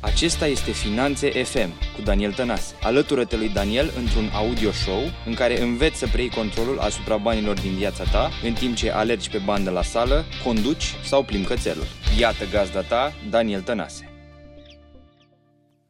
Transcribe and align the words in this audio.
Acesta 0.00 0.46
este 0.46 0.70
Finanțe 0.70 1.30
FM 1.30 1.70
cu 1.96 2.02
Daniel 2.04 2.32
Tănase. 2.32 2.74
Alătură-te 2.82 3.36
lui 3.36 3.48
Daniel 3.48 3.90
într-un 3.96 4.28
audio 4.34 4.70
show 4.70 5.00
în 5.26 5.34
care 5.34 5.60
înveți 5.60 5.98
să 5.98 6.06
preiei 6.06 6.30
controlul 6.30 6.78
asupra 6.78 7.16
banilor 7.16 7.60
din 7.60 7.74
viața 7.74 8.04
ta 8.04 8.30
în 8.44 8.52
timp 8.52 8.74
ce 8.74 8.90
alergi 8.90 9.30
pe 9.30 9.38
bandă 9.44 9.70
la 9.70 9.82
sală, 9.82 10.24
conduci 10.44 10.94
sau 11.04 11.24
plimbi 11.24 11.46
cățelul. 11.46 11.84
Iată 12.18 12.44
gazda 12.50 12.82
ta, 12.82 13.12
Daniel 13.30 13.62
Tănase. 13.62 14.08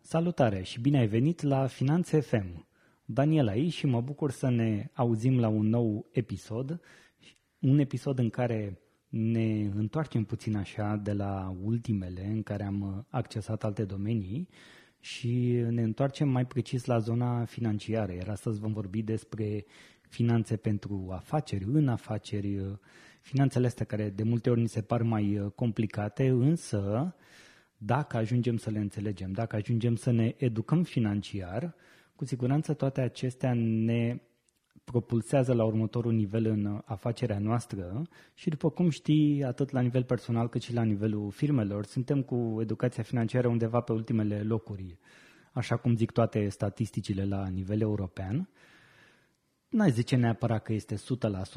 Salutare 0.00 0.62
și 0.62 0.80
bine 0.80 0.98
ai 0.98 1.06
venit 1.06 1.42
la 1.42 1.66
Finanțe 1.66 2.20
FM. 2.20 2.68
Daniel 3.04 3.48
aici 3.48 3.72
și 3.72 3.86
mă 3.86 4.00
bucur 4.00 4.30
să 4.30 4.48
ne 4.48 4.90
auzim 4.94 5.40
la 5.40 5.48
un 5.48 5.68
nou 5.68 6.08
episod, 6.12 6.80
un 7.58 7.78
episod 7.78 8.18
în 8.18 8.30
care 8.30 8.78
ne 9.08 9.70
întoarcem 9.74 10.24
puțin 10.24 10.56
așa 10.56 10.96
de 10.96 11.12
la 11.12 11.56
ultimele 11.62 12.26
în 12.26 12.42
care 12.42 12.64
am 12.64 13.06
accesat 13.10 13.64
alte 13.64 13.84
domenii 13.84 14.48
și 15.00 15.64
ne 15.68 15.82
întoarcem 15.82 16.28
mai 16.28 16.46
precis 16.46 16.84
la 16.84 16.98
zona 16.98 17.44
financiară. 17.44 18.12
Iar 18.12 18.28
astăzi 18.28 18.60
vom 18.60 18.72
vorbi 18.72 19.02
despre 19.02 19.64
finanțe 20.00 20.56
pentru 20.56 21.08
afaceri, 21.10 21.64
în 21.64 21.88
afaceri, 21.88 22.78
finanțele 23.20 23.66
astea 23.66 23.86
care 23.86 24.10
de 24.10 24.22
multe 24.22 24.50
ori 24.50 24.60
ni 24.60 24.68
se 24.68 24.82
par 24.82 25.02
mai 25.02 25.52
complicate, 25.54 26.28
însă 26.28 27.14
dacă 27.76 28.16
ajungem 28.16 28.56
să 28.56 28.70
le 28.70 28.78
înțelegem, 28.78 29.32
dacă 29.32 29.56
ajungem 29.56 29.96
să 29.96 30.10
ne 30.10 30.34
educăm 30.36 30.82
financiar, 30.82 31.74
cu 32.16 32.24
siguranță 32.24 32.74
toate 32.74 33.00
acestea 33.00 33.52
ne 33.54 34.20
propulsează 34.90 35.52
la 35.52 35.64
următorul 35.64 36.12
nivel 36.12 36.46
în 36.46 36.80
afacerea 36.84 37.38
noastră 37.38 38.02
și 38.34 38.48
după 38.48 38.70
cum 38.70 38.88
știi, 38.88 39.44
atât 39.44 39.70
la 39.70 39.80
nivel 39.80 40.04
personal 40.04 40.48
cât 40.48 40.62
și 40.62 40.74
la 40.74 40.82
nivelul 40.82 41.30
firmelor, 41.30 41.84
suntem 41.84 42.22
cu 42.22 42.58
educația 42.60 43.02
financiară 43.02 43.48
undeva 43.48 43.80
pe 43.80 43.92
ultimele 43.92 44.42
locuri, 44.42 44.98
așa 45.52 45.76
cum 45.76 45.96
zic 45.96 46.10
toate 46.10 46.48
statisticile 46.48 47.24
la 47.24 47.48
nivel 47.48 47.80
european. 47.80 48.48
N-ai 49.68 49.90
zice 49.90 50.16
neapărat 50.16 50.62
că 50.62 50.72
este 50.72 50.94
100% 50.94 50.98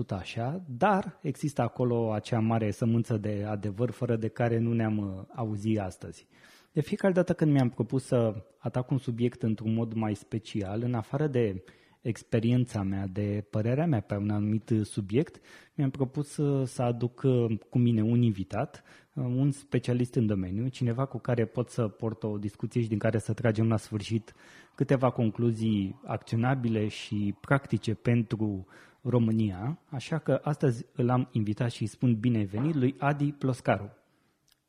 așa, 0.09 0.63
dar 0.67 1.19
există 1.22 1.61
acolo 1.61 2.13
acea 2.13 2.39
mare 2.39 2.72
sămânță 2.72 3.17
de 3.17 3.45
adevăr 3.47 3.91
fără 3.91 4.16
de 4.16 4.28
care 4.28 4.58
nu 4.58 4.73
ne-am 4.73 4.97
uh, 4.97 5.23
auzit 5.36 5.80
astăzi. 5.80 6.28
De 6.72 6.81
fiecare 6.81 7.13
dată 7.13 7.34
când 7.34 7.52
mi-am 7.52 7.69
propus 7.69 8.06
să 8.06 8.45
atac 8.58 8.91
un 8.91 8.97
subiect 8.97 9.44
într-un 9.44 9.73
mod 9.73 9.94
mai 9.94 10.16
special, 10.16 10.81
în 10.81 10.94
afară 10.94 11.28
de 11.28 11.63
experiența 12.02 12.83
mea, 12.83 13.07
de 13.07 13.45
părerea 13.49 13.85
mea 13.85 13.99
pe 13.99 14.16
un 14.16 14.30
anumit 14.30 14.73
subiect, 14.83 15.41
mi-am 15.73 15.89
propus 15.89 16.27
să, 16.27 16.63
să 16.63 16.81
aduc 16.81 17.21
uh, 17.23 17.57
cu 17.69 17.77
mine 17.77 18.02
un 18.02 18.21
invitat, 18.21 18.83
uh, 19.13 19.23
un 19.25 19.52
specialist 19.52 20.16
în 20.16 20.25
domeniu, 20.25 20.67
cineva 20.67 21.05
cu 21.05 21.17
care 21.17 21.45
pot 21.45 21.69
să 21.69 21.88
port 21.88 22.23
o 22.23 22.38
discuție 22.38 22.81
și 22.81 22.88
din 22.88 22.97
care 22.97 23.17
să 23.17 23.33
tragem 23.33 23.67
la 23.67 23.77
sfârșit 23.77 24.33
câteva 24.75 25.09
concluzii 25.09 25.99
acționabile 26.05 26.88
și 26.88 27.35
practice 27.41 27.94
pentru 27.94 28.66
România, 29.02 29.79
așa 29.89 30.17
că 30.17 30.39
astăzi 30.44 30.85
îl 30.94 31.09
am 31.09 31.29
invitat 31.31 31.72
și 31.72 31.81
îi 31.81 31.88
spun 31.88 32.19
bine 32.19 32.44
venit 32.44 32.75
lui 32.75 32.95
Adi 32.97 33.31
Ploscaru. 33.31 33.89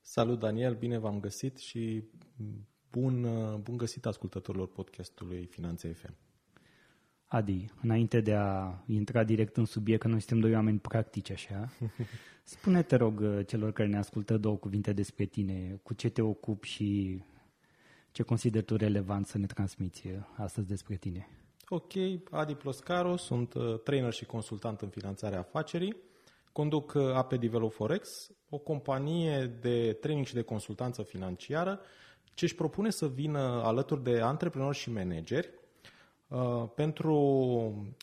Salut 0.01 0.39
Daniel, 0.39 0.75
bine 0.75 0.99
v-am 0.99 1.21
găsit 1.21 1.59
și 1.59 2.05
bun, 2.91 3.25
uh, 3.25 3.59
bun 3.59 3.77
găsit 3.77 4.07
ascultătorilor 4.07 4.69
podcastului 4.69 5.45
Finanțe 5.47 5.93
FM. 5.93 6.32
Adi, 7.33 7.71
înainte 7.83 8.21
de 8.21 8.35
a 8.35 8.83
intra 8.87 9.25
direct 9.25 9.57
în 9.57 9.65
subiect, 9.65 10.01
că 10.01 10.09
noi 10.09 10.19
suntem 10.19 10.41
doi 10.41 10.55
oameni 10.55 10.79
practici 10.79 11.31
așa, 11.31 11.73
spune 12.45 12.83
te 12.83 12.97
rog 12.97 13.45
celor 13.45 13.73
care 13.73 13.89
ne 13.89 13.99
ascultă 13.99 14.37
două 14.37 14.57
cuvinte 14.57 14.93
despre 14.93 15.25
tine, 15.25 15.81
cu 15.83 15.95
ce 15.95 16.09
te 16.09 16.23
ocupi 16.23 16.69
și 16.69 17.21
ce 18.11 18.23
consideri 18.23 18.65
tu 18.65 18.77
relevant 18.77 19.27
să 19.27 19.39
ne 19.39 19.47
transmiți 19.47 20.03
astăzi 20.37 20.67
despre 20.67 20.97
tine. 20.97 21.29
Ok, 21.69 21.93
Adi 22.31 22.55
Ploscaro, 22.55 23.17
sunt 23.17 23.55
uh, 23.55 23.81
trainer 23.85 24.13
și 24.13 24.25
consultant 24.25 24.81
în 24.81 24.89
finanțarea 24.89 25.39
afacerii. 25.39 25.97
Conduc 26.53 26.93
uh, 26.95 27.15
AP 27.15 27.35
Develop 27.35 27.73
Forex, 27.73 28.31
o 28.49 28.59
companie 28.59 29.47
de 29.61 29.93
training 29.93 30.27
și 30.27 30.35
de 30.35 30.43
consultanță 30.43 31.03
financiară 31.03 31.81
ce 32.35 32.45
își 32.45 32.55
propune 32.55 32.91
să 32.91 33.09
vină 33.09 33.39
alături 33.39 34.03
de 34.03 34.21
antreprenori 34.21 34.77
și 34.77 34.91
manageri 34.91 35.49
Uh, 35.49 35.62
pentru 36.75 37.15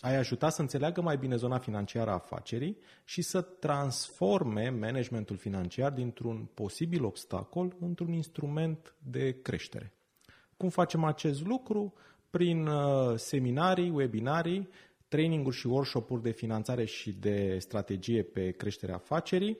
a-i 0.02 0.16
ajuta 0.16 0.50
să 0.50 0.62
înțeleagă 0.62 1.02
mai 1.02 1.18
bine 1.18 1.36
zona 1.36 1.58
financiară 1.58 2.10
a 2.10 2.14
afacerii 2.14 2.78
și 3.04 3.22
să 3.22 3.42
transforme 3.42 4.70
managementul 4.70 5.38
financiar 5.38 5.92
dintr-un 5.92 6.50
posibil 6.54 7.04
obstacol 7.04 7.76
într-un 7.80 8.12
instrument 8.12 8.96
de 9.04 9.42
creștere. 9.42 9.94
Cum 10.58 10.70
facem 10.70 11.04
acest 11.04 11.46
lucru? 11.46 11.94
Prin 12.30 12.68
uh, 12.68 13.16
seminarii, 13.16 13.90
webinarii, 13.90 14.70
traininguri 15.08 15.56
și 15.56 15.68
workshop-uri 15.68 16.22
de 16.22 16.32
finanțare 16.32 16.86
și 16.86 17.12
de 17.12 17.58
strategie 17.60 18.24
pe 18.24 18.52
creșterea 18.52 18.96
afacerii. 18.96 19.58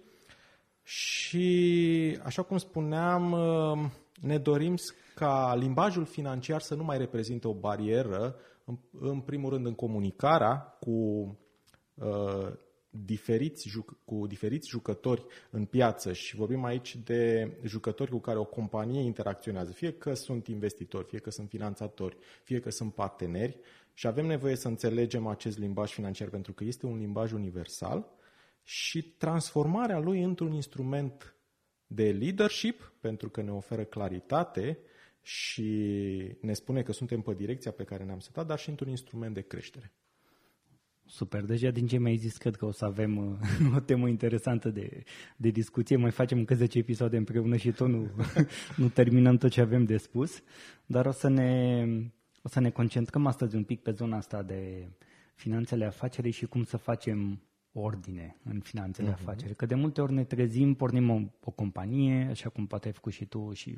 Și, 0.84 2.20
așa 2.24 2.42
cum 2.42 2.58
spuneam, 2.58 3.32
uh, 3.32 3.90
ne 4.20 4.38
dorim 4.38 4.76
ca 5.16 5.56
limbajul 5.56 6.06
financiar 6.06 6.62
să 6.62 6.76
nu 6.76 6.84
mai 6.84 6.98
reprezinte 6.98 7.48
o 7.48 7.54
barieră 7.54 8.36
în, 8.66 8.78
în 9.00 9.20
primul 9.20 9.50
rând 9.50 9.66
în 9.66 9.74
comunicarea 9.74 10.56
cu 10.80 10.92
uh, 11.94 12.52
diferiți, 12.90 13.70
cu 14.06 14.28
diferiți 14.28 14.70
jucători 14.70 15.26
în 15.50 15.66
piață 15.66 16.14
și 16.14 16.36
vorbim 16.36 16.64
aici 16.64 16.96
de 16.96 17.52
jucători 17.64 18.12
cu 18.12 18.20
care 18.20 18.38
o 18.38 18.46
companie 18.46 19.02
interacționează, 19.02 19.72
fie 19.72 19.94
că 19.94 20.14
sunt 20.14 20.48
investitori, 20.48 21.08
fie 21.08 21.20
că 21.20 21.30
sunt 21.30 21.50
finanțatori, 21.50 22.18
fie 22.44 22.60
că 22.60 22.70
sunt 22.70 22.94
parteneri 22.94 23.60
și 23.94 24.08
avem 24.08 24.26
nevoie 24.26 24.56
să 24.56 24.68
înțelegem 24.68 25.28
acest 25.28 25.58
limbaj 25.58 25.92
financiar 25.92 26.30
pentru 26.30 26.54
că 26.54 26.64
este 26.64 26.86
un 26.86 26.98
limbaj 26.98 27.32
universal 27.32 28.06
și 28.64 29.04
transformarea 29.04 30.00
lui 30.00 30.22
într-un 30.24 30.54
instrument 30.54 31.36
de 31.92 32.12
leadership, 32.12 32.94
pentru 33.00 33.30
că 33.30 33.42
ne 33.42 33.52
oferă 33.52 33.84
claritate 33.84 34.80
și 35.22 35.68
ne 36.42 36.54
spune 36.54 36.82
că 36.82 36.92
suntem 36.92 37.22
pe 37.22 37.34
direcția 37.34 37.72
pe 37.72 37.84
care 37.84 38.04
ne-am 38.04 38.20
setat, 38.20 38.48
dar 38.48 38.60
și 38.60 38.70
într-un 38.70 38.90
instrument 38.90 39.34
de 39.34 39.42
creștere. 39.42 39.92
Super, 41.06 41.44
deja 41.44 41.70
din 41.70 41.88
ce 41.88 41.98
mi-ai 41.98 42.16
zis, 42.16 42.38
cred 42.38 42.56
că 42.56 42.66
o 42.66 42.72
să 42.72 42.86
avem 42.86 43.18
uh, 43.18 43.74
o 43.76 43.80
temă 43.80 44.08
interesantă 44.08 44.70
de, 44.70 45.04
de 45.36 45.50
discuție. 45.50 45.96
Mai 45.96 46.12
facem 46.12 46.38
încă 46.38 46.56
10 46.56 46.78
episoade 46.78 47.18
împreună 47.18 47.56
și 47.56 47.72
tot 47.72 47.88
nu, 47.88 48.10
nu 48.78 48.90
terminăm 48.90 49.38
tot 49.38 49.52
ce 49.52 49.62
avem 49.62 49.86
de 49.86 49.98
spus, 49.98 50.44
dar 50.86 51.06
o 51.06 51.12
să, 51.12 51.28
ne, 51.28 51.86
o 52.42 52.48
să 52.48 52.60
ne 52.60 52.70
concentrăm 52.70 53.26
astăzi 53.26 53.56
un 53.56 53.64
pic 53.64 53.82
pe 53.82 53.92
zona 53.92 54.18
asta 54.18 54.44
de 54.44 54.88
finanțele 55.36 55.86
afacerii 55.86 56.32
și 56.32 56.46
cum 56.46 56.64
să 56.64 56.78
facem 56.78 57.42
ordine 57.74 58.36
în 58.44 58.60
finanțele 58.60 59.10
uh-huh. 59.10 59.14
afaceri. 59.14 59.56
Că 59.56 59.66
de 59.66 59.76
multe 59.76 60.02
ori 60.02 60.14
ne 60.14 60.24
trezim, 60.24 60.74
pornim 60.74 61.10
o, 61.10 61.20
o 61.44 61.52
companie, 61.52 62.28
așa 62.30 62.50
cum 62.50 62.68
poate 62.68 62.88
ai 62.88 62.94
făcut 62.94 63.12
și 63.12 63.26
tu 63.26 63.52
și 63.54 63.78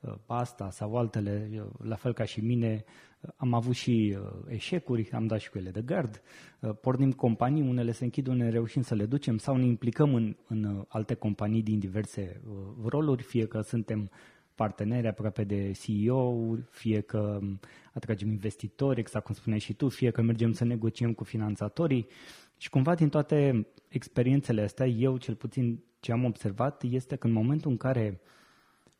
uh, 0.00 0.14
asta 0.26 0.70
sau 0.70 0.96
altele, 0.96 1.50
uh, 1.52 1.64
la 1.78 1.96
fel 1.96 2.12
ca 2.12 2.24
și 2.24 2.40
mine, 2.40 2.84
uh, 2.86 3.14
am 3.36 3.52
avut 3.52 3.74
și 3.74 4.16
uh, 4.20 4.26
eșecuri, 4.48 5.10
am 5.12 5.26
dat 5.26 5.40
și 5.40 5.50
cu 5.50 5.58
ele 5.58 5.70
de 5.70 5.82
gard, 5.82 6.22
uh, 6.60 6.70
pornim 6.80 7.12
companii, 7.12 7.68
unele 7.68 7.92
se 7.92 8.04
închid, 8.04 8.26
unele 8.26 8.50
reușim 8.50 8.82
să 8.82 8.94
le 8.94 9.06
ducem 9.06 9.38
sau 9.38 9.56
ne 9.56 9.64
implicăm 9.64 10.14
în, 10.14 10.36
în 10.48 10.64
uh, 10.64 10.84
alte 10.88 11.14
companii 11.14 11.62
din 11.62 11.78
diverse 11.78 12.40
uh, 12.48 12.54
roluri, 12.86 13.22
fie 13.22 13.46
că 13.46 13.60
suntem 13.60 14.10
parteneri 14.54 15.06
aproape 15.06 15.44
de 15.44 15.72
CEO, 15.72 16.56
fie 16.70 17.00
că 17.00 17.38
um, 17.40 17.60
atragem 17.92 18.28
investitori, 18.28 19.00
exact 19.00 19.24
cum 19.24 19.34
spuneai 19.34 19.60
și 19.60 19.74
tu, 19.74 19.88
fie 19.88 20.10
că 20.10 20.22
mergem 20.22 20.52
să 20.52 20.64
negociem 20.64 21.12
cu 21.12 21.24
finanțatorii. 21.24 22.06
Uh, 22.08 22.44
și 22.64 22.70
cumva 22.70 22.94
din 22.94 23.08
toate 23.08 23.66
experiențele 23.88 24.62
astea, 24.62 24.86
eu 24.86 25.16
cel 25.16 25.34
puțin 25.34 25.84
ce 26.00 26.12
am 26.12 26.24
observat 26.24 26.82
este 26.82 27.16
că 27.16 27.26
în 27.26 27.32
momentul 27.32 27.70
în 27.70 27.76
care 27.76 28.20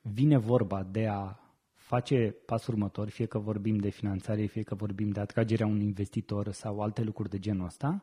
vine 0.01 0.37
vorba 0.37 0.83
de 0.83 1.07
a 1.07 1.39
face 1.75 2.37
pasul 2.47 2.75
următor, 2.75 3.09
fie 3.09 3.27
că 3.27 3.39
vorbim 3.39 3.77
de 3.77 3.89
finanțare, 3.89 4.45
fie 4.45 4.63
că 4.63 4.75
vorbim 4.75 5.11
de 5.11 5.21
atragerea 5.21 5.67
unui 5.67 5.85
investitor 5.85 6.53
sau 6.53 6.81
alte 6.81 7.03
lucruri 7.03 7.31
de 7.31 7.39
genul 7.39 7.67
ăsta, 7.67 8.03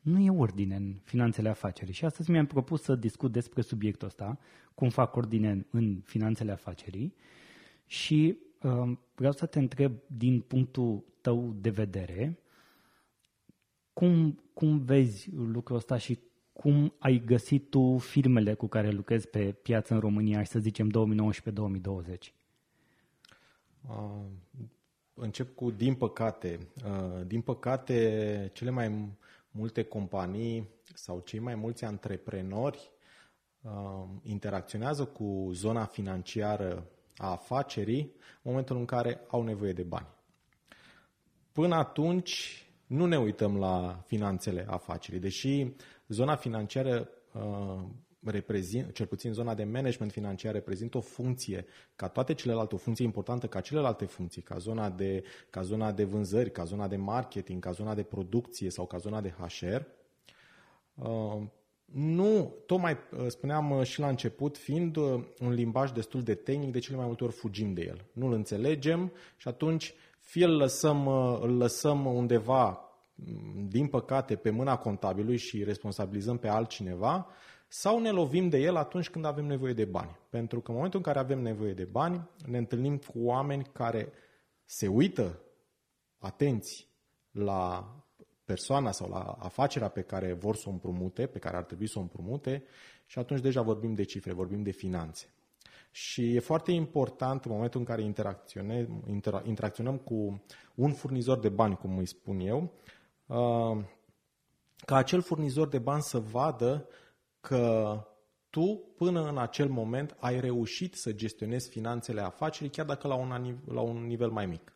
nu 0.00 0.18
e 0.18 0.30
ordine 0.30 0.76
în 0.76 0.94
finanțele 1.04 1.48
afacerii. 1.48 1.94
Și 1.94 2.04
astăzi 2.04 2.30
mi-am 2.30 2.46
propus 2.46 2.82
să 2.82 2.94
discut 2.94 3.32
despre 3.32 3.62
subiectul 3.62 4.06
ăsta, 4.06 4.38
cum 4.74 4.88
fac 4.88 5.16
ordine 5.16 5.66
în 5.70 6.00
finanțele 6.04 6.52
afacerii 6.52 7.14
și 7.86 8.38
uh, 8.62 8.92
vreau 9.14 9.32
să 9.32 9.46
te 9.46 9.58
întreb 9.58 9.92
din 10.06 10.40
punctul 10.40 11.04
tău 11.20 11.54
de 11.60 11.70
vedere, 11.70 12.38
cum, 13.92 14.42
cum 14.52 14.78
vezi 14.78 15.30
lucrul 15.34 15.76
ăsta 15.76 15.96
și 15.96 16.18
cum 16.52 16.94
ai 16.98 17.22
găsit 17.24 17.70
tu 17.70 17.98
firmele 17.98 18.54
cu 18.54 18.66
care 18.66 18.90
lucrezi 18.90 19.28
pe 19.28 19.52
piață 19.52 19.94
în 19.94 20.00
România, 20.00 20.44
să 20.44 20.58
zicem 20.58 20.90
2019-2020? 20.90 22.32
Uh, 23.88 24.24
încep 25.14 25.54
cu 25.54 25.70
din 25.70 25.94
păcate. 25.94 26.58
Uh, 26.84 27.26
din 27.26 27.40
păcate, 27.40 28.50
cele 28.54 28.70
mai 28.70 29.08
multe 29.50 29.82
companii 29.82 30.68
sau 30.94 31.20
cei 31.20 31.38
mai 31.38 31.54
mulți 31.54 31.84
antreprenori 31.84 32.90
uh, 33.62 33.70
interacționează 34.22 35.04
cu 35.04 35.50
zona 35.52 35.84
financiară 35.84 36.86
a 37.16 37.30
afacerii 37.30 38.00
în 38.00 38.40
momentul 38.42 38.76
în 38.76 38.84
care 38.84 39.20
au 39.28 39.42
nevoie 39.42 39.72
de 39.72 39.82
bani. 39.82 40.08
Până 41.52 41.74
atunci 41.74 42.62
nu 42.86 43.06
ne 43.06 43.18
uităm 43.18 43.58
la 43.58 44.02
finanțele 44.06 44.66
afacerii, 44.68 45.20
deși 45.20 45.72
zona 46.08 46.36
financiară 46.36 47.08
uh, 47.32 47.84
reprezint, 48.24 48.92
cel 48.92 49.06
puțin 49.06 49.32
zona 49.32 49.54
de 49.54 49.64
management 49.64 50.12
financiar 50.12 50.52
reprezintă 50.52 50.96
o 50.96 51.00
funcție 51.00 51.66
ca 51.96 52.08
toate 52.08 52.34
celelalte, 52.34 52.74
o 52.74 52.78
funcție 52.78 53.04
importantă 53.04 53.46
ca 53.46 53.60
celelalte 53.60 54.04
funcții, 54.04 54.42
ca 54.42 54.58
zona 54.58 54.90
de, 54.90 55.24
ca 55.50 55.62
zona 55.62 55.92
de 55.92 56.04
vânzări, 56.04 56.50
ca 56.50 56.64
zona 56.64 56.88
de 56.88 56.96
marketing, 56.96 57.62
ca 57.62 57.70
zona 57.70 57.94
de 57.94 58.02
producție 58.02 58.70
sau 58.70 58.86
ca 58.86 58.96
zona 58.96 59.20
de 59.20 59.34
HR. 59.38 59.82
Uh, 60.94 61.42
nu, 61.92 62.54
tocmai 62.66 62.92
uh, 62.92 63.26
spuneam 63.26 63.70
uh, 63.70 63.82
și 63.82 64.00
la 64.00 64.08
început, 64.08 64.56
fiind 64.56 64.96
un 64.96 65.50
limbaj 65.50 65.90
destul 65.92 66.22
de 66.22 66.34
tehnic, 66.34 66.72
de 66.72 66.78
cele 66.78 66.96
mai 66.96 67.06
multe 67.06 67.24
ori 67.24 67.32
fugim 67.32 67.74
de 67.74 67.82
el. 67.82 68.04
Nu-l 68.12 68.32
înțelegem 68.32 69.12
și 69.36 69.48
atunci 69.48 69.94
fie 70.18 70.44
îl 70.44 70.56
lăsăm, 70.56 71.08
îl 71.42 71.56
lăsăm 71.56 72.06
undeva, 72.06 72.80
mm, 73.14 73.68
din 73.68 73.86
păcate, 73.86 74.36
pe 74.36 74.50
mâna 74.50 74.76
contabilului 74.76 75.36
și 75.36 75.64
responsabilizăm 75.64 76.36
pe 76.36 76.48
altcineva, 76.48 77.26
sau 77.68 78.00
ne 78.00 78.10
lovim 78.10 78.48
de 78.48 78.58
el 78.58 78.76
atunci 78.76 79.10
când 79.10 79.24
avem 79.24 79.44
nevoie 79.44 79.72
de 79.72 79.84
bani. 79.84 80.18
Pentru 80.28 80.60
că 80.60 80.70
în 80.70 80.76
momentul 80.76 80.98
în 80.98 81.12
care 81.12 81.18
avem 81.18 81.40
nevoie 81.40 81.72
de 81.72 81.84
bani, 81.84 82.28
ne 82.46 82.58
întâlnim 82.58 82.96
cu 82.96 83.12
oameni 83.14 83.64
care 83.72 84.12
se 84.64 84.86
uită 84.86 85.42
atenți 86.18 86.88
la 87.30 87.92
persoana 88.44 88.90
sau 88.90 89.08
la 89.08 89.36
afacerea 89.38 89.88
pe 89.88 90.02
care 90.02 90.32
vor 90.32 90.56
să 90.56 90.64
o 90.68 90.70
împrumute, 90.70 91.26
pe 91.26 91.38
care 91.38 91.56
ar 91.56 91.64
trebui 91.64 91.88
să 91.88 91.98
o 91.98 92.00
împrumute 92.02 92.64
și 93.06 93.18
atunci 93.18 93.40
deja 93.40 93.62
vorbim 93.62 93.94
de 93.94 94.02
cifre, 94.02 94.32
vorbim 94.32 94.62
de 94.62 94.70
finanțe. 94.70 95.32
Și 95.90 96.34
e 96.34 96.40
foarte 96.40 96.72
important 96.72 97.44
în 97.44 97.50
momentul 97.50 97.80
în 97.80 97.86
care 97.86 98.02
interacționăm, 98.02 99.04
interacționăm 99.44 99.96
cu 99.96 100.42
un 100.74 100.92
furnizor 100.92 101.38
de 101.38 101.48
bani, 101.48 101.76
cum 101.76 101.98
îi 101.98 102.06
spun 102.06 102.40
eu, 102.40 102.72
uh, 103.26 103.84
ca 104.84 104.96
acel 104.96 105.20
furnizor 105.20 105.68
de 105.68 105.78
bani 105.78 106.02
să 106.02 106.18
vadă 106.18 106.88
că 107.48 107.96
tu, 108.50 108.92
până 108.96 109.28
în 109.28 109.38
acel 109.38 109.68
moment, 109.68 110.16
ai 110.18 110.40
reușit 110.40 110.94
să 110.94 111.12
gestionezi 111.12 111.68
finanțele 111.68 112.20
afacerii, 112.20 112.70
chiar 112.70 112.86
dacă 112.86 113.08
la 113.08 113.14
un, 113.14 113.58
la 113.66 113.80
un 113.80 114.06
nivel 114.06 114.30
mai 114.30 114.46
mic. 114.46 114.72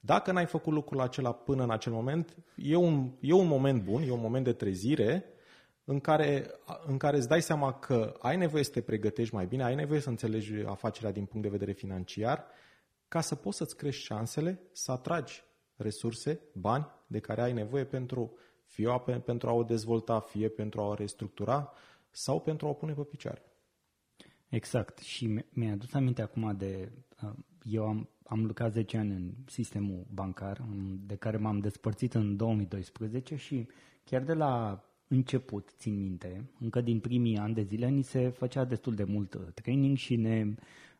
Dacă 0.00 0.32
n-ai 0.32 0.46
făcut 0.46 0.72
lucrul 0.72 1.00
acela 1.00 1.32
până 1.32 1.62
în 1.62 1.70
acel 1.70 1.92
moment, 1.92 2.36
e 2.56 2.76
un, 2.76 3.10
e 3.20 3.32
un 3.32 3.46
moment 3.46 3.82
bun, 3.82 4.02
e 4.02 4.10
un 4.10 4.20
moment 4.20 4.44
de 4.44 4.52
trezire 4.52 5.24
în 5.84 6.00
care, 6.00 6.50
în 6.86 6.96
care 6.96 7.16
îți 7.16 7.28
dai 7.28 7.42
seama 7.42 7.72
că 7.72 8.14
ai 8.20 8.36
nevoie 8.36 8.64
să 8.64 8.70
te 8.70 8.80
pregătești 8.80 9.34
mai 9.34 9.46
bine, 9.46 9.64
ai 9.64 9.74
nevoie 9.74 10.00
să 10.00 10.08
înțelegi 10.08 10.54
afacerea 10.66 11.12
din 11.12 11.24
punct 11.24 11.42
de 11.42 11.52
vedere 11.52 11.72
financiar, 11.72 12.44
ca 13.08 13.20
să 13.20 13.34
poți 13.34 13.56
să-ți 13.56 13.76
crești 13.76 14.04
șansele 14.04 14.60
să 14.72 14.92
atragi 14.92 15.44
resurse, 15.76 16.40
bani 16.52 16.86
de 17.06 17.18
care 17.18 17.42
ai 17.42 17.52
nevoie 17.52 17.84
pentru, 17.84 18.36
fie 18.64 19.02
pentru 19.24 19.48
a 19.48 19.52
o 19.52 19.62
dezvolta, 19.62 20.20
fie 20.20 20.48
pentru 20.48 20.80
a 20.80 20.86
o 20.86 20.94
restructura, 20.94 21.72
sau 22.12 22.40
pentru 22.40 22.66
a 22.66 22.70
o 22.70 22.72
pune 22.72 22.92
pe 22.92 23.02
picioare. 23.02 23.42
Exact. 24.48 24.98
Și 24.98 25.44
mi-a 25.50 25.72
adus 25.72 25.92
aminte 25.92 26.22
acum 26.22 26.54
de... 26.56 26.92
Uh, 27.22 27.30
eu 27.62 27.86
am, 27.86 28.08
am 28.24 28.44
lucrat 28.44 28.72
10 28.72 28.96
ani 28.96 29.12
în 29.12 29.32
sistemul 29.46 30.06
bancar, 30.10 30.64
de 31.06 31.16
care 31.16 31.36
m-am 31.36 31.58
despărțit 31.58 32.14
în 32.14 32.36
2012 32.36 33.36
și 33.36 33.68
chiar 34.04 34.22
de 34.22 34.32
la 34.32 34.84
început, 35.08 35.74
țin 35.76 36.00
minte, 36.00 36.50
încă 36.60 36.80
din 36.80 37.00
primii 37.00 37.36
ani 37.36 37.54
de 37.54 37.62
zile, 37.62 37.88
ni 37.88 38.02
se 38.02 38.28
făcea 38.28 38.64
destul 38.64 38.94
de 38.94 39.04
mult 39.04 39.34
uh, 39.34 39.42
training 39.54 39.96
și 39.96 40.16
ne 40.16 40.54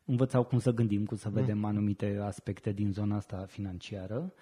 învățau 0.05 0.43
cum 0.43 0.59
să 0.59 0.71
gândim, 0.71 1.05
cum 1.05 1.17
să 1.17 1.27
mm. 1.27 1.33
vedem 1.33 1.65
anumite 1.65 2.17
aspecte 2.21 2.71
din 2.71 2.91
zona 2.91 3.15
asta 3.15 3.45
financiară. 3.45 4.33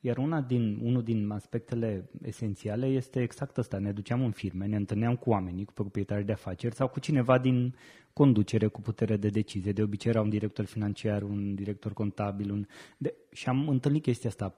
Iar 0.00 0.18
una 0.18 0.40
din, 0.40 0.78
unul 0.82 1.02
din 1.02 1.30
aspectele 1.30 2.10
esențiale 2.22 2.86
este 2.86 3.22
exact 3.22 3.56
ăsta. 3.56 3.78
Ne 3.78 3.92
duceam 3.92 4.24
în 4.24 4.30
firme, 4.30 4.66
ne 4.66 4.76
întâlneam 4.76 5.16
cu 5.16 5.30
oamenii, 5.30 5.64
cu 5.64 5.72
proprietari 5.72 6.24
de 6.24 6.32
afaceri 6.32 6.74
sau 6.74 6.88
cu 6.88 7.00
cineva 7.00 7.38
din 7.38 7.74
conducere 8.12 8.66
cu 8.66 8.80
putere 8.80 9.16
de 9.16 9.28
decizie. 9.28 9.72
De 9.72 9.82
obicei 9.82 10.10
era 10.10 10.20
un 10.20 10.28
director 10.28 10.64
financiar, 10.64 11.22
un 11.22 11.54
director 11.54 11.92
contabil. 11.92 12.50
Un... 12.50 12.66
De... 12.98 13.14
Și 13.32 13.48
am 13.48 13.68
întâlnit 13.68 14.02
chestia 14.02 14.28
asta. 14.28 14.54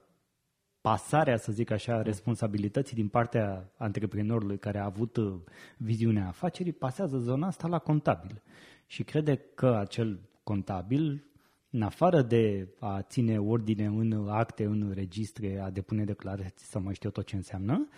Pasarea, 0.80 1.36
să 1.36 1.52
zic 1.52 1.70
așa, 1.70 2.02
responsabilității 2.02 2.96
din 2.96 3.08
partea 3.08 3.72
antreprenorului 3.76 4.58
care 4.58 4.78
a 4.78 4.84
avut 4.84 5.16
uh, 5.16 5.34
viziunea 5.76 6.26
afacerii, 6.26 6.72
pasează 6.72 7.18
zona 7.18 7.46
asta 7.46 7.68
la 7.68 7.78
contabil. 7.78 8.42
Și 8.86 9.02
crede 9.02 9.36
că 9.54 9.76
acel 9.76 10.20
contabil 10.42 11.24
în 11.72 11.82
afară 11.82 12.22
de 12.22 12.68
a 12.78 13.02
ține 13.02 13.40
ordine 13.40 13.84
în 13.84 14.28
acte, 14.28 14.64
în 14.64 14.92
registre, 14.94 15.58
a 15.58 15.70
depune 15.70 16.04
declarații, 16.04 16.66
să 16.66 16.78
mai 16.78 16.94
știu 16.94 17.10
tot 17.10 17.26
ce 17.26 17.36
înseamnă, 17.36 17.88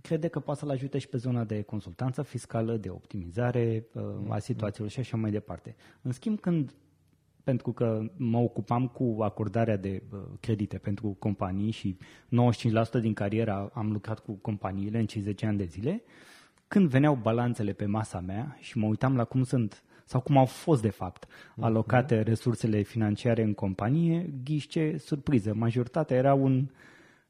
crede 0.00 0.28
că 0.28 0.40
poate 0.40 0.60
să-l 0.60 0.70
ajute 0.70 0.98
și 0.98 1.08
pe 1.08 1.16
zona 1.16 1.44
de 1.44 1.62
consultanță 1.62 2.22
fiscală, 2.22 2.76
de 2.76 2.88
optimizare 2.88 3.86
uh, 3.92 4.02
a 4.28 4.38
situațiilor 4.38 4.90
și 4.90 5.00
așa 5.00 5.16
mai 5.16 5.30
departe. 5.30 5.76
În 6.02 6.12
schimb, 6.12 6.40
când 6.40 6.74
pentru 7.44 7.72
că 7.72 8.10
mă 8.16 8.38
ocupam 8.38 8.88
cu 8.88 9.16
acordarea 9.20 9.76
de 9.76 10.02
uh, 10.12 10.20
credite 10.40 10.78
pentru 10.78 11.16
companii 11.18 11.70
și 11.70 11.96
95% 11.98 13.00
din 13.00 13.14
carieră 13.14 13.70
am 13.74 13.92
lucrat 13.92 14.18
cu 14.18 14.32
companiile 14.32 14.98
în 14.98 15.06
cei 15.06 15.20
10 15.20 15.46
ani 15.46 15.58
de 15.58 15.64
zile, 15.64 16.02
când 16.68 16.88
veneau 16.88 17.14
balanțele 17.14 17.72
pe 17.72 17.86
masa 17.86 18.20
mea 18.20 18.56
și 18.60 18.78
mă 18.78 18.86
uitam 18.86 19.16
la 19.16 19.24
cum 19.24 19.42
sunt 19.42 19.82
sau 20.04 20.20
cum 20.20 20.36
au 20.36 20.44
fost 20.44 20.82
de 20.82 20.90
fapt 20.90 21.26
mhm. 21.54 21.64
alocate 21.64 22.20
resursele 22.20 22.82
financiare 22.82 23.42
în 23.42 23.54
companie, 23.54 24.34
ghiște 24.44 24.98
surpriză. 24.98 25.54
Majoritatea 25.54 26.16
era 26.16 26.34
un 26.34 26.68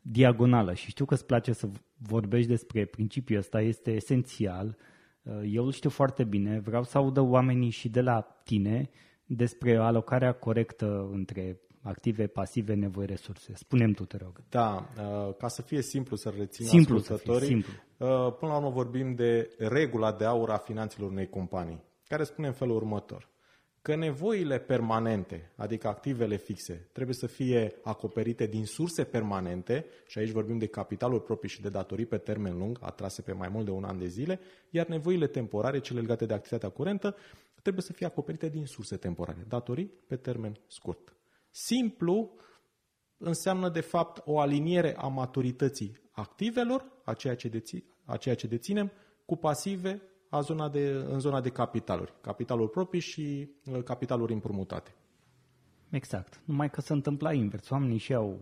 diagonală 0.02 0.74
și 0.74 0.90
știu 0.90 1.04
că 1.04 1.14
îți 1.14 1.26
place 1.26 1.52
să 1.52 1.68
vorbești 1.96 2.48
despre 2.48 2.84
principiul 2.84 3.38
ăsta, 3.38 3.60
este 3.60 3.90
esențial. 3.90 4.76
Uh, 5.22 5.40
eu 5.46 5.64
îl 5.64 5.72
știu 5.72 5.90
foarte 5.90 6.24
bine, 6.24 6.60
vreau 6.60 6.84
să 6.84 6.98
audă 6.98 7.20
oamenii 7.20 7.70
și 7.70 7.88
de 7.88 8.00
la 8.00 8.20
tine 8.44 8.90
despre 9.26 9.76
alocarea 9.76 10.32
corectă 10.32 11.08
între 11.12 11.60
active, 11.82 12.26
pasive, 12.26 12.74
nevoi, 12.74 13.06
resurse. 13.06 13.52
Spunem 13.54 13.92
tu, 13.92 14.04
te 14.04 14.16
rog. 14.16 14.42
Da, 14.48 14.88
uh, 14.98 15.34
ca 15.34 15.48
să 15.48 15.62
fie 15.62 15.82
simplu 15.82 16.16
să 16.16 16.32
rețină 16.38 16.68
simplu 16.68 16.96
ascultătorii, 16.96 17.40
să 17.40 17.46
fie, 17.46 17.62
simplu. 17.62 17.72
Uh, 17.96 18.34
până 18.38 18.52
la 18.52 18.56
urmă 18.56 18.70
vorbim 18.70 19.14
de 19.14 19.50
regula 19.58 20.12
de 20.12 20.24
aur 20.24 20.50
a 20.50 20.56
finanțelor 20.56 21.10
unei 21.10 21.28
companii 21.28 21.82
care 22.12 22.24
spune 22.24 22.46
în 22.46 22.52
felul 22.52 22.76
următor 22.76 23.30
că 23.82 23.94
nevoile 23.94 24.58
permanente, 24.58 25.52
adică 25.56 25.88
activele 25.88 26.36
fixe, 26.36 26.88
trebuie 26.92 27.14
să 27.14 27.26
fie 27.26 27.74
acoperite 27.82 28.46
din 28.46 28.66
surse 28.66 29.04
permanente, 29.04 29.86
și 30.06 30.18
aici 30.18 30.30
vorbim 30.30 30.58
de 30.58 30.66
capitalul 30.66 31.20
proprii 31.20 31.50
și 31.50 31.60
de 31.60 31.68
datorii 31.68 32.06
pe 32.06 32.18
termen 32.18 32.58
lung, 32.58 32.78
atrase 32.80 33.22
pe 33.22 33.32
mai 33.32 33.48
mult 33.48 33.64
de 33.64 33.70
un 33.70 33.84
an 33.84 33.98
de 33.98 34.06
zile, 34.06 34.40
iar 34.70 34.86
nevoile 34.86 35.26
temporare, 35.26 35.80
cele 35.80 36.00
legate 36.00 36.26
de 36.26 36.34
activitatea 36.34 36.68
curentă, 36.68 37.16
trebuie 37.62 37.82
să 37.82 37.92
fie 37.92 38.06
acoperite 38.06 38.48
din 38.48 38.66
surse 38.66 38.96
temporare, 38.96 39.44
datorii 39.48 39.92
pe 40.06 40.16
termen 40.16 40.60
scurt. 40.66 41.16
Simplu 41.50 42.36
înseamnă, 43.16 43.68
de 43.68 43.80
fapt, 43.80 44.22
o 44.24 44.38
aliniere 44.38 44.96
a 44.96 45.06
maturității 45.06 46.00
activelor, 46.10 46.84
a 47.04 47.14
ceea 47.14 47.34
ce, 47.34 47.48
dețin, 47.48 47.84
a 48.04 48.16
ceea 48.16 48.34
ce 48.34 48.46
deținem, 48.46 48.92
cu 49.24 49.36
pasive 49.36 50.02
a 50.32 50.40
zona 50.40 50.68
de, 50.68 51.04
în 51.08 51.20
zona 51.20 51.40
de 51.40 51.48
capitaluri, 51.48 52.12
capitaluri 52.20 52.70
proprii 52.70 53.00
și 53.00 53.48
uh, 53.64 53.82
capitaluri 53.82 54.32
împrumutate. 54.32 54.94
Exact. 55.90 56.40
Numai 56.44 56.70
că 56.70 56.80
se 56.80 56.92
întâmpla 56.92 57.32
invers. 57.32 57.70
Oamenii 57.70 57.98
și 57.98 58.14
au 58.14 58.40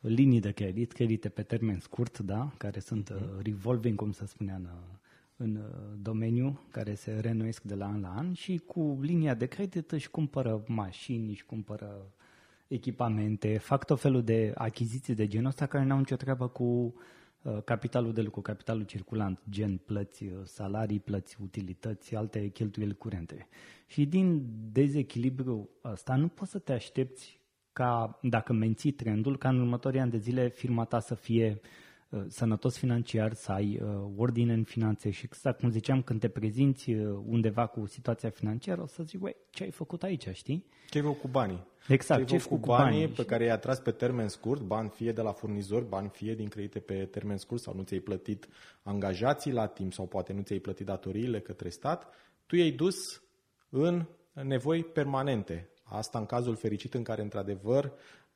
linii 0.00 0.40
de 0.40 0.50
credit, 0.50 0.92
credite 0.92 1.28
pe 1.28 1.42
termen 1.42 1.78
scurt, 1.78 2.18
da, 2.18 2.52
care 2.56 2.80
sunt 2.80 3.08
uh, 3.08 3.16
revolving, 3.42 3.98
cum 3.98 4.12
se 4.12 4.26
spunea 4.26 4.54
în, 4.54 4.64
uh, 4.64 4.98
în 5.36 5.58
domeniu, 6.02 6.60
care 6.70 6.94
se 6.94 7.18
renuiesc 7.20 7.62
de 7.62 7.74
la 7.74 7.86
an 7.86 8.00
la 8.00 8.14
an 8.16 8.32
și 8.32 8.62
cu 8.66 8.98
linia 9.00 9.34
de 9.34 9.46
credit 9.46 9.92
își 9.92 10.10
cumpără 10.10 10.62
mașini, 10.66 11.28
își 11.28 11.44
cumpără 11.44 12.12
echipamente, 12.68 13.58
fac 13.58 13.84
tot 13.84 14.00
felul 14.00 14.22
de 14.22 14.52
achiziții 14.54 15.14
de 15.14 15.26
genul 15.26 15.46
ăsta 15.46 15.66
care 15.66 15.84
n-au 15.84 15.98
nicio 15.98 16.16
treabă 16.16 16.48
cu 16.48 16.64
Uh, 16.64 16.92
capitalul 17.64 18.12
de 18.12 18.22
lucru, 18.22 18.40
capitalul 18.40 18.82
circulant, 18.82 19.40
gen 19.50 19.76
plăți 19.76 20.24
uh, 20.24 20.30
salarii, 20.44 21.00
plăți 21.00 21.36
utilități, 21.42 22.14
alte 22.14 22.48
cheltuieli 22.48 22.96
curente. 22.96 23.48
Și 23.86 24.06
din 24.06 24.46
dezechilibru 24.72 25.68
ăsta 25.84 26.16
nu 26.16 26.28
poți 26.28 26.50
să 26.50 26.58
te 26.58 26.72
aștepți 26.72 27.40
ca, 27.72 28.18
dacă 28.22 28.52
menții 28.52 28.90
trendul, 28.90 29.38
ca 29.38 29.48
în 29.48 29.60
următorii 29.60 30.00
ani 30.00 30.10
de 30.10 30.18
zile 30.18 30.48
firma 30.48 30.84
ta 30.84 31.00
să 31.00 31.14
fie 31.14 31.60
uh, 31.62 31.68
sănătos 32.28 32.78
financiar, 32.78 33.32
să 33.32 33.52
ai 33.52 33.80
uh, 33.82 34.10
ordine 34.16 34.52
în 34.52 34.64
finanțe 34.64 35.10
și 35.10 35.24
exact 35.24 35.60
cum 35.60 35.70
ziceam, 35.70 36.02
când 36.02 36.20
te 36.20 36.28
prezinți 36.28 36.90
uh, 36.90 37.18
undeva 37.26 37.66
cu 37.66 37.86
situația 37.86 38.30
financiară, 38.30 38.82
o 38.82 38.86
să 38.86 39.02
zici, 39.02 39.20
uai, 39.20 39.36
ce 39.50 39.62
ai 39.62 39.70
făcut 39.70 40.02
aici, 40.02 40.28
știi? 40.32 40.66
Ce 40.88 40.98
ai 40.98 41.04
făcut 41.04 41.20
cu 41.20 41.28
banii? 41.28 41.66
Exact, 41.88 42.26
ce 42.26 42.34
ai 42.34 42.40
făcut 42.40 42.60
cu 42.60 42.66
banii, 42.66 42.98
banii 43.00 43.14
pe 43.14 43.24
care 43.24 43.44
i-ai 43.44 43.54
atras 43.54 43.80
pe 43.80 43.90
termen 43.90 44.28
scurt, 44.28 44.60
bani 44.60 44.88
fie 44.88 45.12
de 45.12 45.20
la 45.20 45.32
furnizori, 45.32 45.88
bani 45.88 46.08
fie 46.08 46.34
din 46.34 46.48
credite 46.48 46.78
pe 46.78 47.04
termen 47.04 47.36
scurt 47.36 47.60
sau 47.60 47.74
nu 47.74 47.82
ți-ai 47.82 48.00
plătit 48.00 48.48
angajații 48.82 49.52
la 49.52 49.66
timp 49.66 49.92
sau 49.92 50.06
poate 50.06 50.32
nu 50.32 50.42
ți-ai 50.42 50.58
plătit 50.58 50.86
datoriile 50.86 51.40
către 51.40 51.68
stat, 51.68 52.06
tu 52.46 52.56
i-ai 52.56 52.70
dus 52.70 53.22
în 53.68 54.06
nevoi 54.32 54.84
permanente. 54.84 55.68
Asta 55.82 56.18
în 56.18 56.26
cazul 56.26 56.56
fericit 56.56 56.94
în 56.94 57.02
care, 57.02 57.22
într-adevăr, 57.22 57.92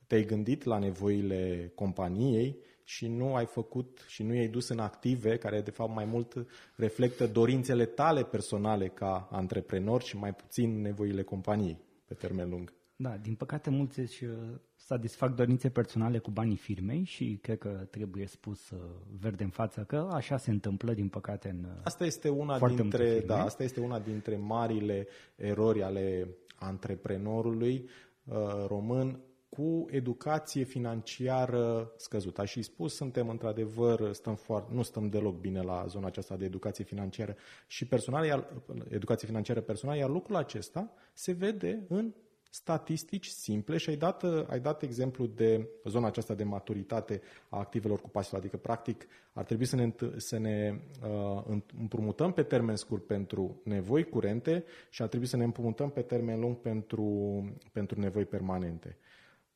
te-ai 0.07 0.25
gândit 0.25 0.63
la 0.63 0.77
nevoile 0.77 1.71
companiei 1.75 2.57
și 2.87 3.07
nu 3.07 3.35
ai 3.35 3.45
făcut 3.45 4.05
și 4.07 4.23
nu 4.23 4.33
i-ai 4.33 4.47
dus 4.47 4.69
în 4.69 4.79
active 4.79 5.37
care 5.37 5.61
de 5.61 5.71
fapt 5.71 5.93
mai 5.93 6.05
mult 6.05 6.45
reflectă 6.75 7.27
dorințele 7.27 7.85
tale 7.85 8.23
personale 8.23 8.87
ca 8.87 9.27
antreprenor 9.31 10.01
și 10.01 10.17
mai 10.17 10.33
puțin 10.33 10.81
nevoile 10.81 11.23
companiei 11.23 11.77
pe 12.05 12.13
termen 12.13 12.49
lung. 12.49 12.73
Da, 12.95 13.17
din 13.17 13.35
păcate 13.35 13.69
mulți 13.69 13.99
își 13.99 14.23
uh, 14.23 14.31
satisfac 14.75 15.35
dorințe 15.35 15.69
personale 15.69 16.17
cu 16.17 16.31
banii 16.31 16.55
firmei 16.55 17.03
și 17.03 17.39
cred 17.41 17.57
că 17.57 17.87
trebuie 17.91 18.27
spus 18.27 18.69
uh, 18.69 18.79
verde 19.19 19.43
în 19.43 19.49
față 19.49 19.83
că 19.87 20.09
așa 20.11 20.37
se 20.37 20.51
întâmplă 20.51 20.93
din 20.93 21.07
păcate 21.07 21.49
în 21.49 21.63
uh, 21.63 21.79
Asta 21.83 22.05
este 22.05 22.29
una 22.29 22.59
dintre, 22.67 23.19
da, 23.19 23.43
asta 23.43 23.63
este 23.63 23.79
una 23.79 23.99
dintre 23.99 24.37
marile 24.37 25.07
erori 25.35 25.83
ale 25.83 26.27
antreprenorului 26.55 27.89
uh, 28.23 28.35
român 28.67 29.19
cu 29.49 29.85
educație 29.89 30.63
financiară 30.63 31.91
scăzută. 31.97 32.41
Aș 32.41 32.51
și 32.51 32.61
spus, 32.61 32.95
suntem 32.95 33.29
într-adevăr, 33.29 34.13
stăm 34.13 34.35
foarte, 34.35 34.73
nu 34.73 34.81
stăm 34.81 35.09
deloc 35.09 35.35
bine 35.35 35.61
la 35.61 35.85
zona 35.87 36.07
aceasta 36.07 36.35
de 36.35 36.45
educație 36.45 36.83
financiară 36.83 37.35
și 37.67 37.87
personală, 37.87 38.25
iar, 38.25 38.47
educație 38.89 39.27
financiară 39.27 39.61
personală, 39.61 39.99
iar 39.99 40.09
lucrul 40.09 40.35
acesta 40.35 40.93
se 41.13 41.31
vede 41.31 41.85
în 41.87 42.13
statistici 42.55 43.27
simple 43.27 43.77
și 43.77 43.89
ai 43.89 43.95
dat, 43.95 44.23
ai 44.47 44.59
dat 44.59 44.81
exemplu 44.81 45.25
de 45.25 45.67
zona 45.83 46.07
aceasta 46.07 46.33
de 46.33 46.43
maturitate 46.43 47.21
a 47.49 47.57
activelor 47.57 48.01
cu 48.01 48.09
pasiv, 48.09 48.33
adică 48.33 48.57
practic 48.57 49.07
ar 49.33 49.43
trebui 49.43 49.65
să 49.65 49.75
ne, 49.75 49.93
să 50.15 50.37
ne 50.37 50.79
uh, 51.47 51.57
împrumutăm 51.79 52.31
pe 52.31 52.43
termen 52.43 52.75
scurt 52.75 53.05
pentru 53.05 53.61
nevoi 53.63 54.03
curente 54.03 54.63
și 54.89 55.01
ar 55.01 55.07
trebui 55.07 55.27
să 55.27 55.37
ne 55.37 55.43
împrumutăm 55.43 55.89
pe 55.89 56.01
termen 56.01 56.39
lung 56.39 56.55
pentru, 56.55 57.43
pentru 57.71 57.99
nevoi 57.99 58.25
permanente. 58.25 58.97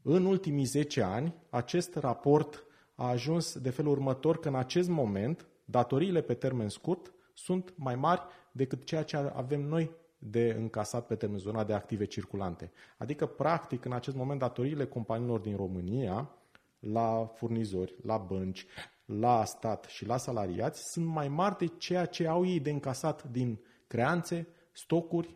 În 0.01 0.25
ultimii 0.25 0.63
10 0.63 1.01
ani, 1.01 1.33
acest 1.49 1.95
raport 1.95 2.63
a 2.95 3.07
ajuns 3.07 3.57
de 3.57 3.69
felul 3.69 3.91
următor 3.91 4.39
că 4.39 4.47
în 4.47 4.55
acest 4.55 4.89
moment 4.89 5.47
datoriile 5.65 6.21
pe 6.21 6.33
termen 6.33 6.69
scurt 6.69 7.13
sunt 7.33 7.73
mai 7.75 7.95
mari 7.95 8.21
decât 8.51 8.83
ceea 8.83 9.03
ce 9.03 9.17
avem 9.17 9.61
noi 9.61 9.91
de 10.17 10.55
încasat 10.57 11.05
pe 11.05 11.15
termen 11.15 11.39
zona 11.39 11.63
de 11.63 11.73
active 11.73 12.05
circulante. 12.05 12.71
Adică, 12.97 13.25
practic, 13.25 13.85
în 13.85 13.91
acest 13.91 14.15
moment, 14.15 14.39
datoriile 14.39 14.85
companiilor 14.85 15.39
din 15.39 15.55
România 15.55 16.29
la 16.79 17.31
furnizori, 17.35 17.95
la 18.03 18.17
bănci, 18.17 18.65
la 19.05 19.45
stat 19.45 19.85
și 19.85 20.05
la 20.05 20.17
salariați 20.17 20.91
sunt 20.91 21.05
mai 21.05 21.27
mari 21.27 21.57
de 21.57 21.67
ceea 21.67 22.05
ce 22.05 22.27
au 22.27 22.45
ei 22.45 22.59
de 22.59 22.69
încasat 22.69 23.23
din 23.23 23.59
creanțe, 23.87 24.47
stocuri, 24.71 25.35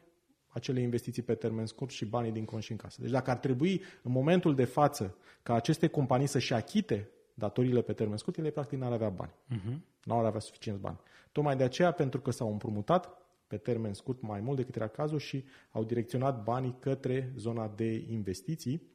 acele 0.54 0.82
investiții 0.82 1.22
pe 1.22 1.36
termen 1.36 1.66
scurt 1.66 1.92
și 1.92 2.06
banii 2.06 2.32
din 2.32 2.46
cont 2.46 2.64
și 2.64 2.72
în 2.72 2.78
casă. 2.78 3.02
Deci 3.02 3.12
dacă 3.12 3.30
ar 3.30 3.38
trebui 3.38 3.82
în 4.02 4.12
momentul 4.12 4.56
de 4.56 4.66
față 4.66 5.18
ca 5.44 5.54
aceste 5.54 5.88
companii 5.88 6.28
să-și 6.28 6.54
achite 6.54 7.10
datoriile 7.34 7.82
pe 7.82 7.94
termen 7.94 8.18
scurt, 8.18 8.38
ele 8.38 8.50
practic 8.50 8.80
n-ar 8.80 8.92
avea 8.92 9.10
bani. 9.10 9.32
Uh-huh. 9.32 9.78
Nu 10.04 10.20
ar 10.20 10.26
avea 10.26 10.40
suficienți 10.40 10.82
bani. 10.82 11.00
Tocmai 11.32 11.56
de 11.56 11.64
aceea, 11.64 11.92
pentru 11.92 12.22
că 12.22 12.32
s-au 12.32 12.52
împrumutat 12.52 13.18
pe 13.48 13.58
termen 13.58 13.94
scurt 13.94 14.22
mai 14.22 14.40
mult 14.40 14.58
decât 14.58 14.76
era 14.76 14.88
cazul 14.88 15.20
și 15.20 15.46
au 15.72 15.84
direcționat 15.84 16.44
banii 16.44 16.76
către 16.80 17.34
zona 17.38 17.68
de 17.68 18.06
investiții. 18.10 18.92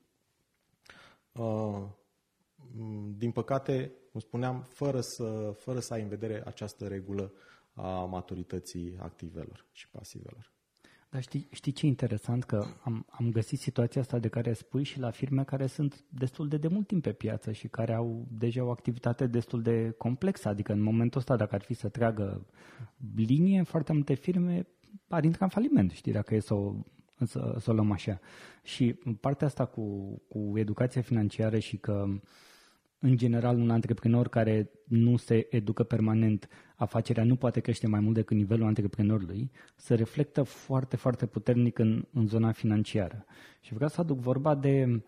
Uh, 1.33 1.85
din 3.17 3.31
păcate, 3.31 3.93
cum 4.11 4.21
spuneam, 4.21 4.61
fără 4.61 5.01
să, 5.01 5.55
fără 5.59 5.81
să 5.81 5.93
ai 5.95 6.03
în 6.03 6.09
vedere 6.09 6.43
această 6.47 6.87
regulă 6.87 7.33
a 7.73 8.05
maturității 8.05 8.97
activelor 8.99 9.67
și 9.73 9.89
pasivelor. 9.91 10.53
Dar 11.11 11.23
știi, 11.23 11.49
știi 11.51 11.73
ce 11.73 11.87
interesant? 11.87 12.45
Că 12.45 12.65
am, 12.83 13.07
am 13.11 13.31
găsit 13.31 13.59
situația 13.59 14.01
asta 14.01 14.19
de 14.19 14.29
care 14.29 14.53
spui 14.53 14.83
și 14.83 14.99
la 14.99 15.11
firme 15.11 15.45
care 15.45 15.67
sunt 15.67 16.05
destul 16.09 16.49
de 16.49 16.57
de 16.57 16.69
mult 16.69 16.87
timp 16.87 17.03
pe 17.03 17.13
piață 17.13 17.53
și 17.53 17.69
care 17.69 17.95
au 17.95 18.27
deja 18.31 18.65
o 18.65 18.71
activitate 18.71 19.27
destul 19.27 19.63
de 19.63 19.95
complexă. 19.99 20.49
Adică 20.49 20.73
în 20.73 20.81
momentul 20.81 21.21
ăsta, 21.21 21.37
dacă 21.37 21.55
ar 21.55 21.63
fi 21.63 21.75
să 21.75 21.89
tragă 21.89 22.47
linie, 23.15 23.63
foarte 23.63 23.93
multe 23.93 24.15
firme 24.15 24.67
ar 25.09 25.25
intra 25.25 25.45
în 25.45 25.51
faliment, 25.51 25.91
știi, 25.91 26.13
dacă 26.13 26.35
e 26.35 26.41
să 26.41 26.55
o, 26.55 26.75
să, 27.25 27.57
să 27.59 27.71
o 27.71 27.75
luăm 27.75 27.91
așa. 27.91 28.21
Și 28.63 28.93
partea 29.21 29.47
asta 29.47 29.65
cu, 29.65 30.17
cu 30.29 30.53
educația 30.55 31.03
financiară 31.03 31.59
și 31.59 31.77
că 31.77 32.07
în 33.01 33.17
general, 33.17 33.59
un 33.59 33.71
antreprenor 33.71 34.29
care 34.29 34.71
nu 34.85 35.17
se 35.17 35.47
educă 35.51 35.83
permanent, 35.83 36.49
afacerea 36.77 37.25
nu 37.25 37.37
poate 37.37 37.61
crește 37.61 37.87
mai 37.87 38.01
mult 38.01 38.15
decât 38.15 38.37
nivelul 38.37 38.67
antreprenorului, 38.67 39.51
se 39.77 39.95
reflectă 39.95 40.43
foarte, 40.43 40.97
foarte 40.97 41.27
puternic 41.27 41.79
în, 41.79 42.05
în 42.13 42.27
zona 42.27 42.53
financiară. 42.53 43.25
Și 43.61 43.75
vreau 43.75 43.89
să 43.89 44.01
aduc 44.01 44.19
vorba 44.19 44.55
de, 44.55 45.03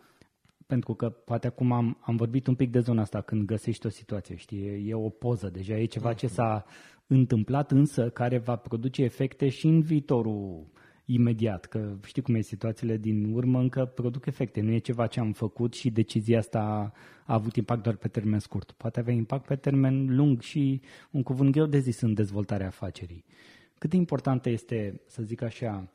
pentru 0.67 0.95
că 0.95 1.09
poate 1.09 1.47
acum 1.47 1.73
am, 1.73 1.99
am 2.01 2.17
vorbit 2.17 2.47
un 2.47 2.55
pic 2.55 2.71
de 2.71 2.81
zona 2.81 3.01
asta 3.01 3.21
când 3.21 3.47
găsești 3.47 3.87
o 3.87 3.91
situație, 3.91 4.37
știi, 4.37 4.67
e, 4.67 4.83
e 4.87 4.95
o 4.95 5.09
poză 5.09 5.49
deja, 5.49 5.77
e 5.77 5.85
ceva 5.85 6.13
ce 6.13 6.27
s-a 6.27 6.65
întâmplat, 7.07 7.71
însă 7.71 8.11
care 8.11 8.39
va 8.39 8.57
produce 8.57 9.03
efecte 9.03 9.49
și 9.49 9.67
în 9.67 9.81
viitorul 9.81 10.67
imediat, 11.13 11.65
că 11.65 11.97
știi 12.05 12.23
cum 12.23 12.35
e, 12.35 12.41
situațiile 12.41 12.97
din 12.97 13.33
urmă 13.33 13.59
încă 13.59 13.85
produc 13.85 14.27
efecte, 14.27 14.61
nu 14.61 14.71
e 14.71 14.79
ceva 14.79 15.07
ce 15.07 15.21
am 15.21 15.33
făcut 15.33 15.75
și 15.75 15.91
decizia 15.91 16.39
asta 16.39 16.59
a, 16.59 16.93
a 17.25 17.35
avut 17.35 17.57
impact 17.57 17.83
doar 17.83 17.97
pe 17.97 18.09
termen 18.09 18.39
scurt. 18.39 18.73
Poate 18.73 19.01
avea 19.01 19.15
impact 19.15 19.47
pe 19.47 19.57
termen 19.57 20.17
lung 20.17 20.41
și 20.41 20.81
un 21.11 21.23
cuvânt 21.23 21.51
greu 21.51 21.67
de 21.67 21.79
zis 21.79 22.01
în 22.01 22.15
dezvoltarea 22.15 22.67
afacerii. 22.67 23.25
Cât 23.79 23.91
de 23.91 23.97
importantă 23.97 24.49
este, 24.49 25.01
să 25.07 25.23
zic 25.23 25.43
așa, 25.43 25.93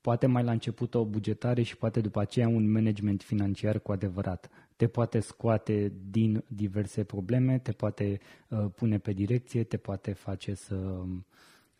poate 0.00 0.26
mai 0.26 0.42
la 0.42 0.50
început 0.50 0.94
o 0.94 1.04
bugetare 1.04 1.62
și 1.62 1.76
poate 1.76 2.00
după 2.00 2.20
aceea 2.20 2.48
un 2.48 2.70
management 2.70 3.22
financiar 3.22 3.80
cu 3.80 3.92
adevărat. 3.92 4.50
Te 4.76 4.86
poate 4.86 5.20
scoate 5.20 5.92
din 6.10 6.44
diverse 6.48 7.04
probleme, 7.04 7.58
te 7.58 7.72
poate 7.72 8.20
uh, 8.48 8.66
pune 8.74 8.98
pe 8.98 9.12
direcție, 9.12 9.64
te 9.64 9.76
poate 9.76 10.12
face 10.12 10.54
să 10.54 11.04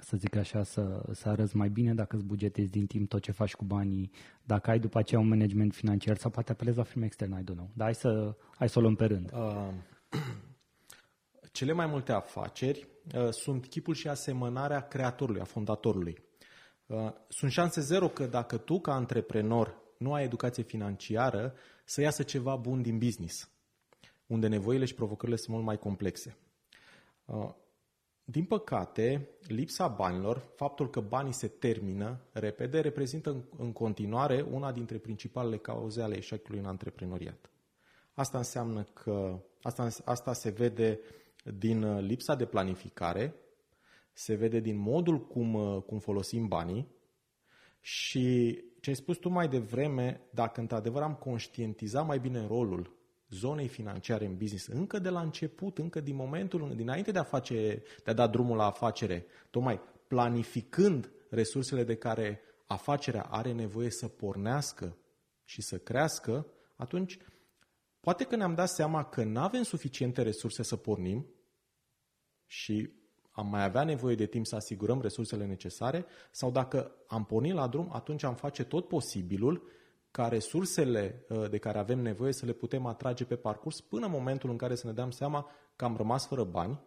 să 0.01 0.17
zic 0.17 0.37
așa, 0.37 0.63
să, 0.63 1.03
să 1.13 1.29
arăți 1.29 1.57
mai 1.57 1.69
bine 1.69 1.95
dacă 1.95 2.17
îți 2.17 2.25
bugetezi 2.25 2.71
din 2.71 2.87
timp 2.87 3.09
tot 3.09 3.23
ce 3.23 3.33
faci 3.33 3.55
cu 3.55 3.65
banii, 3.65 4.11
dacă 4.45 4.71
ai 4.71 4.79
după 4.79 4.99
aceea 4.99 5.21
un 5.21 5.29
management 5.29 5.75
financiar 5.75 6.17
sau 6.17 6.31
poate 6.31 6.53
apelezi 6.53 6.77
la 6.77 6.83
firme 6.83 7.05
externe, 7.05 7.41
I 7.41 7.43
don't 7.43 7.55
know. 7.55 7.71
Dar 7.75 7.85
hai 7.85 7.95
să, 7.95 8.37
hai 8.57 8.69
să 8.69 8.79
o 8.79 8.83
luăm 8.83 8.95
pe 8.95 9.05
rând. 9.05 9.33
Uh, 9.33 9.69
cele 11.53 11.73
mai 11.73 11.87
multe 11.87 12.13
afaceri 12.13 12.87
uh, 13.15 13.29
sunt 13.31 13.67
chipul 13.67 13.95
și 13.95 14.09
asemănarea 14.09 14.81
creatorului, 14.81 15.41
a 15.41 15.45
fondatorului. 15.45 16.23
Uh, 16.87 17.13
sunt 17.29 17.51
șanse 17.51 17.81
zero 17.81 18.09
că 18.09 18.27
dacă 18.27 18.57
tu, 18.57 18.81
ca 18.81 18.95
antreprenor, 18.95 19.75
nu 19.99 20.13
ai 20.13 20.25
educație 20.25 20.63
financiară, 20.63 21.55
să 21.85 22.01
iasă 22.01 22.23
ceva 22.23 22.57
bun 22.57 22.83
din 22.83 22.99
business, 22.99 23.51
unde 24.27 24.49
nevoile 24.49 24.85
și 24.85 24.95
provocările 24.95 25.37
sunt 25.37 25.55
mult 25.55 25.65
mai 25.65 25.79
complexe. 25.79 26.37
Uh, 27.25 27.51
din 28.31 28.45
păcate, 28.45 29.29
lipsa 29.47 29.89
banilor, 29.89 30.53
faptul 30.57 30.91
că 30.91 31.01
banii 31.01 31.33
se 31.33 31.49
termină 31.49 32.21
repede, 32.33 32.81
reprezintă 32.81 33.45
în 33.59 33.73
continuare 33.73 34.47
una 34.51 34.73
dintre 34.73 34.99
principalele 34.99 35.57
cauze 35.57 36.03
ale 36.03 36.17
eșecului 36.17 36.61
în 36.61 36.67
antreprenoriat. 36.67 37.51
Asta 38.15 38.39
înseamnă 38.39 38.83
că 38.83 39.43
asta, 39.63 39.89
asta 40.05 40.33
se 40.33 40.51
vede 40.51 41.01
din 41.59 41.99
lipsa 41.99 42.35
de 42.35 42.47
planificare, 42.47 43.35
se 44.13 44.35
vede 44.35 44.61
din 44.61 44.77
modul 44.77 45.27
cum, 45.27 45.81
cum 45.87 45.99
folosim 45.99 46.49
banii 46.49 46.89
și 47.81 48.59
ce 48.81 48.91
ai 48.91 48.97
spus 48.97 49.17
tu 49.17 49.29
mai 49.29 49.49
devreme, 49.49 50.21
dacă 50.31 50.61
într-adevăr 50.61 51.03
am 51.03 51.15
conștientizat 51.15 52.07
mai 52.07 52.19
bine 52.19 52.47
rolul 52.47 53.00
zonei 53.31 53.69
financiare 53.69 54.25
în 54.25 54.37
business 54.37 54.67
încă 54.67 54.99
de 54.99 55.09
la 55.09 55.21
început, 55.21 55.79
încă 55.79 56.01
din 56.01 56.15
momentul, 56.15 56.73
dinainte 56.77 57.11
de 57.11 57.19
a, 57.19 57.23
face, 57.23 57.83
de 58.05 58.11
a 58.11 58.15
da 58.15 58.27
drumul 58.27 58.57
la 58.57 58.65
afacere, 58.65 59.27
tocmai 59.51 59.81
planificând 60.09 61.11
resursele 61.29 61.85
de 61.85 61.97
care 61.97 62.41
afacerea 62.67 63.23
are 63.23 63.53
nevoie 63.53 63.91
să 63.91 64.09
pornească 64.09 64.97
și 65.45 65.63
să 65.63 65.79
crească, 65.79 66.47
atunci 66.77 67.19
poate 68.01 68.25
că 68.25 68.37
ne-am 68.37 68.55
dat 68.55 68.69
seama 68.69 69.05
că 69.05 69.25
nu 69.25 69.41
avem 69.41 69.63
suficiente 69.63 70.23
resurse 70.23 70.63
să 70.63 70.77
pornim 70.77 71.27
și 72.47 72.91
am 73.31 73.47
mai 73.47 73.65
avea 73.65 73.85
nevoie 73.85 74.15
de 74.15 74.27
timp 74.27 74.47
să 74.47 74.57
asigurăm 74.57 75.01
resursele 75.01 75.47
necesare 75.47 76.07
sau 76.31 76.51
dacă 76.51 76.95
am 77.07 77.25
pornit 77.25 77.55
la 77.55 77.69
drum, 77.69 77.89
atunci 77.93 78.23
am 78.23 78.35
face 78.35 78.65
tot 78.65 78.89
posibilul 78.89 79.69
ca 80.11 80.29
resursele 80.29 81.25
uh, 81.29 81.51
de 81.51 81.59
care 81.59 81.79
avem 81.79 81.99
nevoie 81.99 82.33
să 82.33 82.47
le 82.47 82.53
putem 82.53 82.87
atrage 82.87 83.25
pe 83.25 83.37
parcurs 83.37 83.81
până 83.81 84.07
în 84.07 84.13
momentul 84.13 84.51
în 84.51 84.57
care 84.57 84.75
să 84.75 84.87
ne 84.87 84.93
dăm 84.93 85.11
seama 85.11 85.51
că 85.77 85.85
am 85.85 85.97
rămas 85.97 86.27
fără 86.27 86.45
bani, 86.45 86.81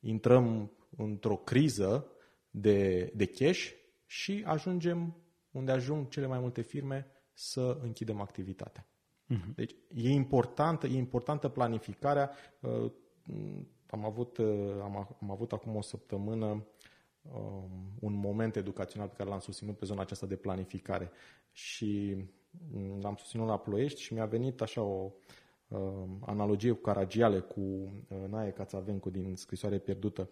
intrăm 0.00 0.72
într-o 0.96 1.36
criză 1.36 2.06
de, 2.50 3.10
de 3.14 3.26
cash 3.26 3.70
și 4.06 4.42
ajungem 4.46 5.16
unde 5.50 5.72
ajung 5.72 6.08
cele 6.08 6.26
mai 6.26 6.38
multe 6.38 6.60
firme 6.62 7.06
să 7.32 7.78
închidem 7.82 8.20
activitatea. 8.20 8.86
Uh-huh. 9.34 9.54
Deci 9.54 9.74
e 9.94 10.08
importantă, 10.08 10.86
e 10.86 10.96
importantă 10.96 11.48
planificarea. 11.48 12.30
Uh, 12.60 12.92
am 13.86 14.04
avut, 14.04 14.36
uh, 14.36 14.80
am, 14.82 15.16
am 15.20 15.30
avut 15.30 15.52
acum 15.52 15.76
o 15.76 15.82
săptămână 15.82 16.66
um, 17.22 17.92
un 18.00 18.14
moment 18.14 18.56
educațional 18.56 19.08
pe 19.08 19.14
care 19.16 19.28
l-am 19.28 19.38
susținut 19.38 19.78
pe 19.78 19.84
zona 19.84 20.00
aceasta 20.00 20.26
de 20.26 20.36
planificare. 20.36 21.10
Și 21.52 22.14
mm, 22.16 22.30
l-am 23.00 23.16
susținut 23.16 23.46
la 23.46 23.58
Ploiești 23.58 24.00
și 24.00 24.12
mi-a 24.12 24.26
venit 24.26 24.60
așa 24.60 24.82
o 24.82 25.12
um, 25.68 26.22
analogie 26.26 26.72
cu 26.72 26.80
Caragiale, 26.80 27.38
cu 27.38 27.60
uh, 27.60 28.18
Nae 28.30 28.50
Cațavencu 28.50 29.10
din 29.10 29.36
Scrisoare 29.36 29.78
pierdută. 29.78 30.30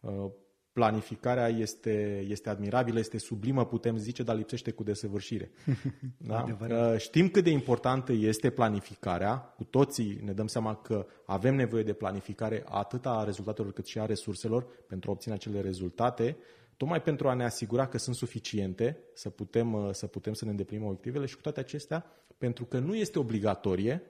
Uh, 0.00 0.30
planificarea 0.74 1.48
este, 1.48 2.24
este 2.28 2.48
admirabilă, 2.48 2.98
este 2.98 3.18
sublimă, 3.18 3.66
putem 3.66 3.96
zice, 3.96 4.22
dar 4.22 4.36
lipsește 4.36 4.70
cu 4.70 4.82
desăvârșire. 4.82 5.50
da? 6.68 6.98
Știm 6.98 7.28
cât 7.28 7.44
de 7.44 7.50
importantă 7.50 8.12
este 8.12 8.50
planificarea, 8.50 9.36
cu 9.36 9.64
toții 9.64 10.20
ne 10.24 10.32
dăm 10.32 10.46
seama 10.46 10.74
că 10.74 11.06
avem 11.26 11.54
nevoie 11.54 11.82
de 11.82 11.92
planificare 11.92 12.64
atât 12.68 13.06
a 13.06 13.24
rezultatelor 13.24 13.72
cât 13.72 13.86
și 13.86 13.98
a 13.98 14.06
resurselor 14.06 14.66
pentru 14.86 15.10
a 15.10 15.12
obține 15.12 15.34
acele 15.34 15.60
rezultate, 15.60 16.36
tocmai 16.76 17.02
pentru 17.02 17.28
a 17.28 17.34
ne 17.34 17.44
asigura 17.44 17.88
că 17.88 17.98
sunt 17.98 18.16
suficiente 18.16 18.98
să 19.14 19.30
putem 19.30 19.92
să, 19.92 20.06
putem 20.06 20.32
să 20.32 20.44
ne 20.44 20.50
îndeplinim 20.50 20.86
obiectivele 20.86 21.26
și 21.26 21.34
cu 21.34 21.40
toate 21.40 21.60
acestea, 21.60 22.06
pentru 22.38 22.64
că 22.64 22.78
nu 22.78 22.94
este 22.94 23.18
obligatorie, 23.18 24.02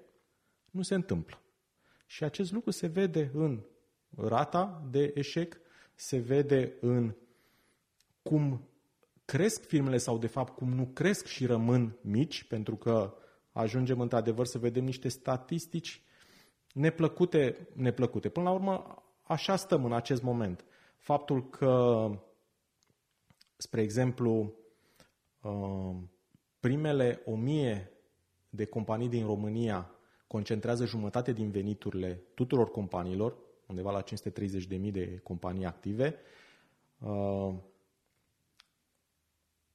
nu 0.71 0.83
se 0.83 0.95
întâmplă. 0.95 1.43
Și 2.07 2.25
acest 2.25 2.53
lucru 2.53 2.71
se 2.71 2.87
vede 2.87 3.31
în 3.35 3.63
rata 4.17 4.87
de 4.91 5.13
eșec, 5.15 5.57
se 5.95 6.19
vede 6.19 6.77
în 6.81 7.15
cum 8.23 8.69
cresc 9.25 9.67
firmele 9.67 9.97
sau 9.97 10.19
de 10.19 10.27
fapt 10.27 10.57
cum 10.57 10.73
nu 10.73 10.87
cresc 10.87 11.27
și 11.27 11.47
rămân 11.47 11.97
mici, 12.01 12.45
pentru 12.45 12.77
că 12.77 13.15
ajungem 13.53 14.01
într-adevăr 14.01 14.47
să 14.47 14.59
vedem 14.59 14.85
niște 14.85 15.09
statistici 15.09 16.03
neplăcute, 16.73 17.69
neplăcute. 17.73 18.29
Până 18.29 18.49
la 18.49 18.55
urmă, 18.55 19.03
așa 19.23 19.57
stăm 19.57 19.85
în 19.85 19.93
acest 19.93 20.23
moment. 20.23 20.65
Faptul 20.99 21.49
că, 21.49 22.11
spre 23.65 23.83
exemplu, 23.83 24.55
uh, 25.43 25.97
primele 26.61 27.23
o 27.25 27.37
mie 27.37 27.91
de 28.51 28.65
companii 28.65 29.09
din 29.09 29.27
România 29.27 29.91
concentrează 30.27 30.85
jumătate 30.85 31.33
din 31.33 31.51
veniturile 31.51 32.23
tuturor 32.35 32.71
companiilor, 32.71 33.37
undeva 33.67 33.91
la 33.91 34.03
530.000 34.03 34.93
de 34.93 35.21
companii 35.23 35.65
active. 35.65 36.15
Uh, 36.99 37.55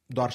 doar 0.05 0.34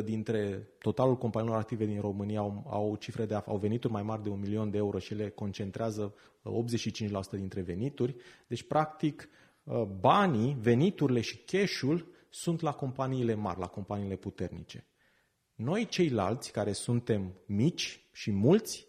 6% 0.00 0.04
dintre 0.04 0.68
totalul 0.78 1.16
companiilor 1.16 1.58
active 1.58 1.84
din 1.84 2.00
România 2.00 2.40
au, 2.40 2.64
au 2.70 2.96
cifre 2.96 3.26
de 3.26 3.34
au 3.34 3.56
venituri 3.56 3.92
mai 3.92 4.02
mari 4.02 4.22
de 4.22 4.28
un 4.28 4.40
milion 4.40 4.70
de 4.70 4.76
euro 4.76 4.98
și 4.98 5.14
le 5.14 5.28
concentrează 5.28 6.14
85% 6.44 7.10
uh, 7.10 7.20
dintre 7.30 7.60
venituri. 7.60 8.16
Deci, 8.46 8.62
practic, 8.62 9.28
uh, 9.64 9.82
banii, 9.82 10.56
veniturile 10.60 11.20
și 11.20 11.36
cash-ul 11.36 12.16
sunt 12.28 12.60
la 12.60 12.72
companiile 12.72 13.34
mari, 13.34 13.58
la 13.58 13.66
companiile 13.66 14.16
puternice. 14.16 14.86
Noi 15.54 15.86
ceilalți, 15.86 16.52
care 16.52 16.72
suntem 16.72 17.40
mici 17.46 18.08
și 18.12 18.30
mulți, 18.30 18.86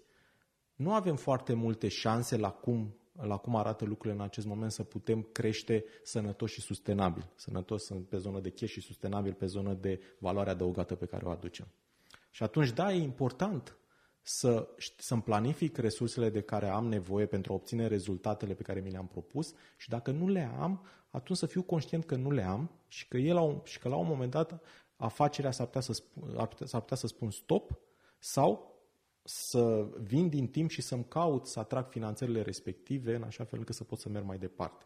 nu 0.75 0.93
avem 0.93 1.15
foarte 1.15 1.53
multe 1.53 1.87
șanse 1.87 2.37
la 2.37 2.51
cum 2.51 2.93
la 3.21 3.37
cum 3.37 3.55
arată 3.55 3.85
lucrurile 3.85 4.19
în 4.19 4.25
acest 4.25 4.45
moment, 4.45 4.71
să 4.71 4.83
putem 4.83 5.21
crește 5.31 5.85
sănătos 6.03 6.51
și 6.51 6.61
sustenabil. 6.61 7.31
Sănătos 7.35 7.87
pe 8.09 8.17
zonă 8.17 8.39
de 8.39 8.49
cash 8.49 8.71
și 8.71 8.81
sustenabil 8.81 9.33
pe 9.33 9.45
zonă 9.45 9.73
de 9.73 10.01
valoare 10.19 10.49
adăugată 10.49 10.95
pe 10.95 11.05
care 11.05 11.25
o 11.25 11.29
aducem. 11.29 11.67
Și 12.31 12.43
atunci, 12.43 12.71
da, 12.71 12.93
e 12.93 13.01
important 13.01 13.77
să, 14.31 14.67
să-mi 14.97 15.21
planific 15.21 15.77
resursele 15.77 16.29
de 16.29 16.41
care 16.41 16.67
am 16.67 16.87
nevoie 16.87 17.25
pentru 17.25 17.51
a 17.51 17.55
obține 17.55 17.87
rezultatele 17.87 18.53
pe 18.53 18.63
care 18.63 18.79
mi 18.79 18.91
le-am 18.91 19.07
propus 19.07 19.53
și 19.77 19.89
dacă 19.89 20.11
nu 20.11 20.27
le 20.27 20.51
am, 20.59 20.85
atunci 21.09 21.37
să 21.37 21.45
fiu 21.45 21.61
conștient 21.61 22.05
că 22.05 22.15
nu 22.15 22.31
le 22.31 22.43
am 22.43 22.71
și 22.87 23.07
că, 23.07 23.17
el 23.17 23.35
la 23.35 23.41
un, 23.41 23.59
și 23.63 23.79
că 23.79 23.87
la 23.87 23.95
un 23.95 24.07
moment 24.07 24.31
dat 24.31 24.61
afacerea 24.95 25.51
s-ar 25.51 25.65
putea, 25.65 25.81
să 25.81 25.93
spun, 25.93 26.49
s-ar 26.65 26.79
putea 26.79 26.97
să 26.97 27.07
spun 27.07 27.31
stop 27.31 27.79
sau 28.19 28.79
să 29.23 29.87
vin 29.99 30.29
din 30.29 30.47
timp 30.47 30.69
și 30.69 30.81
să-mi 30.81 31.07
caut 31.07 31.47
să 31.47 31.59
atrag 31.59 31.87
finanțările 31.89 32.41
respective 32.41 33.15
în 33.15 33.23
așa 33.23 33.43
fel 33.43 33.59
încât 33.59 33.75
să 33.75 33.83
pot 33.83 33.99
să 33.99 34.09
merg 34.09 34.25
mai 34.25 34.37
departe. 34.37 34.85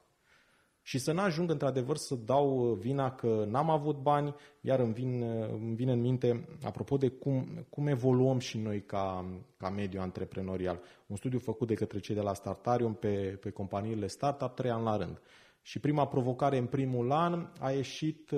Și 0.86 0.98
să 0.98 1.12
n-ajung 1.12 1.50
într-adevăr 1.50 1.96
să 1.96 2.16
dau 2.16 2.78
vina 2.80 3.12
că 3.12 3.46
n-am 3.48 3.70
avut 3.70 3.98
bani, 3.98 4.36
iar 4.62 4.80
îmi, 4.80 4.94
vin, 4.94 5.22
îmi 5.52 5.76
vine 5.76 5.92
în 5.92 6.02
minte, 6.02 6.48
apropo 6.64 6.98
de 6.98 7.08
cum, 7.10 7.66
cum 7.70 7.88
evoluăm 7.88 8.40
și 8.40 8.58
noi 8.58 8.82
ca, 8.82 9.26
ca 9.58 9.70
mediu 9.70 10.02
antreprenorial. 10.02 10.80
Un 11.08 11.16
studiu 11.16 11.40
făcut 11.40 11.68
de 11.68 11.74
către 11.74 12.00
cei 12.00 12.16
de 12.16 12.22
la 12.22 12.34
Startarium 12.34 12.94
pe, 12.94 13.38
pe 13.42 13.50
companiile 13.50 14.08
startup 14.08 14.56
trei 14.56 14.72
ani 14.72 14.84
la 14.84 14.98
rând. 14.98 15.22
Și 15.62 15.80
prima 15.80 16.08
provocare 16.08 16.58
în 16.58 16.66
primul 16.66 17.12
an 17.12 17.48
a 17.60 17.72
ieșit, 17.72 18.32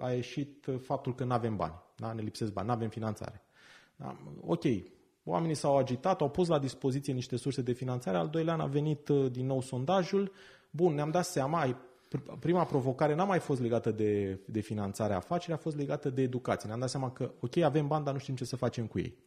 a 0.00 0.12
ieșit 0.12 0.66
faptul 0.80 1.14
că 1.14 1.24
nu 1.24 1.32
avem 1.32 1.56
bani, 1.56 1.74
da? 1.96 2.12
ne 2.12 2.22
lipsesc 2.22 2.52
bani, 2.52 2.66
nu 2.66 2.72
avem 2.72 2.88
finanțare. 2.88 3.42
Da? 3.96 4.16
Ok, 4.40 4.64
Oamenii 5.24 5.54
s-au 5.54 5.76
agitat, 5.76 6.20
au 6.20 6.30
pus 6.30 6.48
la 6.48 6.58
dispoziție 6.58 7.12
niște 7.12 7.36
surse 7.36 7.62
de 7.62 7.72
finanțare. 7.72 8.16
Al 8.16 8.28
doilea 8.28 8.52
an 8.52 8.60
a 8.60 8.66
venit 8.66 9.08
uh, 9.08 9.30
din 9.30 9.46
nou 9.46 9.60
sondajul. 9.60 10.32
Bun, 10.70 10.94
ne-am 10.94 11.10
dat 11.10 11.24
seama, 11.24 11.76
prima 12.38 12.64
provocare 12.64 13.14
n-a 13.14 13.24
mai 13.24 13.38
fost 13.38 13.60
legată 13.60 13.90
de, 13.90 14.40
de 14.46 14.60
finanțarea 14.60 15.16
afacerii, 15.16 15.54
a 15.54 15.58
fost 15.58 15.76
legată 15.76 16.10
de 16.10 16.22
educație. 16.22 16.68
Ne-am 16.68 16.80
dat 16.80 16.90
seama 16.90 17.12
că, 17.12 17.32
ok, 17.40 17.56
avem 17.56 17.86
bani, 17.86 18.04
dar 18.04 18.12
nu 18.12 18.18
știm 18.18 18.34
ce 18.34 18.44
să 18.44 18.56
facem 18.56 18.86
cu 18.86 18.98
ei. 18.98 19.18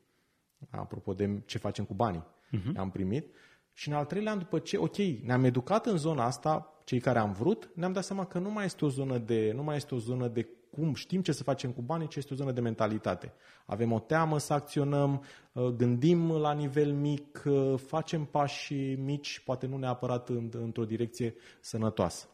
Apropo 0.70 1.14
de 1.14 1.42
ce 1.46 1.58
facem 1.58 1.86
cu 1.86 1.94
banii. 1.94 2.24
Uh-huh. 2.24 2.76
Am 2.76 2.90
primit. 2.92 3.34
Și 3.74 3.90
în 3.90 3.96
al 3.96 4.06
treilea 4.06 4.32
an, 4.32 4.38
după 4.38 4.60
ce, 4.60 4.78
ok, 4.78 4.98
ne-am 4.98 5.44
educat 5.44 5.86
în 5.86 5.98
zona 5.98 6.26
asta, 6.26 6.82
cei 6.84 7.00
care 7.00 7.20
am 7.20 7.32
vrut, 7.32 7.70
ne-am 7.76 7.92
dat 7.92 8.04
seama 8.04 8.26
că 8.26 8.40
nu 8.40 8.52
mai 8.52 8.66
este 8.66 8.86
o 8.86 8.90
zonă 8.90 9.18
de, 9.18 9.52
nu 9.56 9.64
mai 9.64 9.76
este 9.76 9.96
o 9.96 9.98
zonă 9.98 10.28
de 10.28 10.48
cum 10.76 10.94
știm 10.94 11.22
ce 11.22 11.32
să 11.32 11.44
facem 11.44 11.72
cu 11.72 11.82
banii, 11.82 12.08
ce 12.08 12.20
este 12.20 12.34
o 12.34 12.36
zonă 12.36 12.52
de 12.52 12.62
mentalitate. 12.62 13.34
Avem 13.66 13.92
o 13.92 14.00
teamă 14.00 14.38
să 14.38 14.54
acționăm, 14.54 15.24
uh, 15.54 15.66
gândim 15.66 16.32
la 16.32 16.54
nivel 16.54 16.94
mic, 16.94 17.44
uh, 17.46 17.80
facem 17.80 18.26
pași 18.26 18.74
mici, 18.94 19.40
poate 19.46 19.66
nu 19.66 19.78
neapărat 19.78 20.30
într-o 20.52 20.86
direcție 20.86 21.36
sănătoasă. 21.62 22.28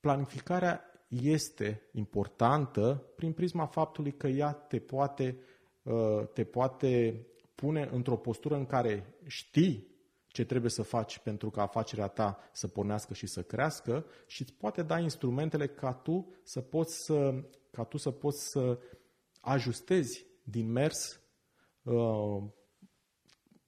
Planificarea 0.00 0.84
este 1.08 1.82
importantă 1.92 3.06
prin 3.16 3.32
prisma 3.32 3.66
faptului 3.66 4.12
că 4.12 4.26
ea 4.26 4.52
te 4.52 4.78
poate, 4.78 5.38
uh, 5.82 6.26
te 6.32 6.44
poate 6.44 7.26
pune 7.62 7.88
într-o 7.92 8.16
postură 8.16 8.54
în 8.54 8.66
care 8.66 9.14
știi 9.26 9.86
ce 10.26 10.44
trebuie 10.44 10.70
să 10.70 10.82
faci 10.82 11.18
pentru 11.18 11.50
ca 11.50 11.62
afacerea 11.62 12.08
ta 12.08 12.38
să 12.52 12.68
pornească 12.68 13.14
și 13.14 13.26
să 13.26 13.42
crească 13.42 14.06
și 14.26 14.42
îți 14.42 14.52
poate 14.52 14.82
da 14.82 14.98
instrumentele 14.98 15.66
ca 15.66 15.92
tu 15.92 16.34
să 16.42 16.60
poți 16.60 17.04
să, 17.04 17.44
ca 17.70 17.84
tu 17.84 17.96
să, 17.96 18.10
poți 18.10 18.50
să 18.50 18.78
ajustezi 19.40 20.26
din 20.42 20.72
mers 20.72 21.20
uh, 21.82 22.42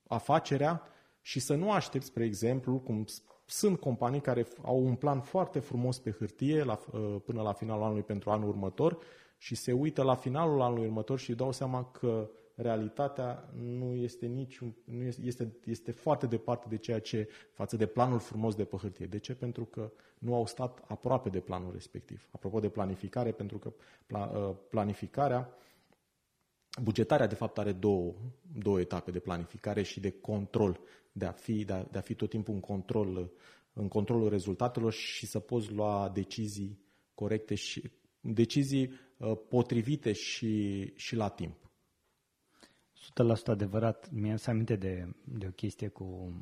afacerea 0.06 0.82
și 1.20 1.40
să 1.40 1.54
nu 1.54 1.72
aștepți, 1.72 2.06
spre 2.06 2.24
exemplu, 2.24 2.78
cum 2.78 3.04
sunt 3.46 3.80
companii 3.80 4.20
care 4.20 4.46
au 4.62 4.84
un 4.84 4.94
plan 4.94 5.20
foarte 5.20 5.58
frumos 5.58 5.98
pe 5.98 6.10
hârtie 6.10 6.62
la, 6.62 6.80
uh, 6.92 7.16
până 7.24 7.42
la 7.42 7.52
finalul 7.52 7.84
anului 7.84 8.02
pentru 8.02 8.30
anul 8.30 8.48
următor 8.48 8.98
și 9.38 9.54
se 9.54 9.72
uită 9.72 10.02
la 10.02 10.14
finalul 10.14 10.60
anului 10.60 10.86
următor 10.86 11.18
și 11.18 11.34
dau 11.34 11.52
seama 11.52 11.84
că 11.84 12.30
realitatea 12.54 13.50
nu 13.54 13.94
este 13.94 14.26
niciun, 14.26 14.74
nu 14.84 15.02
este, 15.02 15.22
este, 15.24 15.56
este 15.64 15.90
foarte 15.90 16.26
departe 16.26 16.66
de 16.68 16.76
ceea 16.76 17.00
ce 17.00 17.28
față 17.52 17.76
de 17.76 17.86
planul 17.86 18.18
frumos 18.18 18.54
de 18.54 18.64
pe 18.64 18.76
hârtie. 18.76 19.06
De 19.06 19.18
ce? 19.18 19.34
Pentru 19.34 19.64
că 19.64 19.92
nu 20.18 20.34
au 20.34 20.46
stat 20.46 20.84
aproape 20.88 21.28
de 21.28 21.40
planul 21.40 21.72
respectiv. 21.72 22.28
Apropo 22.30 22.60
de 22.60 22.68
planificare, 22.68 23.32
pentru 23.32 23.58
că 23.58 23.72
ă, 24.12 24.56
planificarea, 24.70 25.56
bugetarea 26.82 27.26
de 27.26 27.34
fapt 27.34 27.58
are 27.58 27.72
două, 27.72 28.14
două 28.52 28.80
etape 28.80 29.10
de 29.10 29.18
planificare 29.18 29.82
și 29.82 30.00
de 30.00 30.10
control, 30.10 30.80
de 31.12 31.24
a 31.24 31.32
fi, 31.32 31.64
de 31.64 31.72
a, 31.72 31.82
de 31.82 31.98
a 31.98 32.00
fi 32.00 32.14
tot 32.14 32.30
timpul 32.30 32.54
în 32.54 32.60
control, 32.60 33.30
în 33.72 33.88
controlul 33.88 34.28
rezultatelor 34.28 34.92
și 34.92 35.26
să 35.26 35.38
poți 35.38 35.72
lua 35.72 36.10
decizii 36.14 36.82
corecte 37.14 37.54
și 37.54 37.90
decizii 38.20 38.92
ă, 39.20 39.34
potrivite 39.34 40.12
și, 40.12 40.84
și 40.96 41.16
la 41.16 41.28
timp. 41.28 41.63
100% 43.10 43.46
adevărat. 43.46 44.10
Mi-am 44.10 44.36
să 44.36 44.50
aminte 44.50 44.76
de, 44.76 45.14
de 45.24 45.46
o 45.46 45.50
chestie 45.50 45.88
cu 45.88 46.32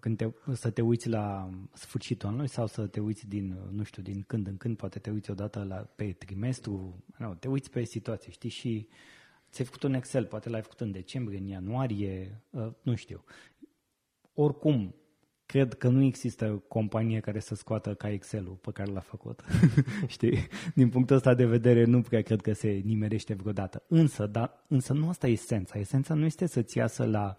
când 0.00 0.16
te, 0.16 0.30
să 0.52 0.70
te 0.70 0.82
uiți 0.82 1.08
la 1.08 1.50
sfârșitul 1.72 2.28
anului 2.28 2.48
sau 2.48 2.66
să 2.66 2.86
te 2.86 3.00
uiți 3.00 3.28
din, 3.28 3.56
nu 3.70 3.82
știu, 3.82 4.02
din 4.02 4.22
când 4.22 4.46
în 4.46 4.56
când, 4.56 4.76
poate 4.76 4.98
te 4.98 5.10
uiți 5.10 5.30
odată 5.30 5.64
la, 5.64 5.76
pe 5.76 6.12
trimestru, 6.12 7.04
nu, 7.18 7.34
te 7.34 7.48
uiți 7.48 7.70
pe 7.70 7.84
situație, 7.84 8.32
știi, 8.32 8.50
și 8.50 8.88
ți-ai 9.50 9.66
făcut 9.66 9.82
un 9.82 9.94
Excel, 9.94 10.24
poate 10.24 10.48
l-ai 10.48 10.62
făcut 10.62 10.80
în 10.80 10.90
decembrie, 10.90 11.38
în 11.38 11.46
ianuarie, 11.46 12.42
uh, 12.50 12.72
nu 12.82 12.94
știu. 12.94 13.24
Oricum, 14.34 14.94
cred 15.48 15.74
că 15.74 15.88
nu 15.88 16.02
există 16.04 16.62
companie 16.68 17.20
care 17.20 17.40
să 17.40 17.54
scoată 17.54 17.94
ca 17.94 18.10
Excel-ul 18.10 18.58
pe 18.60 18.70
care 18.72 18.90
l-a 18.90 19.00
făcut. 19.00 19.44
Știi? 20.06 20.46
Din 20.74 20.88
punctul 20.88 21.16
ăsta 21.16 21.34
de 21.34 21.44
vedere 21.44 21.84
nu 21.84 22.00
prea 22.00 22.22
cred 22.22 22.40
că 22.40 22.52
se 22.52 22.68
nimerește 22.68 23.34
vreodată. 23.34 23.82
Însă, 23.88 24.26
da, 24.26 24.64
însă 24.68 24.92
nu 24.92 25.08
asta 25.08 25.26
e 25.26 25.30
esența. 25.30 25.78
Esența 25.78 26.14
nu 26.14 26.24
este 26.24 26.46
să-ți 26.46 26.78
iasă 26.78 27.04
la 27.04 27.34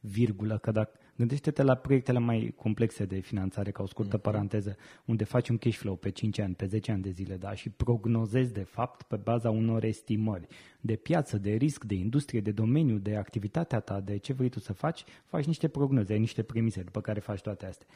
virgulă, 0.00 0.58
că 0.58 0.70
dacă, 0.70 0.98
Gândește-te 1.16 1.62
la 1.62 1.74
proiectele 1.74 2.18
mai 2.18 2.54
complexe 2.56 3.04
de 3.04 3.18
finanțare, 3.18 3.70
ca 3.70 3.82
o 3.82 3.86
scurtă 3.86 4.18
uh-huh. 4.18 4.22
paranteză, 4.22 4.76
unde 5.04 5.24
faci 5.24 5.48
un 5.48 5.58
cash 5.58 5.76
flow 5.76 5.96
pe 5.96 6.10
5 6.10 6.38
ani, 6.38 6.54
pe 6.54 6.66
10 6.66 6.92
ani 6.92 7.02
de 7.02 7.10
zile, 7.10 7.36
da, 7.36 7.54
și 7.54 7.70
prognozezi 7.70 8.52
de 8.52 8.62
fapt 8.62 9.02
pe 9.02 9.16
baza 9.16 9.50
unor 9.50 9.84
estimări 9.84 10.46
de 10.80 10.96
piață, 10.96 11.38
de 11.38 11.50
risc, 11.50 11.84
de 11.84 11.94
industrie, 11.94 12.40
de 12.40 12.50
domeniu, 12.50 12.98
de 12.98 13.16
activitatea 13.16 13.80
ta, 13.80 14.00
de 14.00 14.16
ce 14.16 14.32
vrei 14.32 14.48
tu 14.48 14.58
să 14.58 14.72
faci, 14.72 15.04
faci 15.24 15.44
niște 15.44 15.68
prognoze, 15.68 16.12
ai 16.12 16.18
niște 16.18 16.42
premise 16.42 16.82
după 16.82 17.00
care 17.00 17.20
faci 17.20 17.40
toate 17.40 17.66
astea. 17.66 17.86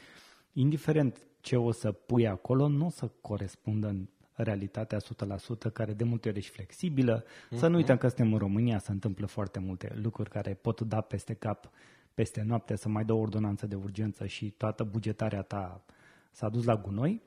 Indiferent 0.52 1.26
ce 1.40 1.56
o 1.56 1.70
să 1.70 1.92
pui 1.92 2.26
acolo, 2.26 2.68
nu 2.68 2.86
o 2.86 2.90
să 2.90 3.10
corespundă 3.20 3.88
în 3.88 4.06
realitatea 4.32 4.98
100%, 4.98 5.72
care 5.72 5.92
de 5.92 6.04
multe 6.04 6.28
ori 6.28 6.38
ești 6.38 6.50
flexibilă. 6.50 7.22
Uh-huh. 7.22 7.56
Să 7.56 7.64
nu 7.64 7.68
mhm. 7.68 7.76
uităm 7.76 7.96
că 7.96 8.06
suntem 8.08 8.32
în 8.32 8.38
România, 8.38 8.78
se 8.78 8.92
întâmplă 8.92 9.26
foarte 9.26 9.58
multe 9.58 9.98
lucruri 10.02 10.30
care 10.30 10.54
pot 10.54 10.80
da 10.80 11.00
peste 11.00 11.34
cap 11.34 11.70
peste 12.16 12.42
noapte, 12.42 12.76
să 12.76 12.88
mai 12.88 13.04
dă 13.04 13.12
o 13.12 13.18
ordonanță 13.18 13.66
de 13.66 13.74
urgență 13.74 14.26
și 14.26 14.50
toată 14.50 14.84
bugetarea 14.84 15.42
ta 15.42 15.84
s-a 16.30 16.48
dus 16.48 16.64
la 16.64 16.76
gunoi. 16.76 17.22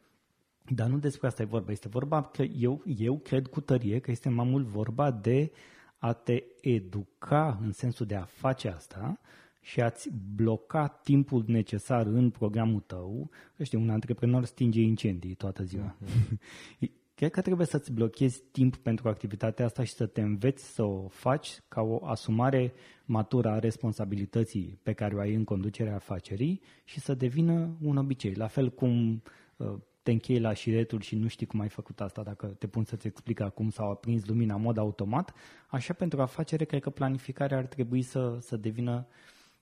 Dar 0.70 0.88
nu 0.88 0.98
despre 0.98 1.28
asta 1.28 1.42
e 1.42 1.46
vorba. 1.46 1.72
Este 1.72 1.88
vorba 1.88 2.24
că 2.24 2.42
eu, 2.42 2.84
eu 2.98 3.18
cred 3.18 3.48
cu 3.48 3.62
tărie 3.62 4.00
că 4.00 4.12
este 4.12 4.30
mai 4.30 4.46
mult 4.46 4.66
vorba 4.66 5.12
de 5.12 5.52
a 5.98 6.14
te 6.14 6.44
educa 6.62 7.60
în 7.62 7.72
sensul 7.72 8.06
de 8.06 8.16
a 8.16 8.24
face 8.24 8.70
asta 8.70 9.20
și 9.62 9.82
ați 9.82 10.10
bloca 10.36 10.88
timpul 10.88 11.44
necesar 11.48 12.06
în 12.06 12.30
programul 12.30 12.80
tău. 12.80 13.30
Știi, 13.62 13.78
un 13.78 13.90
antreprenor 13.90 14.46
stinge 14.46 14.82
incendii 14.82 15.34
toată 15.34 15.64
ziua. 15.64 15.96
Uh-huh. 16.04 16.90
Cred 17.20 17.32
că 17.32 17.42
trebuie 17.42 17.68
să-ți 17.68 17.92
blochezi 17.92 18.44
timp 18.52 18.76
pentru 18.76 19.10
activitatea 19.10 19.66
asta 19.66 19.84
și 19.84 19.94
să 19.94 20.06
te 20.06 20.22
înveți 20.22 20.74
să 20.74 20.84
o 20.84 21.08
faci 21.08 21.60
ca 21.68 21.82
o 21.82 22.06
asumare 22.06 22.74
matură 23.06 23.50
a 23.50 23.60
responsabilității 23.60 24.80
pe 24.84 24.94
care 24.94 25.16
o 25.16 25.20
ai 25.20 25.34
în 25.34 25.44
conducerea 25.44 25.96
afacerii 25.96 26.62
și 26.84 27.00
să 27.00 27.14
devină 27.14 27.78
un 27.82 27.98
obicei. 27.98 28.34
La 28.34 28.48
fel 28.48 28.70
cum 28.70 29.24
uh, 29.58 29.74
te 30.04 30.12
închei 30.12 30.40
la 30.40 30.54
șiretul 30.54 31.02
și 31.02 31.16
nu 31.16 31.28
știi 31.28 31.46
cum 31.46 31.60
ai 31.60 31.70
făcut 31.70 32.02
asta 32.02 32.24
dacă 32.24 32.46
te 32.46 32.68
pun 32.68 32.84
să-ți 32.84 33.08
explic 33.08 33.40
acum 33.40 33.70
sau 33.70 33.90
a 33.90 33.96
prins 33.96 34.26
lumina 34.26 34.56
în 34.56 34.62
mod 34.62 34.78
automat, 34.78 35.34
așa 35.70 35.94
pentru 35.94 36.22
afacere 36.22 36.66
cred 36.66 36.82
că 36.82 36.90
planificarea 36.90 37.58
ar 37.58 37.66
trebui 37.66 38.02
să, 38.02 38.38
să 38.42 38.58
devină 38.58 39.08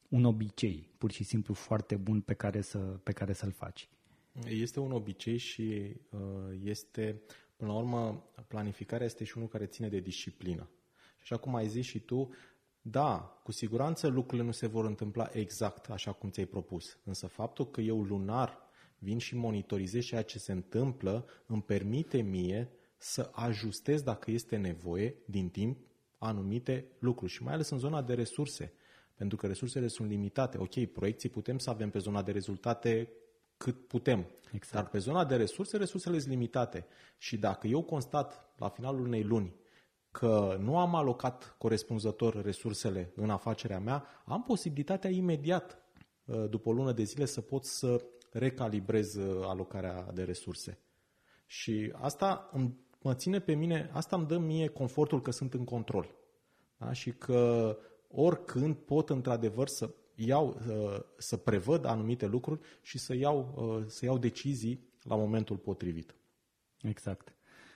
un 0.08 0.26
obicei, 0.26 0.90
pur 0.98 1.12
și 1.12 1.24
simplu 1.24 1.54
foarte 1.54 1.96
bun 1.96 2.22
pe 2.22 2.34
care, 2.34 2.62
să, 2.62 2.78
pe 2.78 3.12
care 3.12 3.34
să-l 3.34 3.52
faci. 3.52 3.90
Este 4.46 4.80
un 4.80 4.92
obicei 4.92 5.38
și 5.38 5.96
uh, 6.10 6.20
este 6.64 7.22
Până 7.58 7.72
la 7.72 7.78
urmă, 7.78 8.24
planificarea 8.48 9.06
este 9.06 9.24
și 9.24 9.38
unul 9.38 9.50
care 9.50 9.66
ține 9.66 9.90
de 9.90 10.00
disciplină. 10.00 10.70
Și 11.16 11.22
așa 11.22 11.38
cum 11.38 11.56
ai 11.56 11.68
zis 11.68 11.86
și 11.86 12.00
tu, 12.00 12.30
da, 12.82 13.40
cu 13.44 13.52
siguranță 13.52 14.08
lucrurile 14.08 14.44
nu 14.44 14.52
se 14.52 14.68
vor 14.68 14.86
întâmpla 14.86 15.30
exact 15.32 15.90
așa 15.90 16.12
cum 16.12 16.30
ți-ai 16.30 16.46
propus. 16.46 16.98
Însă 17.04 17.28
faptul 17.28 17.70
că 17.70 17.82
eu 17.82 18.04
lunar 18.04 18.58
vin 19.00 19.18
și 19.18 19.36
monitorizez 19.36 20.04
ceea 20.04 20.22
ce 20.22 20.40
se 20.40 20.52
întâmplă, 20.52 21.26
îmi 21.46 21.62
permite 21.62 22.22
mie 22.22 22.72
să 22.98 23.30
ajustez 23.34 24.02
dacă 24.02 24.32
este 24.32 24.58
nevoie 24.58 25.16
din 25.26 25.50
timp 25.50 25.78
anumite 26.18 26.86
lucruri 27.00 27.32
și 27.32 27.44
mai 27.44 27.54
ales 27.54 27.70
în 27.70 27.78
zona 27.78 28.02
de 28.02 28.14
resurse. 28.14 28.74
Pentru 29.16 29.38
că 29.38 29.48
resursele 29.48 29.88
sunt 29.88 30.10
limitate. 30.10 30.58
Ok, 30.58 30.86
proiecții 30.86 31.30
putem 31.30 31.58
să 31.58 31.70
avem 31.70 31.90
pe 31.90 32.00
zona 32.00 32.24
de 32.24 32.32
rezultate 32.32 33.12
cât 33.58 33.88
putem. 33.88 34.26
Exact. 34.52 34.74
Dar 34.74 34.88
pe 34.88 34.98
zona 34.98 35.26
de 35.26 35.36
resurse, 35.36 35.78
resursele 35.78 36.20
sunt 36.20 36.32
limitate. 36.32 36.86
Și 37.18 37.38
dacă 37.38 37.68
eu 37.68 37.82
constat 37.84 38.54
la 38.58 38.70
finalul 38.70 39.06
unei 39.06 39.24
luni 39.24 39.56
că 40.12 40.58
nu 40.60 40.78
am 40.78 40.96
alocat 40.96 41.56
corespunzător 41.58 42.42
resursele 42.42 43.12
în 43.16 43.30
afacerea 43.30 43.80
mea, 43.80 44.06
am 44.26 44.44
posibilitatea 44.44 45.10
imediat, 45.10 45.78
uh, 46.26 46.50
după 46.50 46.70
o 46.70 46.72
lună 46.72 46.92
de 46.92 47.04
zile, 47.04 47.26
să 47.26 47.42
pot 47.42 47.66
să 47.66 48.06
recalibrez 48.32 49.16
uh, 49.16 49.46
alocarea 49.46 50.12
de 50.14 50.24
resurse. 50.24 50.80
Și 51.46 51.94
asta 51.96 52.52
mă 53.02 53.14
ține 53.14 53.40
pe 53.40 53.54
mine, 53.54 53.90
asta 53.94 54.16
îmi 54.16 54.28
dă 54.28 54.38
mie 54.38 54.68
confortul 54.68 55.22
că 55.22 55.32
sunt 55.32 55.54
în 55.54 55.64
control. 55.64 56.16
Da? 56.78 56.92
Și 56.92 57.12
că 57.12 57.78
oricând 58.08 58.76
pot 58.76 59.10
într-adevăr 59.10 59.68
să 59.68 59.90
iau, 60.18 60.62
uh, 60.68 61.00
să 61.18 61.38
prevăd 61.38 61.86
anumite 61.86 62.28
lucruri 62.28 62.60
și 62.82 62.98
să 62.98 63.16
iau, 63.16 63.54
uh, 63.56 63.86
să 63.88 64.06
iau 64.06 64.18
decizii 64.18 64.90
la 65.04 65.16
momentul 65.16 65.58
potrivit. 65.58 66.16
Exact. 66.82 67.34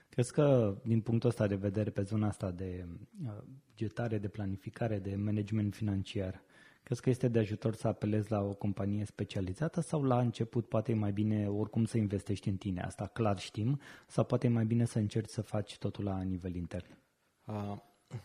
Crezi 0.10 0.32
că, 0.32 0.78
din 0.84 1.02
punctul 1.02 1.30
ăsta 1.30 1.48
de 1.48 1.56
vedere, 1.56 1.90
pe 1.90 2.02
zona 2.02 2.28
asta 2.28 2.52
de 2.52 2.88
uh, 3.26 3.32
bugetare, 3.68 4.18
de 4.18 4.28
planificare, 4.28 5.00
de 5.00 5.16
management 5.16 5.76
financiar, 5.76 6.44
crezi 6.84 7.02
că 7.02 7.10
este 7.10 7.28
de 7.28 7.40
ajutor 7.40 7.74
să 7.74 7.88
apelezi 7.88 8.32
la 8.32 8.42
o 8.42 8.54
companie 8.54 9.06
specializată 9.06 9.82
sau 9.82 10.04
la 10.04 10.20
început 10.20 10.68
poate 10.68 10.92
e 10.92 10.96
mai 10.96 11.12
bine 11.12 11.50
oricum 11.50 11.86
să 11.86 11.98
investești 11.98 12.50
în 12.50 12.58
tine? 12.58 12.82
Asta 12.82 13.08
clar 13.08 13.40
știm. 13.40 13.80
Sau 14.08 14.24
poate 14.24 14.48
e 14.48 14.50
mai 14.50 14.66
bine 14.66 14.86
să 14.86 15.00
încerci 15.00 15.30
să 15.30 15.42
faci 15.42 15.78
totul 15.78 16.04
la 16.04 16.22
nivel 16.22 16.56
intern? 16.56 16.98
Uh, 17.46 17.78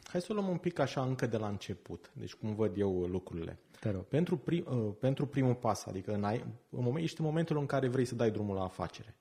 Hai 0.05 0.21
să 0.21 0.27
o 0.31 0.35
luăm 0.35 0.49
un 0.49 0.57
pic 0.57 0.79
așa 0.79 1.03
încă 1.05 1.27
de 1.27 1.37
la 1.37 1.49
început, 1.49 2.11
deci 2.15 2.35
cum 2.35 2.55
văd 2.55 2.77
eu 2.77 3.07
lucrurile. 3.07 3.59
Pentru, 4.09 4.37
prim, 4.37 4.65
uh, 4.71 4.95
pentru 5.01 5.27
primul 5.27 5.55
pas, 5.55 5.85
adică 5.85 6.13
în, 6.13 6.25
ai, 6.25 6.45
în 6.71 6.83
moment, 6.83 7.05
ești 7.05 7.21
în 7.21 7.27
momentul 7.27 7.59
în 7.59 7.67
care 7.67 7.89
vrei 7.89 8.05
să 8.05 8.15
dai 8.15 8.31
drumul 8.31 8.55
la 8.55 8.63
afacere. 8.63 9.17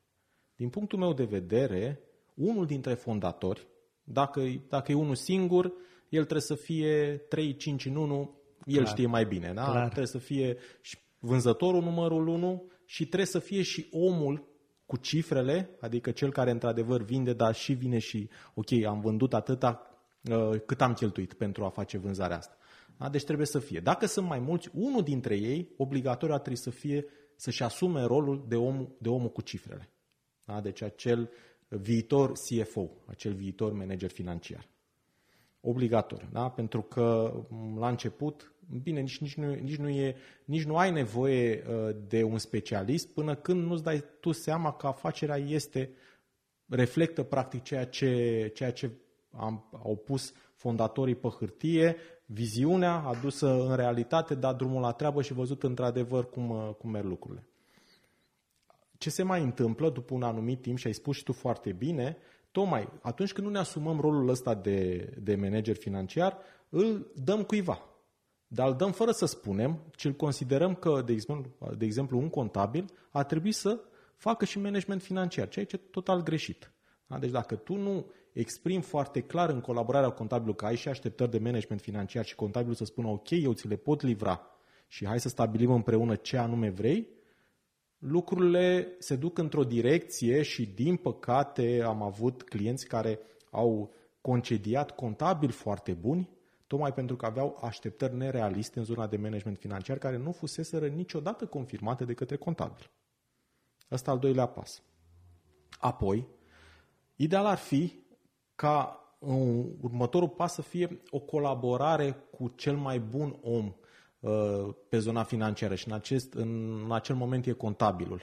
Din 0.55 0.69
punctul 0.69 0.99
meu 0.99 1.13
de 1.13 1.23
vedere, 1.23 1.99
unul 2.33 2.65
dintre 2.65 2.93
fondatori, 2.93 3.67
dacă, 4.03 4.41
dacă 4.69 4.91
e 4.91 4.95
unul 4.95 5.15
singur, 5.15 5.65
el 6.09 6.21
trebuie 6.21 6.41
să 6.41 6.55
fie 6.55 7.17
3-5 7.17 7.85
în 7.85 7.95
1, 7.95 8.39
el 8.65 8.75
Clar. 8.75 8.87
știe 8.87 9.07
mai 9.07 9.25
bine, 9.25 9.51
da? 9.53 9.63
Clar. 9.63 9.83
Trebuie 9.83 10.07
să 10.07 10.17
fie 10.17 10.57
și 10.81 10.97
vânzătorul 11.19 11.81
numărul 11.81 12.27
1 12.27 12.71
și 12.85 13.05
trebuie 13.05 13.27
să 13.27 13.39
fie 13.39 13.61
și 13.61 13.87
omul 13.91 14.47
cu 14.85 14.97
cifrele, 14.97 15.69
adică 15.79 16.11
cel 16.11 16.31
care 16.31 16.51
într-adevăr 16.51 17.01
vinde, 17.01 17.33
dar 17.33 17.53
și 17.53 17.73
vine 17.73 17.97
și, 17.97 18.29
ok, 18.53 18.71
am 18.85 18.99
vândut 18.99 19.33
atâta, 19.33 19.79
Uh, 19.79 19.94
cât 20.65 20.81
am 20.81 20.93
cheltuit 20.93 21.33
pentru 21.33 21.65
a 21.65 21.69
face 21.69 21.97
vânzarea 21.97 22.37
asta. 22.37 22.57
Da? 22.97 23.09
Deci 23.09 23.23
trebuie 23.23 23.45
să 23.47 23.59
fie. 23.59 23.79
Dacă 23.79 24.05
sunt 24.05 24.27
mai 24.27 24.39
mulți, 24.39 24.69
unul 24.73 25.03
dintre 25.03 25.35
ei, 25.35 25.69
obligatoriu 25.77 26.33
ar 26.33 26.39
trebui 26.39 26.59
să 26.59 26.69
fie, 26.69 27.05
să-și 27.35 27.63
asume 27.63 28.01
rolul 28.01 28.45
de, 28.47 28.55
om, 28.55 28.87
de 28.97 29.09
omul 29.09 29.31
cu 29.31 29.41
cifrele. 29.41 29.89
Da? 30.45 30.61
Deci 30.61 30.81
acel 30.81 31.29
viitor 31.67 32.31
CFO, 32.31 32.89
acel 33.05 33.33
viitor 33.33 33.73
manager 33.73 34.09
financiar. 34.09 34.67
Obligatoriu, 35.61 36.27
da? 36.31 36.49
pentru 36.49 36.81
că 36.81 37.33
la 37.77 37.89
început, 37.89 38.53
bine, 38.83 38.99
nici, 38.99 39.17
nici, 39.17 39.35
nu, 39.35 39.53
nici, 39.53 39.75
nu 39.75 39.89
e, 39.89 40.15
nici 40.45 40.63
nu 40.63 40.77
ai 40.77 40.91
nevoie 40.91 41.63
uh, 41.67 41.95
de 42.07 42.23
un 42.23 42.37
specialist 42.37 43.13
până 43.13 43.35
când 43.35 43.63
nu-ți 43.63 43.83
dai 43.83 44.03
tu 44.19 44.31
seama 44.31 44.73
că 44.73 44.87
afacerea 44.87 45.37
este, 45.37 45.89
reflectă 46.65 47.23
practic 47.23 47.63
ceea 47.63 47.85
ce, 47.85 48.51
ceea 48.53 48.71
ce 48.71 48.91
am, 49.37 49.69
au 49.83 49.95
pus 49.95 50.33
fondatorii 50.55 51.15
pe 51.15 51.27
hârtie, 51.27 51.95
viziunea 52.25 52.93
adusă 52.93 53.47
în 53.47 53.75
realitate, 53.75 54.35
dat 54.35 54.57
drumul 54.57 54.81
la 54.81 54.91
treabă 54.91 55.21
și 55.21 55.33
văzut 55.33 55.63
într-adevăr 55.63 56.29
cum, 56.29 56.75
cum 56.79 56.89
merg 56.89 57.05
lucrurile. 57.05 57.47
Ce 58.97 59.09
se 59.09 59.23
mai 59.23 59.43
întâmplă 59.43 59.89
după 59.89 60.13
un 60.13 60.23
anumit 60.23 60.61
timp, 60.61 60.77
și 60.77 60.87
ai 60.87 60.93
spus 60.93 61.15
și 61.15 61.23
tu 61.23 61.33
foarte 61.33 61.71
bine, 61.71 62.17
tocmai 62.51 62.89
atunci 63.01 63.33
când 63.33 63.47
nu 63.47 63.53
ne 63.53 63.59
asumăm 63.59 63.99
rolul 63.99 64.29
ăsta 64.29 64.53
de, 64.53 65.09
de 65.21 65.35
manager 65.35 65.75
financiar, 65.75 66.37
îl 66.69 67.11
dăm 67.23 67.43
cuiva. 67.43 67.89
Dar 68.47 68.67
îl 68.67 68.75
dăm 68.75 68.91
fără 68.91 69.11
să 69.11 69.25
spunem, 69.25 69.79
ci 69.95 70.05
îl 70.05 70.13
considerăm 70.13 70.75
că, 70.75 71.01
de 71.05 71.11
exemplu, 71.11 71.51
de 71.77 71.85
exemplu 71.85 72.17
un 72.17 72.29
contabil 72.29 72.85
ar 73.09 73.25
trebui 73.25 73.51
să 73.51 73.79
facă 74.17 74.45
și 74.45 74.59
management 74.59 75.01
financiar, 75.01 75.47
ceea 75.47 75.65
ce 75.65 75.75
e 75.75 75.89
total 75.91 76.23
greșit. 76.23 76.71
Da? 77.07 77.19
Deci 77.19 77.31
dacă 77.31 77.55
tu 77.55 77.75
nu 77.75 78.05
exprim 78.35 78.81
foarte 78.81 79.21
clar 79.21 79.49
în 79.49 79.61
colaborarea 79.61 80.09
cu 80.09 80.15
contabilul 80.15 80.55
că 80.55 80.65
ai 80.65 80.75
și 80.75 80.87
așteptări 80.87 81.31
de 81.31 81.39
management 81.39 81.81
financiar 81.81 82.25
și 82.25 82.35
contabilul 82.35 82.75
să 82.75 82.85
spună 82.85 83.07
ok, 83.07 83.29
eu 83.29 83.53
ți 83.53 83.67
le 83.67 83.75
pot 83.75 84.01
livra 84.01 84.41
și 84.87 85.05
hai 85.05 85.19
să 85.19 85.29
stabilim 85.29 85.71
împreună 85.71 86.15
ce 86.15 86.37
anume 86.37 86.69
vrei, 86.69 87.09
lucrurile 87.97 88.95
se 88.99 89.15
duc 89.15 89.37
într-o 89.37 89.63
direcție 89.63 90.41
și 90.41 90.65
din 90.65 90.95
păcate 90.95 91.81
am 91.85 92.01
avut 92.01 92.43
clienți 92.43 92.87
care 92.87 93.19
au 93.51 93.93
concediat 94.21 94.91
contabili 94.91 95.51
foarte 95.51 95.93
buni 95.93 96.29
tocmai 96.67 96.93
pentru 96.93 97.15
că 97.15 97.25
aveau 97.25 97.59
așteptări 97.61 98.15
nerealiste 98.15 98.79
în 98.79 98.85
zona 98.85 99.07
de 99.07 99.17
management 99.17 99.57
financiar 99.57 99.97
care 99.97 100.17
nu 100.17 100.31
fuseseră 100.31 100.87
niciodată 100.87 101.45
confirmate 101.45 102.05
de 102.05 102.13
către 102.13 102.35
contabil. 102.35 102.91
Ăsta 103.91 104.11
al 104.11 104.19
doilea 104.19 104.45
pas. 104.45 104.83
Apoi, 105.79 106.27
ideal 107.15 107.45
ar 107.45 107.57
fi 107.57 108.04
ca 108.55 108.99
uh, 109.19 109.65
următorul 109.81 110.29
pas 110.29 110.53
să 110.53 110.61
fie 110.61 111.01
o 111.09 111.19
colaborare 111.19 112.27
cu 112.31 112.47
cel 112.55 112.75
mai 112.75 112.99
bun 112.99 113.39
om 113.41 113.73
uh, 114.19 114.75
pe 114.89 114.99
zona 114.99 115.23
financiară 115.23 115.75
și 115.75 115.87
în, 115.87 115.93
acest, 115.93 116.33
în 116.33 116.87
acel 116.89 117.15
moment 117.15 117.45
e 117.45 117.51
contabilul. 117.51 118.21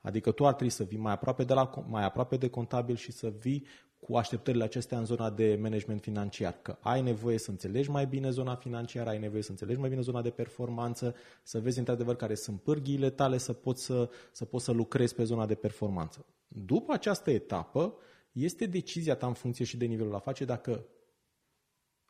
Adică 0.00 0.30
tu 0.30 0.46
ar 0.46 0.54
trebui 0.54 0.72
să 0.72 0.84
vii 0.84 0.98
mai 0.98 1.12
aproape 1.12 1.44
de, 1.44 1.54
la, 1.54 1.70
mai 1.88 2.04
aproape 2.04 2.36
de 2.36 2.48
contabil 2.48 2.96
și 2.96 3.12
să 3.12 3.32
vii 3.38 3.66
cu 4.00 4.16
așteptările 4.16 4.64
acestea 4.64 4.98
în 4.98 5.04
zona 5.04 5.30
de 5.30 5.58
management 5.62 6.00
financiar, 6.00 6.58
că 6.62 6.76
ai 6.80 7.02
nevoie 7.02 7.38
să 7.38 7.50
înțelegi 7.50 7.90
mai 7.90 8.06
bine 8.06 8.30
zona 8.30 8.54
financiară, 8.54 9.08
ai 9.08 9.18
nevoie 9.18 9.42
să 9.42 9.50
înțelegi 9.50 9.80
mai 9.80 9.88
bine 9.88 10.00
zona 10.00 10.22
de 10.22 10.30
performanță, 10.30 11.14
să 11.42 11.60
vezi 11.60 11.78
într-adevăr 11.78 12.16
care 12.16 12.34
sunt 12.34 12.60
pârghiile 12.60 13.10
tale, 13.10 13.38
să 13.38 13.52
poți 13.52 13.84
să, 13.84 14.10
să, 14.32 14.44
poți 14.44 14.64
să 14.64 14.72
lucrezi 14.72 15.14
pe 15.14 15.24
zona 15.24 15.46
de 15.46 15.54
performanță. 15.54 16.26
După 16.48 16.92
această 16.92 17.30
etapă, 17.30 17.94
este 18.32 18.66
decizia 18.66 19.14
ta 19.14 19.26
în 19.26 19.34
funcție 19.34 19.64
și 19.64 19.76
de 19.76 19.84
nivelul 19.84 20.14
afaceri 20.14 20.48
dacă 20.48 20.86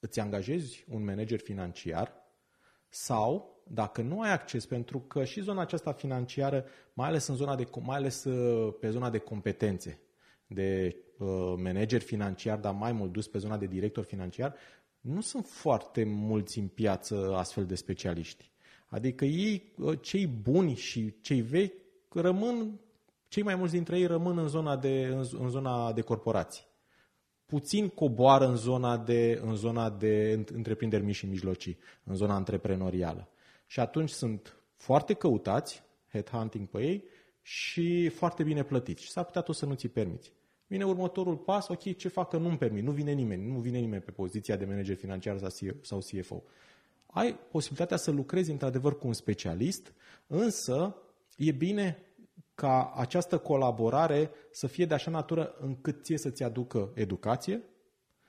îți 0.00 0.20
angajezi 0.20 0.84
un 0.88 1.04
manager 1.04 1.40
financiar 1.40 2.12
sau 2.88 3.62
dacă 3.72 4.02
nu 4.02 4.20
ai 4.20 4.32
acces, 4.32 4.66
pentru 4.66 4.98
că 4.98 5.24
și 5.24 5.40
zona 5.40 5.60
aceasta 5.60 5.92
financiară, 5.92 6.64
mai 6.92 7.08
ales, 7.08 7.26
în 7.26 7.34
zona 7.34 7.56
de, 7.56 7.68
mai 7.80 7.96
ales 7.96 8.24
uh, 8.24 8.74
pe 8.80 8.90
zona 8.90 9.10
de 9.10 9.18
competențe, 9.18 10.00
de 10.46 10.96
uh, 11.18 11.26
manager 11.56 12.00
financiar, 12.00 12.58
dar 12.58 12.74
mai 12.74 12.92
mult 12.92 13.12
dus 13.12 13.28
pe 13.28 13.38
zona 13.38 13.56
de 13.56 13.66
director 13.66 14.04
financiar, 14.04 14.54
nu 15.00 15.20
sunt 15.20 15.46
foarte 15.46 16.04
mulți 16.04 16.58
în 16.58 16.68
piață 16.68 17.34
astfel 17.36 17.66
de 17.66 17.74
specialiști. 17.74 18.50
Adică 18.86 19.24
ei, 19.24 19.72
uh, 19.76 19.98
cei 20.00 20.26
buni 20.26 20.74
și 20.74 21.14
cei 21.20 21.40
vechi, 21.40 21.74
rămân, 22.08 22.80
cei 23.30 23.42
mai 23.42 23.54
mulți 23.54 23.72
dintre 23.72 23.98
ei 23.98 24.06
rămân 24.06 24.38
în 24.38 24.48
zona 24.48 24.76
de, 24.76 25.06
în, 25.06 25.24
în 25.38 25.48
zona 25.48 25.92
de 25.92 26.00
corporații. 26.00 26.64
Puțin 27.46 27.88
coboară 27.88 28.46
în 28.46 28.56
zona 28.56 28.98
de, 28.98 29.40
în 29.44 29.54
zona 29.54 29.90
de 29.90 30.44
întreprinderi 30.52 31.04
mici 31.04 31.14
și 31.14 31.26
mijlocii, 31.26 31.78
în 32.04 32.14
zona 32.14 32.34
antreprenorială. 32.34 33.28
Și 33.66 33.80
atunci 33.80 34.10
sunt 34.10 34.56
foarte 34.76 35.14
căutați, 35.14 35.82
headhunting 36.12 36.68
pe 36.68 36.82
ei, 36.82 37.04
și 37.42 38.08
foarte 38.08 38.42
bine 38.42 38.62
plătiți. 38.62 39.02
Și 39.02 39.10
s-ar 39.10 39.24
putea 39.24 39.40
tot 39.40 39.54
să 39.54 39.66
nu 39.66 39.74
ți 39.74 39.88
permiți. 39.88 40.32
Vine 40.66 40.84
următorul 40.84 41.36
pas, 41.36 41.68
ok, 41.68 41.96
ce 41.96 42.08
fac 42.08 42.28
că 42.28 42.36
nu-mi 42.36 42.58
permit, 42.58 42.84
nu 42.84 42.90
vine 42.90 43.12
nimeni, 43.12 43.52
nu 43.52 43.58
vine 43.58 43.78
nimeni 43.78 44.02
pe 44.02 44.10
poziția 44.10 44.56
de 44.56 44.64
manager 44.64 44.96
financiar 44.96 45.38
sau 45.82 45.98
CFO. 45.98 46.42
Ai 47.06 47.38
posibilitatea 47.50 47.96
să 47.96 48.10
lucrezi 48.10 48.50
într-adevăr 48.50 48.98
cu 48.98 49.06
un 49.06 49.12
specialist, 49.12 49.92
însă 50.26 50.96
e 51.36 51.52
bine 51.52 51.98
ca 52.60 52.92
această 52.96 53.38
colaborare 53.38 54.30
să 54.50 54.66
fie 54.66 54.86
de 54.86 54.94
așa 54.94 55.10
natură 55.10 55.54
încât 55.60 56.04
ție 56.04 56.18
să-ți 56.18 56.42
aducă 56.42 56.90
educație, 56.94 57.62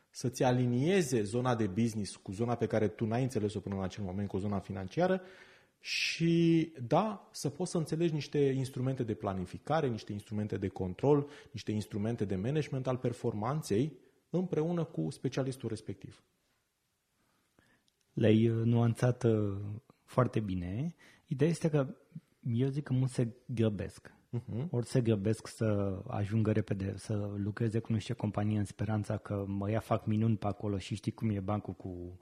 să-ți 0.10 0.44
alinieze 0.44 1.24
zona 1.24 1.56
de 1.56 1.68
business 1.68 2.16
cu 2.16 2.32
zona 2.32 2.56
pe 2.56 2.66
care 2.66 2.88
tu 2.88 3.06
n-ai 3.06 3.24
înțeles-o 3.24 3.60
până 3.60 3.76
în 3.76 3.84
acel 3.84 4.04
moment, 4.04 4.28
cu 4.28 4.38
zona 4.38 4.60
financiară 4.60 5.22
și, 5.80 6.74
da, 6.88 7.30
să 7.32 7.50
poți 7.50 7.72
să 7.72 7.78
înțelegi 7.78 8.14
niște 8.14 8.38
instrumente 8.38 9.04
de 9.04 9.14
planificare, 9.14 9.88
niște 9.88 10.12
instrumente 10.12 10.58
de 10.58 10.68
control, 10.68 11.28
niște 11.52 11.72
instrumente 11.72 12.26
de 12.26 12.36
management 12.36 12.88
al 12.88 12.98
performanței 12.98 13.98
împreună 14.30 14.84
cu 14.84 15.10
specialistul 15.10 15.70
respectiv. 15.70 16.24
Le-ai 18.14 18.50
uh, 18.50 18.66
nuanțat 18.66 19.24
uh, 19.24 19.58
foarte 20.04 20.40
bine. 20.40 20.96
Ideea 21.28 21.50
este 21.50 21.70
că 21.70 21.96
eu 22.42 22.68
zic 22.68 22.84
că 22.84 22.94
mulți 22.94 23.14
se 23.14 23.28
grăbesc. 23.46 24.20
Uh-huh. 24.38 24.70
Ori 24.70 24.86
se 24.86 25.02
grăbesc 25.02 25.48
să 25.48 26.00
ajungă 26.08 26.52
repede, 26.52 26.98
să 26.98 27.30
lucreze 27.36 27.80
cu 27.80 27.94
niște 27.94 28.14
companii 28.14 28.58
în 28.58 28.66
speranța 28.66 29.18
că 29.18 29.46
mă 29.48 29.70
ia 29.70 29.80
fac 29.80 30.06
minuni 30.06 30.38
pe 30.38 30.48
acolo 30.48 30.78
și 30.78 30.96
știi 30.96 31.12
cum 31.12 31.30
e 31.30 31.40
bancul 31.40 31.74
cu 31.74 32.20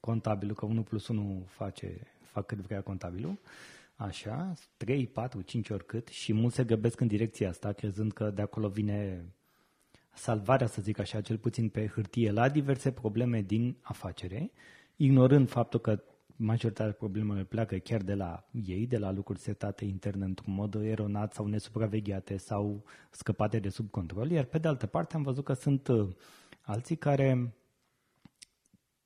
contabilul, 0.00 0.54
că 0.54 0.66
1 0.66 0.82
plus 0.82 1.08
1 1.08 1.44
face, 1.46 2.00
fac 2.20 2.46
cât 2.46 2.58
vrea 2.58 2.82
contabilul. 2.82 3.38
Așa, 3.96 4.52
3, 4.76 5.06
4, 5.06 5.40
5 5.40 5.70
ori 5.70 5.86
cât 5.86 6.08
și 6.08 6.32
mulți 6.32 6.56
se 6.56 6.64
grăbesc 6.64 7.00
în 7.00 7.06
direcția 7.06 7.48
asta, 7.48 7.72
crezând 7.72 8.12
că 8.12 8.30
de 8.30 8.42
acolo 8.42 8.68
vine 8.68 9.24
salvarea, 10.12 10.66
să 10.66 10.82
zic 10.82 10.98
așa, 10.98 11.20
cel 11.20 11.38
puțin 11.38 11.68
pe 11.68 11.86
hârtie, 11.86 12.30
la 12.30 12.48
diverse 12.48 12.92
probleme 12.92 13.42
din 13.42 13.76
afacere, 13.80 14.50
ignorând 14.96 15.48
faptul 15.48 15.80
că 15.80 16.02
majoritatea 16.36 16.92
problemelor 16.92 17.44
pleacă 17.44 17.76
chiar 17.76 18.02
de 18.02 18.14
la 18.14 18.48
ei, 18.66 18.86
de 18.86 18.98
la 18.98 19.12
lucruri 19.12 19.38
setate 19.38 19.84
interne 19.84 20.24
într-un 20.24 20.54
mod 20.54 20.74
eronat 20.74 21.32
sau 21.32 21.46
nesupravegheate 21.46 22.36
sau 22.36 22.84
scăpate 23.10 23.58
de 23.58 23.68
sub 23.68 23.90
control, 23.90 24.30
iar 24.30 24.44
pe 24.44 24.58
de 24.58 24.68
altă 24.68 24.86
parte 24.86 25.16
am 25.16 25.22
văzut 25.22 25.44
că 25.44 25.52
sunt 25.52 25.88
uh, 25.88 26.08
alții 26.60 26.96
care 26.96 27.54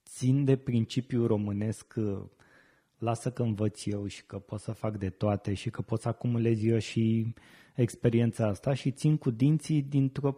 țin 0.05 0.45
de 0.45 0.57
principiul 0.57 1.27
românesc 1.27 1.95
uh, 1.97 2.23
lasă 2.99 3.31
că 3.31 3.43
învăț 3.43 3.85
eu 3.85 4.07
și 4.07 4.27
că 4.27 4.38
pot 4.38 4.61
să 4.61 4.73
fac 4.73 4.97
de 4.97 5.11
toate 5.11 5.55
și 5.55 5.71
că 5.71 5.83
pot 5.83 6.01
să 6.01 6.09
acumulez 6.09 6.64
eu 6.64 6.79
și 6.79 7.35
experiența 7.75 8.47
asta 8.47 8.75
și 8.75 8.91
țin 8.91 9.17
cu 9.17 9.31
dinții 9.31 9.83
dintr-o, 9.83 10.35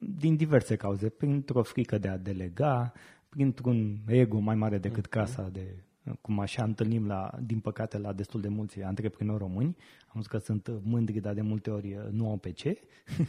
din 0.00 0.36
diverse 0.36 0.76
cauze, 0.76 1.08
printr-o 1.08 1.62
frică 1.62 1.98
de 1.98 2.08
a 2.08 2.16
delega, 2.16 2.92
printr-un 3.28 4.00
ego 4.06 4.38
mai 4.38 4.54
mare 4.54 4.78
decât 4.78 5.02
mhm. 5.02 5.10
casa 5.10 5.48
de 5.48 5.84
cum 6.20 6.38
așa 6.38 6.62
întâlnim, 6.62 7.06
la, 7.06 7.30
din 7.42 7.60
păcate, 7.60 7.98
la 7.98 8.12
destul 8.12 8.40
de 8.40 8.48
mulți 8.48 8.82
antreprenori 8.82 9.38
români. 9.38 9.76
Am 10.00 10.12
văzut 10.14 10.30
că 10.30 10.38
sunt 10.38 10.70
mândri, 10.82 11.20
dar 11.20 11.34
de 11.34 11.40
multe 11.40 11.70
ori 11.70 11.94
uh, 11.94 12.02
nu 12.10 12.28
au 12.28 12.36
pe 12.36 12.50
ce. 12.50 12.80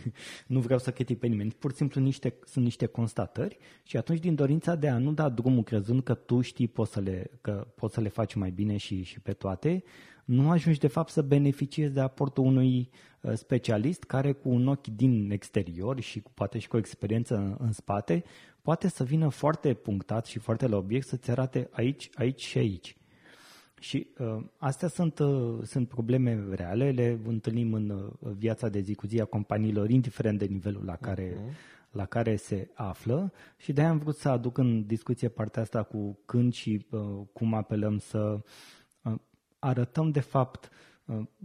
nu 0.48 0.60
vreau 0.60 0.80
să 0.80 0.92
critic 0.92 1.20
pe 1.20 1.28
nimeni. 1.28 1.52
Pur 1.52 1.72
și 1.72 1.78
simplu 1.78 2.02
niște, 2.02 2.34
sunt 2.46 2.64
niște 2.64 2.86
constatări 2.86 3.58
și 3.84 3.98
atunci 3.98 4.20
din 4.20 4.36
dorința 4.36 4.76
de 4.76 4.90
a 4.90 4.98
nu 4.98 5.14
da 5.14 5.30
drumul 5.30 5.64
crezând 5.64 6.04
că 6.04 6.14
tu 6.14 6.42
știi 6.42 6.68
poți 6.68 6.92
să 6.92 7.00
le, 7.00 7.32
că 7.42 7.68
poți 7.76 7.94
să 7.94 8.02
le 8.02 8.10
faci 8.10 8.34
mai 8.34 8.52
bine 8.52 8.78
și, 8.78 9.04
și 9.04 9.20
pe 9.20 9.34
toate, 9.34 9.84
nu 10.26 10.50
ajungi 10.50 10.80
de 10.80 10.88
fapt 10.88 11.12
să 11.12 11.22
beneficiezi 11.22 11.94
de 11.94 12.00
aportul 12.00 12.46
unui 12.46 12.90
uh, 13.22 13.34
specialist 13.34 14.04
care 14.04 14.32
cu 14.32 14.50
un 14.50 14.68
ochi 14.68 14.88
din 14.88 15.32
exterior 15.32 16.00
și 16.00 16.22
cu, 16.22 16.32
poate 16.34 16.60
și 16.60 16.68
cu 16.68 16.76
o 16.76 16.80
experiență 16.80 17.36
în, 17.36 17.56
în 17.60 17.72
spate 17.72 18.24
poate 18.62 18.88
să 18.88 19.04
vină 19.04 19.30
foarte 19.30 19.74
punctat 19.74 20.26
și 20.26 20.40
foarte 20.40 20.68
la 20.68 20.78
obiect 20.78 21.08
să-ți 21.08 21.32
arate 21.32 21.70
aici, 21.72 22.10
aici 22.16 22.42
și 22.42 22.58
aici. 22.58 22.96
Și 23.80 24.08
uh, 24.18 24.44
astea 24.58 24.88
sunt, 24.88 25.20
uh, 25.20 25.60
sunt 25.64 25.88
probleme 25.88 26.46
reale, 26.50 26.92
le 26.92 27.20
întâlnim 27.26 27.74
în 27.74 27.90
uh, 27.90 28.32
viața 28.38 28.70
de 28.70 28.80
zi 28.80 28.94
cu 28.96 29.08
zi 29.08 29.22
a 29.22 29.26
companiilor, 29.26 29.90
indiferent 29.90 30.40
de 30.40 30.46
nivelul 30.46 30.86
la 30.86 30.96
care, 30.96 31.34
uh-huh. 31.34 31.92
la 31.92 32.06
care 32.06 32.36
se 32.36 32.70
află 32.74 33.34
și 33.58 33.74
de-aia 33.74 33.90
am 33.90 33.98
vrut 33.98 34.16
să 34.16 34.30
aduc 34.30 34.58
în 34.58 34.86
discuție 34.86 35.30
partea 35.30 35.62
asta 35.62 35.84
cu 35.84 36.20
când 36.26 36.54
și 36.54 36.86
uh, 36.90 37.02
cum 37.34 37.54
apelăm 37.54 37.98
să 37.98 38.40
uh, 39.02 39.14
arătăm 39.60 40.12
de 40.12 40.20
fapt 40.20 40.66
uh, 40.66 40.91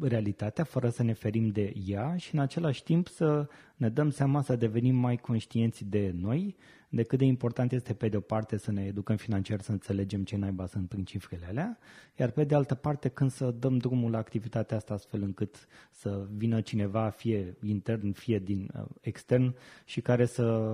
realitatea 0.00 0.64
fără 0.64 0.88
să 0.88 1.02
ne 1.02 1.12
ferim 1.12 1.48
de 1.48 1.72
ea 1.86 2.16
și 2.16 2.34
în 2.34 2.40
același 2.40 2.82
timp 2.82 3.08
să 3.08 3.48
ne 3.76 3.88
dăm 3.88 4.10
seama 4.10 4.42
să 4.42 4.56
devenim 4.56 4.94
mai 4.94 5.16
conștienți 5.16 5.84
de 5.84 6.12
noi 6.14 6.56
de 6.88 7.02
cât 7.02 7.18
de 7.18 7.24
important 7.24 7.72
este 7.72 7.94
pe 7.94 8.08
de 8.08 8.16
o 8.16 8.20
parte 8.20 8.56
să 8.56 8.72
ne 8.72 8.84
educăm 8.84 9.16
financiar, 9.16 9.60
să 9.60 9.72
înțelegem 9.72 10.24
ce 10.24 10.36
naiba 10.36 10.66
sunt 10.66 10.88
prin 10.88 11.04
cifrele 11.04 11.46
alea, 11.46 11.78
iar 12.16 12.30
pe 12.30 12.44
de 12.44 12.54
altă 12.54 12.74
parte 12.74 13.08
când 13.08 13.30
să 13.30 13.50
dăm 13.50 13.76
drumul 13.78 14.10
la 14.10 14.18
activitatea 14.18 14.76
asta 14.76 14.94
astfel 14.94 15.22
încât 15.22 15.66
să 15.90 16.26
vină 16.36 16.60
cineva 16.60 17.08
fie 17.08 17.56
intern, 17.62 18.12
fie 18.12 18.38
din 18.38 18.70
uh, 18.74 18.84
extern 19.00 19.54
și 19.84 20.00
care 20.00 20.24
să, 20.24 20.70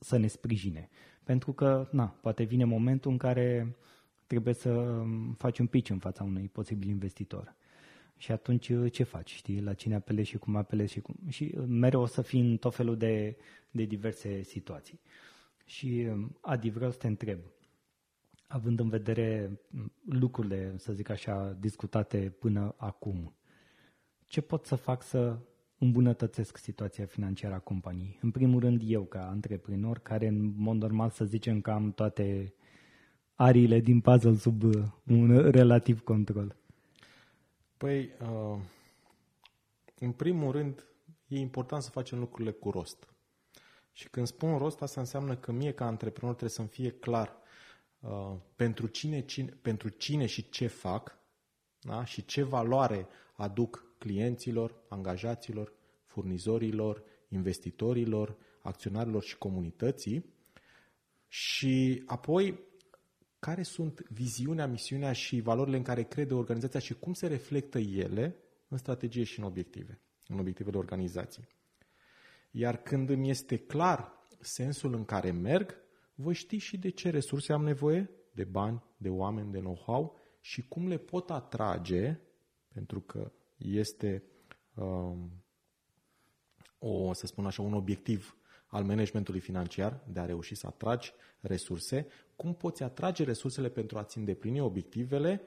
să 0.00 0.16
ne 0.16 0.26
sprijine. 0.26 0.88
Pentru 1.24 1.52
că, 1.52 1.88
na, 1.90 2.06
poate 2.06 2.42
vine 2.42 2.64
momentul 2.64 3.10
în 3.10 3.16
care 3.16 3.76
trebuie 4.26 4.54
să 4.54 5.02
faci 5.36 5.58
un 5.58 5.66
pitch 5.66 5.90
în 5.90 5.98
fața 5.98 6.24
unui 6.24 6.48
posibil 6.52 6.88
investitor. 6.88 7.54
Și 8.16 8.32
atunci 8.32 8.68
uh, 8.68 8.92
ce 8.92 9.02
faci? 9.02 9.34
Știi, 9.34 9.60
la 9.60 9.74
cine 9.74 9.94
apelezi 9.94 10.28
și 10.28 10.38
cum 10.38 10.56
apelezi 10.56 10.92
și 10.92 11.00
cum... 11.00 11.14
Și 11.28 11.54
uh, 11.56 11.64
mereu 11.68 12.00
o 12.00 12.06
să 12.06 12.22
fii 12.22 12.40
în 12.40 12.56
tot 12.56 12.74
felul 12.74 12.96
de, 12.96 13.36
de 13.70 13.84
diverse 13.84 14.42
situații. 14.42 15.00
Și 15.64 16.06
um, 16.10 16.36
Adi, 16.40 16.70
vreau 16.70 16.90
să 16.90 16.98
te 16.98 17.06
întreb, 17.06 17.38
având 18.46 18.80
în 18.80 18.88
vedere 18.88 19.60
um, 19.74 19.92
lucrurile, 20.08 20.74
să 20.76 20.92
zic 20.92 21.08
așa, 21.08 21.56
discutate 21.60 22.34
până 22.38 22.74
acum, 22.76 23.36
ce 24.26 24.40
pot 24.40 24.66
să 24.66 24.74
fac 24.74 25.02
să 25.02 25.38
îmbunătățesc 25.78 26.56
situația 26.56 27.06
financiară 27.06 27.54
a 27.54 27.58
companiei? 27.58 28.18
În 28.22 28.30
primul 28.30 28.60
rând 28.60 28.82
eu, 28.84 29.02
ca 29.02 29.28
antreprenor, 29.28 29.98
care 29.98 30.26
în 30.26 30.52
mod 30.56 30.76
normal 30.76 31.10
să 31.10 31.24
zicem 31.24 31.60
că 31.60 31.70
am 31.70 31.92
toate 31.92 32.54
ariile 33.34 33.80
din 33.80 34.00
puzzle 34.00 34.34
sub 34.34 34.62
uh, 34.62 34.84
un 35.06 35.50
relativ 35.50 36.00
control. 36.00 36.56
Păi, 37.76 38.12
uh, 38.20 38.58
în 39.98 40.12
primul 40.12 40.52
rând, 40.52 40.86
e 41.26 41.38
important 41.38 41.82
să 41.82 41.90
facem 41.90 42.18
lucrurile 42.18 42.52
cu 42.52 42.70
rost. 42.70 43.08
Și 43.92 44.08
când 44.08 44.26
spun 44.26 44.58
rost, 44.58 44.82
asta 44.82 45.00
înseamnă 45.00 45.36
că 45.36 45.52
mie 45.52 45.72
ca 45.72 45.86
antreprenor 45.86 46.34
trebuie 46.34 46.56
să-mi 46.56 46.68
fie 46.68 46.90
clar 46.90 47.36
uh, 48.00 48.36
pentru, 48.56 48.86
cine, 48.86 49.20
cine, 49.24 49.58
pentru 49.62 49.88
cine 49.88 50.26
și 50.26 50.48
ce 50.48 50.66
fac 50.66 51.18
da? 51.80 52.04
și 52.04 52.24
ce 52.24 52.42
valoare 52.42 53.08
aduc 53.32 53.84
clienților, 53.98 54.74
angajaților, 54.88 55.72
furnizorilor, 56.04 57.02
investitorilor, 57.28 58.36
acționarilor 58.62 59.22
și 59.22 59.38
comunității 59.38 60.34
și 61.28 62.02
apoi 62.06 62.58
care 63.46 63.62
sunt 63.62 64.00
viziunea, 64.08 64.66
misiunea 64.66 65.12
și 65.12 65.40
valorile 65.40 65.76
în 65.76 65.82
care 65.82 66.02
crede 66.02 66.34
organizația 66.34 66.80
și 66.80 66.94
cum 66.94 67.12
se 67.12 67.26
reflectă 67.26 67.78
ele 67.78 68.36
în 68.68 68.78
strategie 68.78 69.24
și 69.24 69.38
în 69.38 69.44
obiective, 69.44 70.00
în 70.26 70.38
obiectivele 70.38 70.76
organizației. 70.76 71.48
Iar 72.50 72.76
când 72.82 73.10
îmi 73.10 73.30
este 73.30 73.56
clar 73.56 74.26
sensul 74.40 74.94
în 74.94 75.04
care 75.04 75.30
merg, 75.30 75.76
voi 76.14 76.34
ști 76.34 76.56
și 76.56 76.78
de 76.78 76.88
ce 76.88 77.10
resurse 77.10 77.52
am 77.52 77.62
nevoie, 77.62 78.10
de 78.32 78.44
bani, 78.44 78.82
de 78.96 79.08
oameni, 79.08 79.52
de 79.52 79.58
know-how 79.58 80.16
și 80.40 80.68
cum 80.68 80.88
le 80.88 80.98
pot 80.98 81.30
atrage, 81.30 82.18
pentru 82.72 83.00
că 83.00 83.32
este, 83.56 84.22
um, 84.74 85.44
o, 86.78 87.12
să 87.12 87.26
spun 87.26 87.46
așa, 87.46 87.62
un 87.62 87.74
obiectiv 87.74 88.36
al 88.66 88.84
managementului 88.84 89.40
financiar 89.40 90.04
de 90.12 90.20
a 90.20 90.24
reuși 90.24 90.54
să 90.54 90.66
atragi 90.66 91.12
resurse, 91.40 92.06
cum 92.36 92.54
poți 92.54 92.82
atrage 92.82 93.24
resursele 93.24 93.68
pentru 93.68 93.98
a-ți 93.98 94.18
îndeplini 94.18 94.60
obiectivele, 94.60 95.42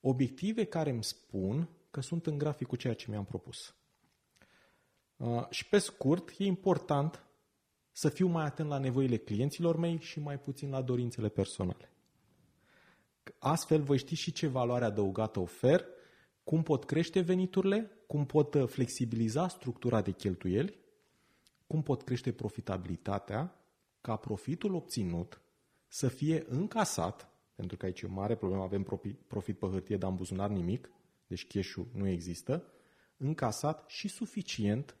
obiective 0.00 0.64
care 0.64 0.90
îmi 0.90 1.04
spun 1.04 1.68
că 1.90 2.00
sunt 2.00 2.26
în 2.26 2.38
grafic 2.38 2.66
cu 2.66 2.76
ceea 2.76 2.94
ce 2.94 3.10
mi-am 3.10 3.24
propus. 3.24 3.74
Uh, 5.16 5.46
și 5.50 5.68
pe 5.68 5.78
scurt, 5.78 6.28
e 6.38 6.44
important 6.44 7.26
să 7.92 8.08
fiu 8.08 8.26
mai 8.26 8.44
atent 8.44 8.68
la 8.68 8.78
nevoile 8.78 9.16
clienților 9.16 9.76
mei 9.76 9.98
și 10.00 10.20
mai 10.20 10.38
puțin 10.38 10.70
la 10.70 10.82
dorințele 10.82 11.28
personale. 11.28 11.90
Astfel 13.38 13.82
voi 13.82 13.98
ști 13.98 14.14
și 14.14 14.32
ce 14.32 14.46
valoare 14.46 14.84
adăugată 14.84 15.40
ofer, 15.40 15.84
cum 16.44 16.62
pot 16.62 16.84
crește 16.84 17.20
veniturile, 17.20 17.90
cum 18.06 18.26
pot 18.26 18.54
uh, 18.54 18.66
flexibiliza 18.66 19.48
structura 19.48 20.02
de 20.02 20.10
cheltuieli, 20.10 20.78
cum 21.66 21.82
pot 21.82 22.02
crește 22.02 22.32
profitabilitatea, 22.32 23.54
ca 24.00 24.16
profitul 24.16 24.74
obținut 24.74 25.40
să 25.96 26.08
fie 26.08 26.44
încasat, 26.48 27.30
pentru 27.54 27.76
că 27.76 27.86
aici 27.86 28.00
e 28.00 28.06
o 28.06 28.12
mare 28.12 28.36
problemă, 28.36 28.62
avem 28.62 28.82
profit 29.26 29.58
pe 29.58 29.66
hârtie, 29.66 29.96
dar 29.96 30.10
în 30.10 30.16
buzunar 30.16 30.50
nimic, 30.50 30.90
deci 31.26 31.46
cash 31.46 31.74
nu 31.92 32.08
există, 32.08 32.64
încasat 33.16 33.88
și 33.88 34.08
suficient 34.08 34.96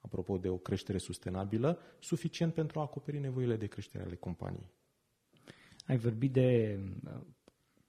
apropo 0.00 0.38
de 0.38 0.48
o 0.48 0.56
creștere 0.56 0.98
sustenabilă, 0.98 1.78
suficient 2.00 2.54
pentru 2.54 2.78
a 2.78 2.82
acoperi 2.82 3.18
nevoile 3.18 3.56
de 3.56 3.66
creștere 3.66 4.04
ale 4.04 4.14
companiei. 4.14 4.70
Ai 5.86 5.96
vorbit 5.96 6.32
de 6.32 6.78
uh, 7.04 7.20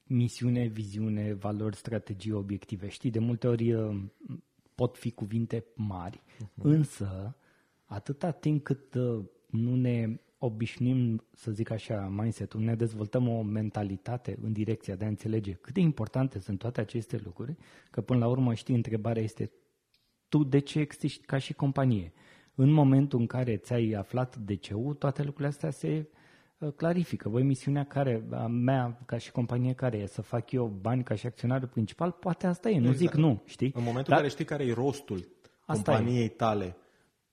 misiune, 0.03 0.67
viziune, 0.67 1.33
valori, 1.33 1.75
strategii, 1.75 2.31
obiective. 2.31 2.87
Știi, 2.87 3.11
de 3.11 3.19
multe 3.19 3.47
ori 3.47 3.73
uh, 3.73 4.03
pot 4.75 4.97
fi 4.97 5.11
cuvinte 5.11 5.65
mari, 5.75 6.21
uh-huh. 6.35 6.61
însă 6.61 7.37
atâta 7.85 8.31
timp 8.31 8.63
cât 8.63 8.93
uh, 8.93 9.25
nu 9.49 9.75
ne 9.75 10.19
obișnim, 10.45 11.23
să 11.31 11.51
zic 11.51 11.69
așa, 11.69 12.11
mindset-ul, 12.15 12.61
ne 12.61 12.75
dezvoltăm 12.75 13.27
o 13.27 13.41
mentalitate 13.41 14.37
în 14.41 14.51
direcția 14.51 14.95
de 14.95 15.05
a 15.05 15.07
înțelege 15.07 15.51
cât 15.51 15.73
de 15.73 15.79
importante 15.79 16.39
sunt 16.39 16.59
toate 16.59 16.81
aceste 16.81 17.21
lucruri, 17.23 17.55
că 17.91 18.01
până 18.01 18.19
la 18.19 18.27
urmă, 18.27 18.53
știi, 18.53 18.75
întrebarea 18.75 19.23
este 19.23 19.51
tu 20.29 20.43
de 20.43 20.59
ce 20.59 20.79
existi 20.79 21.25
ca 21.25 21.37
și 21.37 21.53
companie. 21.53 22.13
În 22.55 22.71
momentul 22.71 23.19
în 23.19 23.27
care 23.27 23.57
ți-ai 23.57 23.91
aflat 23.91 24.37
de 24.37 24.55
ce 24.55 24.73
toate 24.97 25.23
lucrurile 25.23 25.47
astea 25.47 25.69
se 25.69 26.07
uh, 26.57 26.71
clarifică. 26.75 27.29
Voi 27.29 27.43
misiunea 27.43 27.85
care, 27.85 28.23
a 28.31 28.47
mea 28.47 29.01
ca 29.05 29.17
și 29.17 29.31
companie 29.31 29.73
care 29.73 29.97
e 29.97 30.05
să 30.05 30.21
fac 30.21 30.51
eu 30.51 30.67
bani 30.67 31.03
ca 31.03 31.15
și 31.15 31.25
acționarul 31.25 31.67
principal, 31.67 32.11
poate 32.11 32.47
asta 32.47 32.69
e, 32.69 32.79
nu 32.79 32.89
exact. 32.89 32.97
zic 32.97 33.13
nu, 33.13 33.41
știi? 33.45 33.71
În 33.75 33.83
momentul 33.83 34.03
Dar, 34.03 34.11
în 34.11 34.17
care 34.17 34.27
știi 34.27 34.45
care 34.45 34.65
e 34.65 34.73
rostul 34.73 35.27
companiei 35.65 36.25
e. 36.25 36.29
tale 36.29 36.75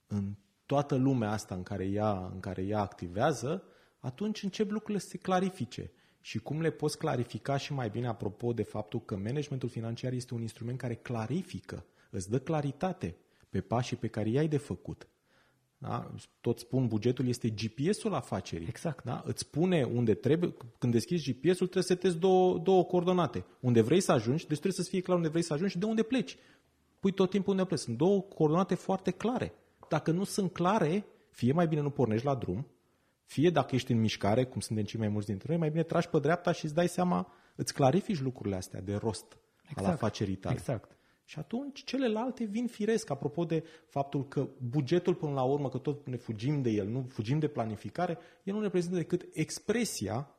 în 0.07 0.35
toată 0.71 0.95
lumea 0.95 1.31
asta 1.31 1.55
în 1.55 1.63
care 1.63 1.85
ea, 1.85 2.31
în 2.33 2.41
care 2.41 2.63
ea 2.63 2.81
activează, 2.81 3.63
atunci 3.99 4.43
încep 4.43 4.71
lucrurile 4.71 4.99
să 4.99 5.09
se 5.09 5.19
clarifice. 5.19 5.91
Și 6.21 6.39
cum 6.39 6.61
le 6.61 6.71
poți 6.71 6.99
clarifica 6.99 7.57
și 7.57 7.73
mai 7.73 7.89
bine 7.89 8.07
apropo 8.07 8.53
de 8.53 8.63
faptul 8.63 9.01
că 9.01 9.17
managementul 9.17 9.69
financiar 9.69 10.13
este 10.13 10.35
un 10.35 10.41
instrument 10.41 10.79
care 10.79 10.95
clarifică 10.95 11.85
îți 12.11 12.31
dă 12.31 12.39
claritate 12.39 13.17
pe 13.49 13.61
pașii 13.61 13.97
pe 13.97 14.09
care 14.09 14.29
i-ai 14.29 14.49
de 14.49 14.57
făcut. 14.57 15.09
Da? 15.79 16.11
Tot 16.41 16.59
spun, 16.59 16.87
bugetul 16.87 17.27
este 17.27 17.49
GPS-ul 17.49 18.15
afacerii. 18.15 18.67
Exact. 18.69 19.05
Da? 19.05 19.23
Îți 19.27 19.41
spune 19.41 19.83
unde 19.83 20.15
trebuie, 20.15 20.55
când 20.79 20.93
deschizi 20.93 21.33
GPS-ul, 21.33 21.67
trebuie 21.67 21.83
să 21.83 21.93
setezi 21.93 22.19
două, 22.19 22.59
două 22.59 22.85
coordonate. 22.85 23.45
Unde 23.61 23.81
vrei 23.81 24.01
să 24.01 24.13
ajungi, 24.13 24.47
deci 24.47 24.59
trebuie 24.59 24.85
să 24.85 24.91
fie 24.91 25.01
clar 25.01 25.17
unde 25.17 25.29
vrei 25.29 25.43
să 25.43 25.53
ajungi 25.53 25.73
și 25.73 25.79
de 25.79 25.87
unde 25.87 26.03
pleci. 26.03 26.37
Pui 27.01 27.13
tot 27.13 27.31
timpul 27.31 27.53
unde 27.53 27.65
pleci. 27.65 27.79
Sunt 27.79 27.97
două 27.97 28.21
coordonate 28.21 28.75
foarte 28.75 29.11
clare. 29.11 29.55
Dacă 29.91 30.11
nu 30.11 30.25
sunt 30.25 30.53
clare, 30.53 31.05
fie 31.31 31.53
mai 31.53 31.67
bine 31.67 31.81
nu 31.81 31.91
pornești 31.91 32.27
la 32.27 32.35
drum, 32.35 32.67
fie 33.25 33.51
dacă 33.51 33.75
ești 33.75 33.93
în 33.93 34.01
mișcare, 34.01 34.45
cum 34.45 34.61
suntem 34.61 34.85
cei 34.85 35.01
mai 35.01 35.09
mulți 35.09 35.27
dintre 35.27 35.49
noi, 35.49 35.59
mai 35.59 35.71
bine 35.71 35.83
tragi 35.83 36.09
pe 36.09 36.19
dreapta 36.19 36.53
și 36.53 36.65
îți 36.65 36.75
dai 36.75 36.89
seama, 36.89 37.33
îți 37.57 37.75
clarifici 37.75 38.21
lucrurile 38.21 38.57
astea 38.57 38.81
de 38.81 38.95
rost 38.95 39.39
exact. 39.63 39.87
al 39.87 39.93
afacerii 39.93 40.35
tale. 40.35 40.55
Exact. 40.55 40.97
Și 41.25 41.39
atunci 41.39 41.85
celelalte 41.85 42.45
vin 42.45 42.67
firesc, 42.67 43.11
apropo 43.11 43.45
de 43.45 43.65
faptul 43.87 44.29
că 44.29 44.49
bugetul 44.71 45.15
până 45.15 45.33
la 45.33 45.43
urmă, 45.43 45.69
că 45.69 45.79
tot 45.79 46.07
ne 46.07 46.17
fugim 46.17 46.63
de 46.63 46.71
el, 46.71 46.89
nu 46.89 47.07
fugim 47.09 47.39
de 47.39 47.49
planificare, 47.49 48.19
el 48.43 48.55
nu 48.55 48.61
reprezintă 48.61 48.97
decât 48.97 49.27
expresia 49.33 50.35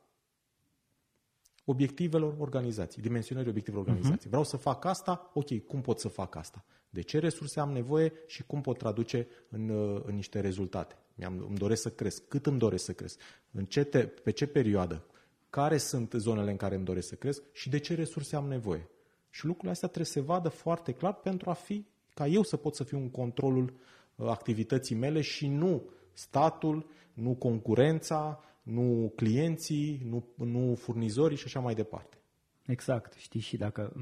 obiectivelor 1.66 2.36
organizației, 2.40 3.04
dimensionării 3.04 3.50
obiectivelor 3.50 3.86
mhm. 3.86 3.96
organizației. 3.96 4.28
Uh-huh. 4.28 4.42
Vreau 4.42 4.44
să 4.44 4.58
fac 4.58 4.86
asta, 4.86 5.32
ok, 5.34 5.66
cum 5.68 5.82
pot 5.82 6.00
să 6.00 6.08
fac 6.08 6.36
asta? 6.36 6.66
De 6.90 7.02
ce 7.02 7.20
resurse 7.20 7.60
am 7.60 7.72
nevoie 7.72 8.14
și 8.28 8.44
cum 8.44 8.62
pot 8.62 8.78
traduce 8.78 9.28
în, 9.50 9.70
uh, 9.70 10.02
în 10.06 10.16
niște 10.16 10.40
rezultate? 10.40 10.96
Mi-am, 11.16 11.46
îmi 11.48 11.58
doresc 11.58 11.82
să 11.82 11.90
cresc. 11.90 12.28
Cât 12.28 12.46
îmi 12.46 12.60
doresc 12.60 12.86
să 12.86 12.94
cresc? 12.94 13.20
În 13.52 13.66
ce 13.66 13.84
te, 13.84 14.04
pe 14.04 14.32
ce 14.32 14.48
perioadă? 14.48 15.06
Care 15.50 15.78
sunt 15.78 16.14
zonele 16.18 16.52
în 16.52 16.58
care 16.58 16.76
îmi 16.76 16.86
doresc 16.86 17.08
să 17.08 17.16
cresc 17.16 17.44
și 17.52 17.70
de 17.70 17.78
ce 17.78 17.96
resurse 17.96 18.36
am 18.36 18.48
nevoie? 18.48 18.90
Și 19.30 19.46
lucrurile 19.46 19.72
astea 19.72 19.88
trebuie 19.88 20.12
să 20.14 20.20
se 20.20 20.26
vadă 20.26 20.50
foarte 20.50 20.92
clar 20.92 21.14
pentru 21.14 21.50
a 21.50 21.54
fi, 21.54 21.86
ca 22.14 22.28
eu 22.28 22.44
să 22.44 22.58
pot 22.58 22.76
să 22.76 22.84
fiu 22.84 22.98
în 22.98 23.10
controlul 23.10 23.74
uh, 24.16 24.28
activității 24.28 24.96
mele 24.96 25.22
și 25.22 25.48
nu 25.48 25.90
statul, 26.14 26.90
nu 27.14 27.36
concurența, 27.36 28.44
nu 28.62 29.14
clienții, 29.16 30.02
nu, 30.04 30.28
nu 30.36 30.76
furnizorii 30.76 31.38
și 31.38 31.46
așa 31.46 31.60
mai 31.60 31.74
departe. 31.74 32.18
Exact, 32.66 33.14
știi, 33.14 33.40
și 33.40 33.58
dacă 33.58 33.94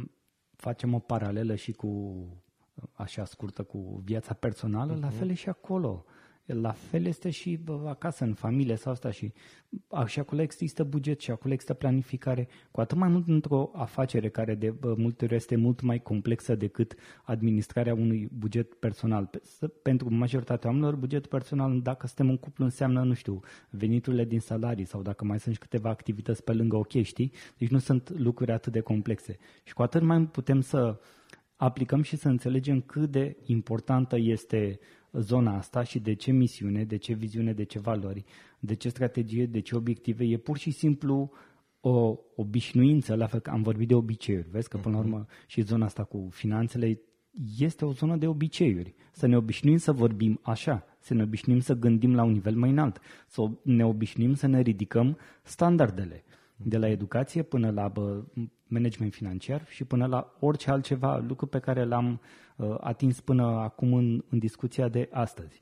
facem 0.55 0.93
o 0.93 0.99
paralelă 0.99 1.55
și 1.55 1.71
cu, 1.71 1.87
uh, 1.87 2.83
așa 2.93 3.25
scurtă, 3.25 3.63
cu 3.63 4.01
viața 4.05 4.33
personală, 4.33 4.97
uh-huh. 4.97 5.01
la 5.01 5.07
mhm. 5.07 5.17
fel 5.17 5.29
e 5.29 5.33
și 5.33 5.49
acolo. 5.49 6.05
La 6.53 6.71
fel 6.71 7.05
este 7.05 7.29
și 7.29 7.59
acasă, 7.85 8.23
în 8.23 8.33
familie 8.33 8.75
sau 8.75 8.91
asta 8.91 9.11
și, 9.11 9.33
și 10.05 10.19
acolo 10.19 10.41
există 10.41 10.83
buget 10.83 11.19
și 11.19 11.31
acolo 11.31 11.53
există 11.53 11.73
planificare, 11.73 12.47
cu 12.71 12.79
atât 12.79 12.97
mai 12.97 13.09
mult 13.09 13.27
într-o 13.27 13.71
afacere 13.73 14.29
care 14.29 14.55
de 14.55 14.73
multe 14.81 15.25
ori 15.25 15.35
este 15.35 15.55
mult 15.55 15.81
mai 15.81 16.01
complexă 16.01 16.55
decât 16.55 16.95
administrarea 17.23 17.93
unui 17.93 18.29
buget 18.31 18.73
personal. 18.73 19.29
Pentru 19.81 20.13
majoritatea 20.13 20.69
oamenilor, 20.69 20.95
bugetul 20.95 21.29
personal, 21.29 21.81
dacă 21.81 22.07
suntem 22.07 22.29
în 22.29 22.37
cuplu, 22.37 22.63
înseamnă, 22.63 23.03
nu 23.03 23.13
știu, 23.13 23.39
veniturile 23.69 24.25
din 24.25 24.39
salarii 24.39 24.85
sau 24.85 25.01
dacă 25.01 25.25
mai 25.25 25.39
sunt 25.39 25.53
și 25.53 25.61
câteva 25.61 25.89
activități 25.89 26.43
pe 26.43 26.53
lângă 26.53 26.75
ok, 26.75 26.91
știi? 27.01 27.31
Deci 27.57 27.69
nu 27.69 27.77
sunt 27.77 28.09
lucruri 28.17 28.51
atât 28.51 28.71
de 28.71 28.79
complexe. 28.79 29.37
Și 29.63 29.73
cu 29.73 29.81
atât 29.81 30.01
mai 30.01 30.21
putem 30.21 30.61
să 30.61 30.99
aplicăm 31.55 32.01
și 32.01 32.15
să 32.15 32.27
înțelegem 32.27 32.81
cât 32.81 33.11
de 33.11 33.37
importantă 33.45 34.17
este 34.17 34.79
zona 35.11 35.57
asta 35.57 35.83
și 35.83 35.99
de 35.99 36.13
ce 36.13 36.31
misiune, 36.31 36.83
de 36.83 36.97
ce 36.97 37.13
viziune, 37.13 37.53
de 37.53 37.63
ce 37.63 37.79
valori, 37.79 38.25
de 38.59 38.73
ce 38.73 38.89
strategie, 38.89 39.45
de 39.45 39.59
ce 39.59 39.75
obiective. 39.75 40.23
E 40.23 40.37
pur 40.37 40.57
și 40.57 40.71
simplu 40.71 41.31
o 41.79 42.15
obișnuință, 42.35 43.15
la 43.15 43.27
fel 43.27 43.39
că 43.39 43.49
am 43.49 43.61
vorbit 43.61 43.87
de 43.87 43.95
obiceiuri. 43.95 44.49
Vezi 44.49 44.69
că 44.69 44.77
până 44.77 44.95
la 44.95 45.01
mhm. 45.01 45.11
urmă 45.11 45.25
și 45.47 45.61
zona 45.61 45.85
asta 45.85 46.03
cu 46.03 46.27
finanțele 46.31 47.01
este 47.57 47.85
o 47.85 47.91
zonă 47.91 48.17
de 48.17 48.27
obiceiuri. 48.27 48.95
Să 49.11 49.27
ne 49.27 49.37
obișnuim 49.37 49.77
să 49.77 49.91
vorbim 49.91 50.39
așa, 50.43 50.85
să 50.99 51.13
ne 51.13 51.23
obișnuim 51.23 51.59
să 51.59 51.73
gândim 51.73 52.15
la 52.15 52.23
un 52.23 52.31
nivel 52.31 52.55
mai 52.55 52.69
înalt, 52.69 52.99
să 53.27 53.49
ne 53.63 53.85
obișnuim 53.85 54.33
să 54.33 54.47
ne 54.47 54.61
ridicăm 54.61 55.17
standardele 55.43 56.23
de 56.55 56.77
la 56.77 56.89
educație 56.89 57.43
până 57.43 57.71
la 57.71 57.87
bă, 57.87 58.23
management 58.69 59.13
financiar 59.13 59.65
și 59.67 59.83
până 59.83 60.05
la 60.05 60.35
orice 60.39 60.71
altceva, 60.71 61.17
lucru 61.17 61.45
pe 61.45 61.59
care 61.59 61.83
l-am 61.83 62.19
uh, 62.55 62.75
atins 62.79 63.19
până 63.19 63.43
acum 63.43 63.93
în, 63.93 64.23
în 64.29 64.39
discuția 64.39 64.87
de 64.87 65.09
astăzi. 65.11 65.61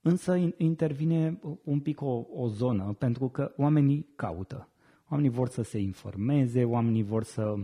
Însă 0.00 0.38
intervine 0.56 1.40
un 1.64 1.80
pic 1.80 2.00
o, 2.00 2.26
o 2.34 2.48
zonă, 2.48 2.94
pentru 2.98 3.28
că 3.28 3.52
oamenii 3.56 4.06
caută. 4.16 4.68
Oamenii 5.08 5.30
vor 5.30 5.48
să 5.48 5.62
se 5.62 5.78
informeze, 5.78 6.64
oamenii 6.64 7.02
vor 7.02 7.24
să 7.24 7.54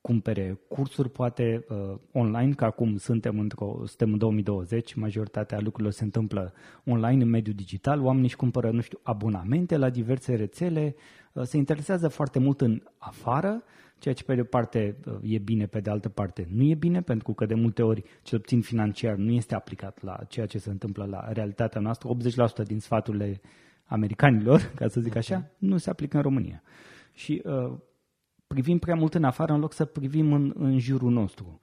cumpere 0.00 0.60
cursuri, 0.68 1.10
poate 1.10 1.64
uh, 1.68 1.98
online, 2.12 2.52
că 2.52 2.64
acum 2.64 2.96
suntem, 2.96 3.38
într-o, 3.38 3.82
suntem 3.86 4.12
în 4.12 4.18
2020, 4.18 4.94
majoritatea 4.94 5.60
lucrurilor 5.60 5.92
se 5.92 6.04
întâmplă 6.04 6.52
online, 6.84 7.22
în 7.22 7.28
mediul 7.28 7.54
digital, 7.54 8.00
oamenii 8.00 8.26
își 8.26 8.36
cumpără, 8.36 8.70
nu 8.70 8.80
știu, 8.80 8.98
abonamente 9.02 9.76
la 9.76 9.90
diverse 9.90 10.34
rețele, 10.34 10.94
uh, 11.32 11.42
se 11.42 11.56
interesează 11.56 12.08
foarte 12.08 12.38
mult 12.38 12.60
în 12.60 12.82
afară, 12.98 13.62
ceea 13.98 14.14
ce 14.14 14.24
pe 14.24 14.34
de 14.34 14.40
o 14.40 14.44
parte 14.44 14.96
uh, 15.06 15.14
e 15.22 15.38
bine, 15.38 15.66
pe 15.66 15.80
de 15.80 15.90
altă 15.90 16.08
parte 16.08 16.48
nu 16.50 16.62
e 16.62 16.74
bine, 16.74 17.02
pentru 17.02 17.32
că 17.32 17.46
de 17.46 17.54
multe 17.54 17.82
ori, 17.82 18.02
cel 18.22 18.40
puțin 18.40 18.60
financiar, 18.60 19.16
nu 19.16 19.30
este 19.32 19.54
aplicat 19.54 20.02
la 20.02 20.18
ceea 20.28 20.46
ce 20.46 20.58
se 20.58 20.70
întâmplă 20.70 21.04
la 21.04 21.32
realitatea 21.32 21.80
noastră. 21.80 22.08
80% 22.62 22.66
din 22.66 22.80
sfaturile 22.80 23.40
americanilor, 23.84 24.60
ca 24.78 24.88
să 24.88 25.00
zic 25.00 25.16
așa, 25.16 25.36
mhm. 25.36 25.50
nu 25.58 25.76
se 25.76 25.90
aplică 25.90 26.16
în 26.16 26.22
România. 26.22 26.62
Și 27.12 27.42
uh, 27.44 27.78
privim 28.54 28.78
prea 28.78 28.94
mult 28.94 29.14
în 29.14 29.24
afară 29.24 29.52
în 29.52 29.60
loc 29.60 29.72
să 29.72 29.84
privim 29.84 30.32
în, 30.32 30.52
în 30.56 30.78
jurul 30.78 31.10
nostru. 31.10 31.60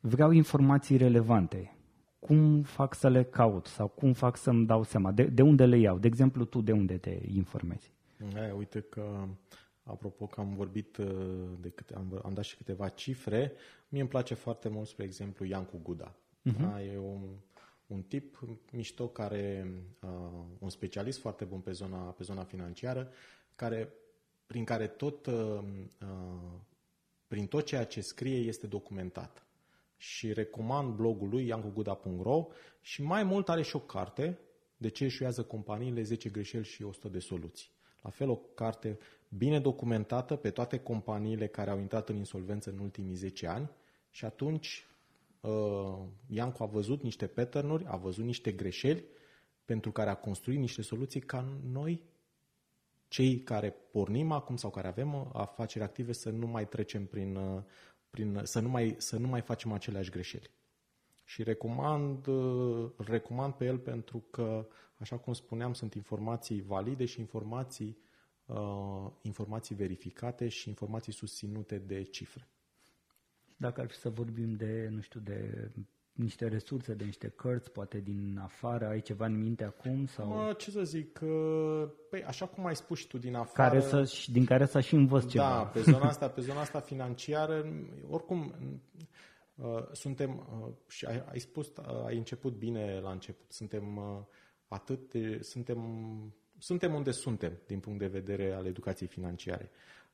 Vreau 0.00 0.30
informații 0.30 0.96
relevante. 0.96 1.76
cum 2.18 2.62
fac 2.62 2.94
să 2.94 3.08
le 3.08 3.22
caut 3.22 3.66
sau 3.66 3.88
cum 3.88 4.12
fac 4.12 4.36
să-mi 4.36 4.66
dau 4.66 4.82
seama? 4.82 5.12
De, 5.12 5.22
de 5.22 5.42
unde 5.42 5.66
le 5.66 5.78
iau? 5.78 5.98
De 5.98 6.06
exemplu, 6.06 6.44
tu 6.44 6.60
de 6.60 6.72
unde 6.72 6.96
te 6.96 7.18
informezi? 7.26 7.92
E, 8.34 8.52
uite 8.52 8.80
că, 8.80 9.26
apropo 9.82 10.26
că 10.26 10.40
am 10.40 10.54
vorbit, 10.54 10.96
uh, 10.96 11.06
de 11.60 11.68
câte, 11.68 11.94
am, 11.94 12.20
am 12.24 12.34
dat 12.34 12.44
și 12.44 12.56
câteva 12.56 12.88
cifre, 12.88 13.52
mie 13.88 14.00
îmi 14.00 14.10
place 14.10 14.34
foarte 14.34 14.68
mult, 14.68 14.86
spre 14.86 15.04
exemplu, 15.04 15.44
Iancu 15.44 15.80
Guda. 15.82 16.14
Uh-huh. 16.14 16.60
Da? 16.60 16.82
E 16.82 16.98
un, 16.98 17.22
un 17.86 18.02
tip 18.02 18.38
mișto 18.72 19.08
care, 19.08 19.70
uh, 20.00 20.08
un 20.58 20.68
specialist 20.68 21.20
foarte 21.20 21.44
bun 21.44 21.60
pe 21.60 21.72
zona, 21.72 21.98
pe 21.98 22.22
zona 22.22 22.42
financiară, 22.42 23.08
care, 23.54 23.92
prin 24.48 24.64
care 24.64 24.86
tot, 24.86 25.26
uh, 25.26 25.60
uh, 26.00 26.60
prin 27.26 27.46
tot 27.46 27.64
ceea 27.64 27.84
ce 27.84 28.00
scrie 28.00 28.36
este 28.36 28.66
documentat 28.66 29.46
și 29.96 30.32
recomand 30.32 30.94
blogul 30.94 31.28
lui 31.28 31.46
iancuguda.ro 31.46 32.46
și 32.80 33.02
mai 33.02 33.22
mult 33.22 33.48
are 33.48 33.62
și 33.62 33.76
o 33.76 33.80
carte 33.80 34.38
de 34.76 34.88
ce 34.88 35.04
eșuează 35.04 35.42
companiile, 35.42 36.02
10 36.02 36.28
greșeli 36.28 36.64
și 36.64 36.82
100 36.82 37.08
de 37.08 37.18
soluții. 37.18 37.70
La 38.02 38.10
fel 38.10 38.28
o 38.28 38.36
carte 38.36 38.98
bine 39.28 39.60
documentată 39.60 40.36
pe 40.36 40.50
toate 40.50 40.78
companiile 40.78 41.46
care 41.46 41.70
au 41.70 41.78
intrat 41.78 42.08
în 42.08 42.16
insolvență 42.16 42.70
în 42.70 42.78
ultimii 42.78 43.14
10 43.14 43.46
ani 43.46 43.70
și 44.10 44.24
atunci 44.24 44.86
uh, 45.40 45.98
Iancu 46.26 46.62
a 46.62 46.66
văzut 46.66 47.02
niște 47.02 47.26
pattern 47.26 47.86
a 47.86 47.96
văzut 47.96 48.24
niște 48.24 48.52
greșeli 48.52 49.04
pentru 49.64 49.92
care 49.92 50.10
a 50.10 50.14
construit 50.14 50.58
niște 50.58 50.82
soluții 50.82 51.20
ca 51.20 51.44
noi, 51.72 52.02
cei 53.08 53.40
care 53.40 53.70
pornim 53.70 54.32
acum 54.32 54.56
sau 54.56 54.70
care 54.70 54.88
avem 54.88 55.14
uh, 55.14 55.26
afaceri 55.32 55.84
active, 55.84 56.12
să 56.12 56.30
nu 56.30 56.46
mai 56.46 56.68
trecem 56.68 57.06
prin, 57.06 57.36
uh, 57.36 57.62
prin, 58.10 58.40
să, 58.42 58.60
nu 58.60 58.68
mai, 58.68 58.94
să 58.98 59.18
nu 59.18 59.26
mai 59.26 59.40
facem 59.40 59.72
aceleași 59.72 60.10
greșeli. 60.10 60.50
Și 61.24 61.42
recomand, 61.42 62.26
îl 62.26 63.06
recomand 63.06 63.54
pe 63.54 63.64
el 63.64 63.78
pentru 63.78 64.24
că, 64.30 64.66
așa 64.96 65.16
cum 65.16 65.32
spuneam, 65.32 65.72
sunt 65.72 65.94
informații 65.94 66.60
valide 66.62 67.04
și 67.04 67.20
informații, 67.20 67.98
uh, 68.46 69.10
informații 69.22 69.74
verificate 69.74 70.48
și 70.48 70.68
informații 70.68 71.12
susținute 71.12 71.78
de 71.78 72.02
cifre. 72.02 72.48
Dacă 73.56 73.80
ar 73.80 73.88
fi 73.88 73.96
să 73.96 74.10
vorbim 74.10 74.54
de, 74.54 74.88
nu 74.90 75.00
știu, 75.00 75.20
de 75.20 75.70
niște 76.18 76.48
resurse, 76.48 76.94
de 76.94 77.04
niște 77.04 77.28
cărți, 77.28 77.70
poate 77.70 78.00
din 78.00 78.40
afară, 78.42 78.86
ai 78.86 79.00
ceva 79.00 79.26
în 79.26 79.38
minte 79.38 79.64
acum? 79.64 80.06
Sau... 80.06 80.26
Mă, 80.26 80.54
ce 80.58 80.70
să 80.70 80.82
zic, 80.82 81.18
păi, 82.10 82.24
așa 82.24 82.46
cum 82.46 82.66
ai 82.66 82.76
spus 82.76 82.98
și 82.98 83.06
tu 83.06 83.18
din 83.18 83.34
afară... 83.34 83.68
Care 83.68 83.80
să, 83.80 84.26
din 84.32 84.44
care 84.44 84.66
să 84.66 84.80
și 84.80 84.94
învăț 84.94 85.22
da, 85.22 85.28
ceva. 85.28 85.44
Da, 85.44 85.62
pe 85.62 85.80
zona 85.80 86.06
asta, 86.12 86.28
pe 86.28 86.40
zona 86.40 86.60
asta 86.60 86.80
financiară, 86.80 87.64
oricum, 88.08 88.54
uh, 89.54 89.86
suntem, 89.92 90.46
uh, 90.62 90.72
și 90.88 91.04
ai, 91.04 91.24
ai 91.30 91.38
spus, 91.38 91.66
uh, 91.66 92.04
ai 92.06 92.16
început 92.16 92.52
bine 92.52 93.00
la 93.00 93.10
început, 93.10 93.52
suntem 93.52 93.96
uh, 93.96 94.24
atât 94.68 95.10
de, 95.10 95.38
suntem, 95.42 95.80
suntem 96.58 96.94
unde 96.94 97.10
suntem 97.10 97.52
din 97.66 97.80
punct 97.80 97.98
de 97.98 98.06
vedere 98.06 98.52
al 98.52 98.66
educației 98.66 99.08
financiare. 99.08 99.70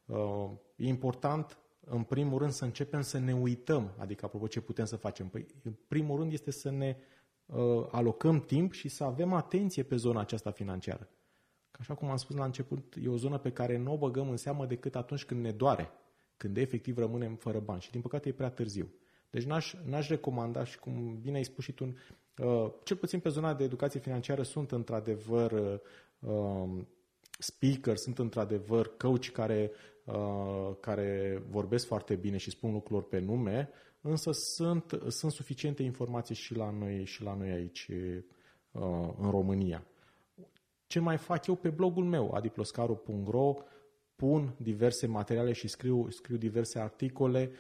Uh, 0.07 0.51
e 0.77 0.87
important 0.87 1.59
în 1.85 2.03
primul 2.03 2.39
rând, 2.39 2.53
să 2.53 2.65
începem 2.65 3.01
să 3.01 3.19
ne 3.19 3.35
uităm, 3.35 3.95
adică, 3.97 4.25
apropo, 4.25 4.47
ce 4.47 4.61
putem 4.61 4.85
să 4.85 4.97
facem. 4.97 5.29
Păi, 5.29 5.47
în 5.63 5.73
primul 5.89 6.19
rând 6.19 6.33
este 6.33 6.51
să 6.51 6.71
ne 6.71 6.97
uh, 7.47 7.87
alocăm 7.91 8.41
timp 8.41 8.73
și 8.73 8.89
să 8.89 9.05
avem 9.05 9.33
atenție 9.33 9.83
pe 9.83 9.97
zona 9.97 10.21
aceasta 10.21 10.51
financiară. 10.51 11.09
Că 11.71 11.79
așa 11.81 11.95
cum 11.95 12.11
am 12.11 12.17
spus 12.17 12.37
la 12.37 12.45
început, 12.45 12.95
e 13.03 13.09
o 13.09 13.17
zonă 13.17 13.39
pe 13.39 13.53
care 13.53 13.77
nu 13.77 13.93
o 13.93 13.97
băgăm 13.97 14.31
în 14.31 14.37
seamă 14.37 14.67
decât 14.67 14.95
atunci 14.95 15.25
când 15.25 15.41
ne 15.41 15.51
doare, 15.51 15.91
când 16.37 16.57
efectiv 16.57 16.99
rămânem 16.99 17.35
fără 17.35 17.59
bani. 17.59 17.81
Și 17.81 17.91
din 17.91 18.01
păcate 18.01 18.29
e 18.29 18.33
prea 18.33 18.51
târziu. 18.51 18.93
Deci 19.31 19.45
n-aș, 19.45 19.75
n-aș 19.85 20.09
recomanda 20.09 20.65
și 20.65 20.79
cum 20.79 21.19
bine 21.23 21.37
ai 21.37 21.45
spus 21.45 21.65
și 21.65 21.73
tu, 21.73 21.85
uh, 21.85 22.73
cel 22.83 22.97
puțin 22.97 23.21
pe 23.21 23.29
zona 23.29 23.55
de 23.55 23.65
educație 23.65 24.01
financiară 24.01 24.43
sunt 24.43 24.73
într-adevăr 24.73 25.53
uh, 25.53 25.79
um, 26.31 26.89
speaker, 27.39 27.97
sunt 27.97 28.19
într-adevăr 28.19 28.97
coach 28.97 29.29
care 29.29 29.71
Uh, 29.71 29.94
care 30.81 31.43
vorbesc 31.51 31.87
foarte 31.87 32.15
bine 32.15 32.37
și 32.37 32.51
spun 32.51 32.73
lucrurilor 32.73 33.09
pe 33.09 33.19
nume, 33.19 33.69
însă 34.01 34.31
sunt, 34.33 35.01
sunt 35.09 35.33
suficiente 35.33 35.83
informații 35.83 36.35
și 36.35 36.55
la 36.55 36.71
noi, 36.71 37.05
și 37.05 37.23
la 37.23 37.35
noi 37.35 37.51
aici 37.51 37.89
uh, 37.89 39.09
în 39.19 39.31
România. 39.31 39.87
Ce 40.87 41.01
mai 41.01 41.17
fac 41.17 41.47
eu 41.47 41.55
pe 41.55 41.69
blogul 41.69 42.05
meu, 42.05 42.33
adiploscaru.ro, 42.33 43.55
pun 44.17 44.55
diverse 44.57 45.07
materiale 45.07 45.53
și 45.53 45.69
scriu, 45.69 46.11
scriu 46.11 46.37
diverse 46.37 46.79
articole 46.79 47.51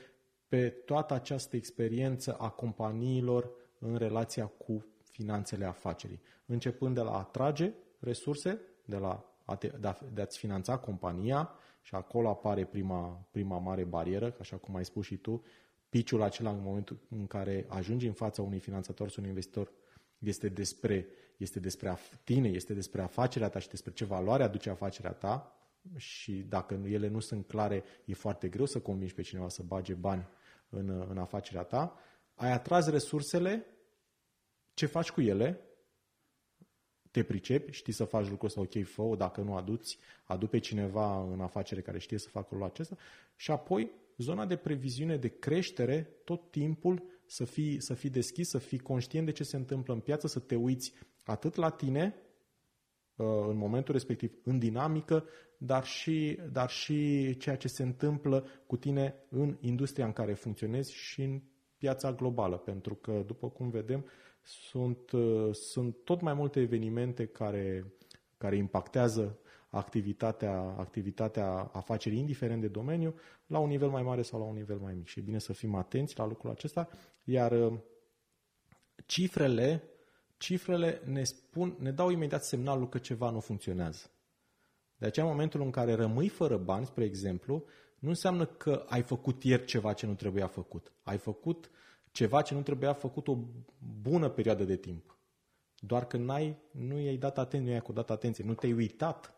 pe 0.48 0.68
toată 0.68 1.14
această 1.14 1.56
experiență 1.56 2.34
a 2.34 2.48
companiilor 2.48 3.50
în 3.78 3.96
relația 3.96 4.46
cu 4.46 4.86
finanțele 5.02 5.64
afacerii. 5.64 6.20
Începând 6.46 6.94
de 6.94 7.00
la 7.00 7.10
a 7.10 7.18
atrage 7.18 7.72
resurse, 7.98 8.60
de 8.84 8.96
la 8.96 9.33
a 9.44 9.56
te, 9.56 9.68
de, 9.80 9.86
a, 9.86 9.96
de 10.12 10.20
a-ți 10.20 10.38
finanța 10.38 10.76
compania, 10.78 11.58
și 11.84 11.94
acolo 11.94 12.28
apare 12.28 12.64
prima, 12.64 13.26
prima 13.30 13.58
mare 13.58 13.84
barieră, 13.84 14.36
așa 14.40 14.56
cum 14.56 14.76
ai 14.76 14.84
spus 14.84 15.04
și 15.04 15.16
tu, 15.16 15.44
piciul 15.88 16.22
acela 16.22 16.50
în 16.50 16.62
momentul 16.62 16.98
în 17.10 17.26
care 17.26 17.66
ajungi 17.68 18.06
în 18.06 18.12
fața 18.12 18.42
unui 18.42 18.58
finanțator 18.58 19.08
sau 19.08 19.16
unui 19.18 19.28
investitor 19.28 19.72
este 20.18 20.48
despre, 20.48 21.06
este 21.36 21.60
despre 21.60 21.98
tine, 22.24 22.48
este 22.48 22.74
despre 22.74 23.02
afacerea 23.02 23.48
ta 23.48 23.58
și 23.58 23.68
despre 23.68 23.92
ce 23.92 24.04
valoare 24.04 24.42
aduce 24.42 24.70
afacerea 24.70 25.12
ta 25.12 25.58
și 25.96 26.32
dacă 26.32 26.74
ele 26.74 27.08
nu 27.08 27.20
sunt 27.20 27.46
clare, 27.46 27.84
e 28.04 28.14
foarte 28.14 28.48
greu 28.48 28.64
să 28.64 28.80
convingi 28.80 29.14
pe 29.14 29.22
cineva 29.22 29.48
să 29.48 29.62
bage 29.62 29.94
bani 29.94 30.28
în, 30.68 31.06
în 31.08 31.18
afacerea 31.18 31.62
ta. 31.62 31.98
Ai 32.34 32.52
atras 32.52 32.88
resursele, 32.88 33.66
ce 34.74 34.86
faci 34.86 35.10
cu 35.10 35.20
ele? 35.20 35.60
Te 37.14 37.22
pricepi, 37.22 37.72
știi 37.72 37.92
să 37.92 38.04
faci 38.04 38.28
lucrul 38.28 38.48
ăsta, 38.48 38.60
ok, 38.60 38.84
fă 38.84 39.14
dacă 39.16 39.40
nu 39.40 39.56
aduți, 39.56 39.98
adu 40.24 40.46
pe 40.46 40.58
cineva 40.58 41.22
în 41.32 41.40
afacere 41.40 41.80
care 41.80 41.98
știe 41.98 42.18
să 42.18 42.28
facă 42.28 42.46
lucrul 42.50 42.70
acesta 42.70 42.96
și 43.36 43.50
apoi 43.50 43.90
zona 44.16 44.46
de 44.46 44.56
previziune 44.56 45.16
de 45.16 45.28
creștere, 45.28 46.08
tot 46.24 46.50
timpul 46.50 47.02
să 47.26 47.44
fii, 47.44 47.80
să 47.80 47.94
fii 47.94 48.10
deschis, 48.10 48.48
să 48.48 48.58
fii 48.58 48.78
conștient 48.78 49.26
de 49.26 49.32
ce 49.32 49.44
se 49.44 49.56
întâmplă 49.56 49.94
în 49.94 50.00
piață, 50.00 50.26
să 50.26 50.38
te 50.38 50.54
uiți 50.54 50.92
atât 51.24 51.54
la 51.54 51.70
tine, 51.70 52.14
uh, 53.16 53.26
în 53.48 53.56
momentul 53.56 53.94
respectiv, 53.94 54.32
în 54.44 54.58
dinamică, 54.58 55.24
dar 55.58 55.84
și, 55.84 56.38
dar 56.52 56.70
și 56.70 57.36
ceea 57.36 57.56
ce 57.56 57.68
se 57.68 57.82
întâmplă 57.82 58.46
cu 58.66 58.76
tine 58.76 59.14
în 59.28 59.56
industria 59.60 60.04
în 60.04 60.12
care 60.12 60.34
funcționezi 60.34 60.92
și 60.92 61.22
în 61.22 61.40
piața 61.78 62.12
globală. 62.12 62.56
Pentru 62.56 62.94
că, 62.94 63.22
după 63.26 63.48
cum 63.48 63.70
vedem, 63.70 64.04
sunt, 64.44 65.10
uh, 65.10 65.54
sunt 65.54 65.96
tot 66.04 66.20
mai 66.20 66.34
multe 66.34 66.60
evenimente 66.60 67.26
care, 67.26 67.92
care 68.36 68.56
impactează 68.56 69.38
activitatea, 69.68 70.74
activitatea 70.78 71.70
afacerii, 71.72 72.18
indiferent 72.18 72.60
de 72.60 72.68
domeniu, 72.68 73.14
la 73.46 73.58
un 73.58 73.68
nivel 73.68 73.88
mai 73.88 74.02
mare 74.02 74.22
sau 74.22 74.38
la 74.38 74.44
un 74.44 74.54
nivel 74.54 74.78
mai 74.78 74.94
mic. 74.94 75.06
Și 75.06 75.18
e 75.18 75.22
bine 75.22 75.38
să 75.38 75.52
fim 75.52 75.74
atenți 75.74 76.18
la 76.18 76.26
lucrul 76.26 76.50
acesta, 76.50 76.88
iar 77.24 77.52
uh, 77.52 77.78
cifrele, 79.06 79.82
cifrele 80.36 81.00
ne, 81.04 81.24
spun, 81.24 81.76
ne 81.78 81.90
dau 81.90 82.10
imediat 82.10 82.44
semnalul 82.44 82.88
că 82.88 82.98
ceva 82.98 83.30
nu 83.30 83.40
funcționează. 83.40 84.10
De 84.96 85.06
aceea, 85.06 85.26
în 85.26 85.32
momentul 85.32 85.60
în 85.60 85.70
care 85.70 85.94
rămâi 85.94 86.28
fără 86.28 86.56
bani, 86.56 86.86
spre 86.86 87.04
exemplu, 87.04 87.64
nu 87.98 88.08
înseamnă 88.08 88.46
că 88.46 88.84
ai 88.88 89.02
făcut 89.02 89.44
ieri 89.44 89.64
ceva 89.64 89.92
ce 89.92 90.06
nu 90.06 90.14
trebuia 90.14 90.46
făcut. 90.46 90.92
Ai 91.02 91.18
făcut 91.18 91.70
ceva 92.10 92.42
ce 92.42 92.54
nu 92.54 92.62
trebuia 92.62 92.92
făcut 92.92 93.28
o 93.28 93.38
bună 94.08 94.28
perioadă 94.28 94.64
de 94.64 94.76
timp. 94.76 95.18
Doar 95.78 96.06
că 96.06 96.16
n-ai, 96.16 96.56
nu 96.70 97.00
i-ai 97.00 97.16
dat 97.16 97.38
atenție, 97.38 97.60
nu 97.60 97.68
i-ai 97.68 97.78
acordat 97.78 98.10
atenție, 98.10 98.44
nu 98.44 98.54
te-ai 98.54 98.72
uitat 98.72 99.34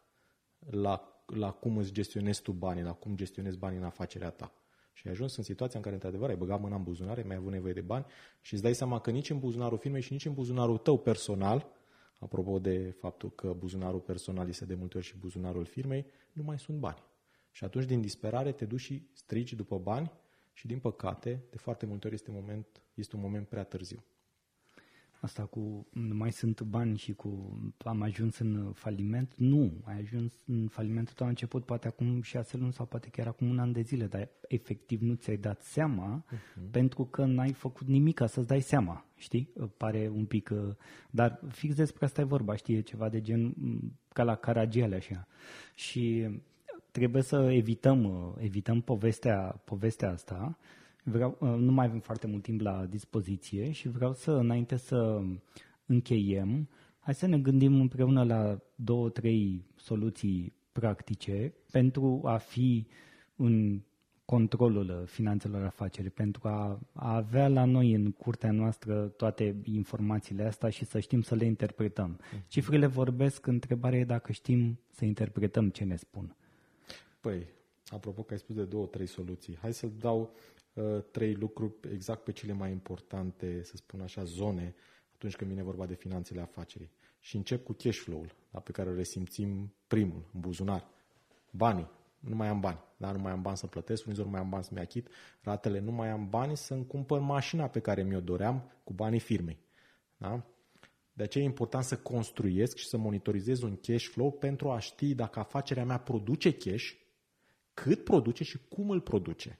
la, 0.71 1.23
la 1.27 1.51
cum 1.51 1.77
îți 1.77 1.93
gestionezi 1.93 2.43
tu 2.43 2.53
banii, 2.53 2.83
la 2.83 2.93
cum 2.93 3.17
gestionezi 3.17 3.59
banii 3.59 3.79
în 3.79 3.85
afacerea 3.85 4.31
ta. 4.31 4.53
Și 4.93 5.07
ai 5.07 5.12
ajuns 5.12 5.37
în 5.37 5.43
situația 5.43 5.77
în 5.77 5.83
care, 5.83 5.95
într-adevăr, 5.95 6.29
ai 6.29 6.37
băgat 6.37 6.61
mâna 6.61 6.77
în 6.77 6.83
buzunare, 6.83 7.23
mai 7.23 7.31
ai 7.31 7.37
avut 7.37 7.53
nevoie 7.53 7.73
de 7.73 7.81
bani 7.81 8.05
și 8.41 8.53
îți 8.53 8.62
dai 8.62 8.75
seama 8.75 9.01
că 9.01 9.11
nici 9.11 9.31
în 9.31 9.39
buzunarul 9.39 9.79
firmei 9.79 10.01
și 10.01 10.12
nici 10.12 10.25
în 10.25 10.33
buzunarul 10.33 10.79
tău 10.79 10.99
personal, 10.99 11.67
apropo 12.19 12.59
de 12.59 12.91
faptul 12.91 13.31
că 13.31 13.53
buzunarul 13.53 14.01
personal 14.01 14.49
este 14.49 14.64
de 14.64 14.75
multe 14.75 14.97
ori 14.97 15.07
și 15.07 15.17
buzunarul 15.17 15.64
firmei, 15.64 16.07
nu 16.33 16.43
mai 16.43 16.59
sunt 16.59 16.79
bani. 16.79 17.03
Și 17.51 17.64
atunci, 17.64 17.85
din 17.85 18.01
disperare, 18.01 18.53
te 18.53 18.64
duci 18.64 18.81
și 18.81 19.09
strigi 19.12 19.57
după 19.57 19.79
bani 19.79 20.12
și 20.53 20.67
din 20.67 20.79
păcate, 20.79 21.45
de 21.51 21.57
foarte 21.57 21.87
multe 21.87 22.07
ori 22.07 22.14
este, 22.14 22.31
moment, 22.31 22.83
este 22.95 23.17
un 23.17 23.23
moment 23.23 23.49
prea 23.49 23.64
târziu. 23.64 24.05
Asta 25.21 25.43
cu 25.43 25.87
nu 25.93 26.14
mai 26.14 26.33
sunt 26.33 26.62
bani 26.62 26.97
și 26.97 27.12
cu 27.12 27.59
am 27.85 28.03
ajuns 28.03 28.39
în 28.39 28.73
faliment, 28.73 29.35
nu, 29.37 29.73
ai 29.85 29.99
ajuns 29.99 30.33
în 30.47 30.69
faliment 30.69 31.09
tot 31.14 31.27
a 31.27 31.29
început 31.29 31.64
poate 31.64 31.87
acum 31.87 32.23
șase 32.23 32.57
luni 32.57 32.73
sau 32.73 32.87
poate 32.87 33.09
chiar 33.09 33.27
acum 33.27 33.49
un 33.49 33.59
an 33.59 33.73
de 33.73 33.81
zile, 33.81 34.07
dar 34.07 34.29
efectiv 34.49 35.01
nu 35.01 35.14
ți-ai 35.14 35.37
dat 35.37 35.62
seama 35.62 36.25
uh-huh. 36.25 36.71
pentru 36.71 37.05
că 37.05 37.25
n-ai 37.25 37.53
făcut 37.53 37.87
nimic 37.87 38.14
ca 38.14 38.27
să-ți 38.27 38.47
dai 38.47 38.61
seama, 38.61 39.05
știi? 39.17 39.53
Pare 39.77 40.09
un 40.14 40.25
pic, 40.25 40.51
uh, 40.53 40.75
dar 41.11 41.41
fix 41.49 41.75
despre 41.75 42.05
asta 42.05 42.21
e 42.21 42.25
vorba, 42.25 42.57
știi, 42.57 42.77
e 42.77 42.81
ceva 42.81 43.09
de 43.09 43.21
gen 43.21 43.55
mm, 43.57 43.99
ca 44.12 44.23
la 44.23 44.35
Caragiale 44.35 44.97
așa. 44.97 45.27
Și 45.75 46.29
trebuie 46.91 47.23
să 47.23 47.51
evităm, 47.53 48.05
uh, 48.05 48.35
evităm 48.39 48.81
povestea, 48.81 49.62
povestea 49.64 50.11
asta 50.11 50.59
Vreau, 51.09 51.37
uh, 51.41 51.49
nu 51.49 51.73
mai 51.73 51.87
avem 51.87 52.01
foarte 52.01 52.27
mult 52.27 52.43
timp 52.43 52.61
la 52.61 52.87
dispoziție 52.87 53.71
și 53.71 53.89
vreau 53.89 54.15
să, 54.15 54.31
înainte 54.31 54.77
să 54.77 55.23
încheiem, 55.87 56.69
hai 56.99 57.15
să 57.15 57.27
ne 57.27 57.39
gândim 57.39 57.81
împreună 57.81 58.25
la 58.25 58.59
două, 58.75 59.09
trei 59.09 59.65
soluții 59.77 60.53
practice 60.73 61.55
pentru 61.71 62.21
a 62.25 62.37
fi 62.37 62.87
în 63.37 63.81
controlul 64.25 65.05
finanțelor 65.07 65.65
afacerii, 65.65 66.11
pentru 66.11 66.49
a, 66.49 66.81
a 66.93 67.15
avea 67.15 67.49
la 67.49 67.65
noi 67.65 67.93
în 67.93 68.11
curtea 68.13 68.51
noastră 68.51 69.07
toate 69.07 69.57
informațiile 69.65 70.45
astea 70.45 70.69
și 70.69 70.85
să 70.85 71.01
știm 71.01 71.23
să 71.23 71.35
le 71.35 71.45
interpretăm. 71.45 72.21
Mm-hmm. 72.21 72.49
Cifrele 72.49 72.87
vorbesc, 72.87 73.47
întrebarea 73.47 73.99
e 73.99 74.05
dacă 74.05 74.33
știm 74.33 74.79
să 74.91 75.05
interpretăm 75.05 75.69
ce 75.69 75.85
ne 75.85 75.97
spun. 75.97 76.37
Păi, 77.21 77.47
apropo 77.87 78.22
că 78.22 78.32
ai 78.32 78.39
spus 78.39 78.55
de 78.55 78.64
două, 78.64 78.87
trei 78.87 79.07
soluții, 79.07 79.57
hai 79.57 79.72
să 79.72 79.87
dau 79.87 80.34
uh, 80.74 81.03
trei 81.11 81.34
lucruri 81.34 81.74
exact 81.93 82.24
pe 82.24 82.32
cele 82.32 82.53
mai 82.53 82.70
importante, 82.70 83.62
să 83.62 83.76
spun 83.76 84.01
așa, 84.01 84.24
zone 84.24 84.74
atunci 85.14 85.37
când 85.37 85.51
vine 85.51 85.62
vorba 85.62 85.87
de 85.87 85.95
finanțele 85.95 86.41
afacerii. 86.41 86.91
Și 87.20 87.37
încep 87.37 87.64
cu 87.64 87.72
cash 87.72 87.99
flow-ul, 87.99 88.34
da, 88.51 88.61
pe 88.61 88.72
care 88.72 88.89
îl 88.89 88.97
resimțim 88.97 89.74
primul, 89.87 90.28
în 90.34 90.41
buzunar. 90.41 90.89
Banii. 91.51 91.91
Nu 92.18 92.34
mai 92.34 92.49
am 92.49 92.61
bani. 92.61 92.78
Da? 92.97 93.12
Nu 93.12 93.18
mai 93.18 93.32
am 93.32 93.43
bani 93.43 93.57
să 93.57 93.66
plătesc, 93.66 94.01
furnizor 94.03 94.24
nu 94.24 94.30
mai 94.30 94.41
am 94.41 94.49
bani 94.49 94.64
să-mi 94.64 94.80
achit 94.80 95.09
ratele, 95.41 95.78
nu 95.78 95.93
mai 95.93 96.09
am 96.09 96.28
bani 96.28 96.57
să-mi 96.57 96.87
cumpăr 96.87 97.20
mașina 97.20 97.68
pe 97.68 97.80
care 97.80 98.03
mi-o 98.03 98.20
doream 98.20 98.72
cu 98.84 98.93
banii 98.93 99.20
firmei. 99.20 99.59
Da? 100.16 100.47
De 101.12 101.22
aceea 101.22 101.45
e 101.45 101.47
important 101.47 101.84
să 101.84 101.97
construiesc 101.97 102.76
și 102.76 102.87
să 102.87 102.97
monitorizez 102.97 103.62
un 103.62 103.76
cash 103.76 104.05
flow 104.05 104.32
pentru 104.32 104.70
a 104.70 104.78
ști 104.78 105.14
dacă 105.14 105.39
afacerea 105.39 105.84
mea 105.84 105.99
produce 105.99 106.53
cash, 106.53 106.93
cât 107.83 108.05
produce 108.05 108.45
și 108.45 108.59
cum 108.68 108.91
îl 108.91 109.01
produce. 109.01 109.59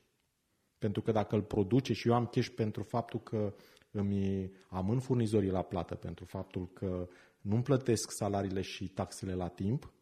Pentru 0.79 1.03
că 1.03 1.13
dacă 1.13 1.35
îl 1.35 1.43
produce 1.43 1.93
și 1.93 2.09
eu 2.09 2.15
am 2.15 2.27
cash 2.27 2.49
pentru 2.49 2.83
faptul 2.83 3.21
că 3.21 3.55
îmi 3.91 4.51
amân 4.69 4.99
furnizorii 4.99 5.51
la 5.51 5.63
plată, 5.63 5.95
pentru 5.95 6.25
faptul 6.25 6.69
că 6.69 7.09
nu-mi 7.41 7.63
plătesc 7.63 8.11
salariile 8.11 8.61
și 8.61 8.89
taxele 8.89 9.35
la 9.35 9.49
timp, 9.49 9.93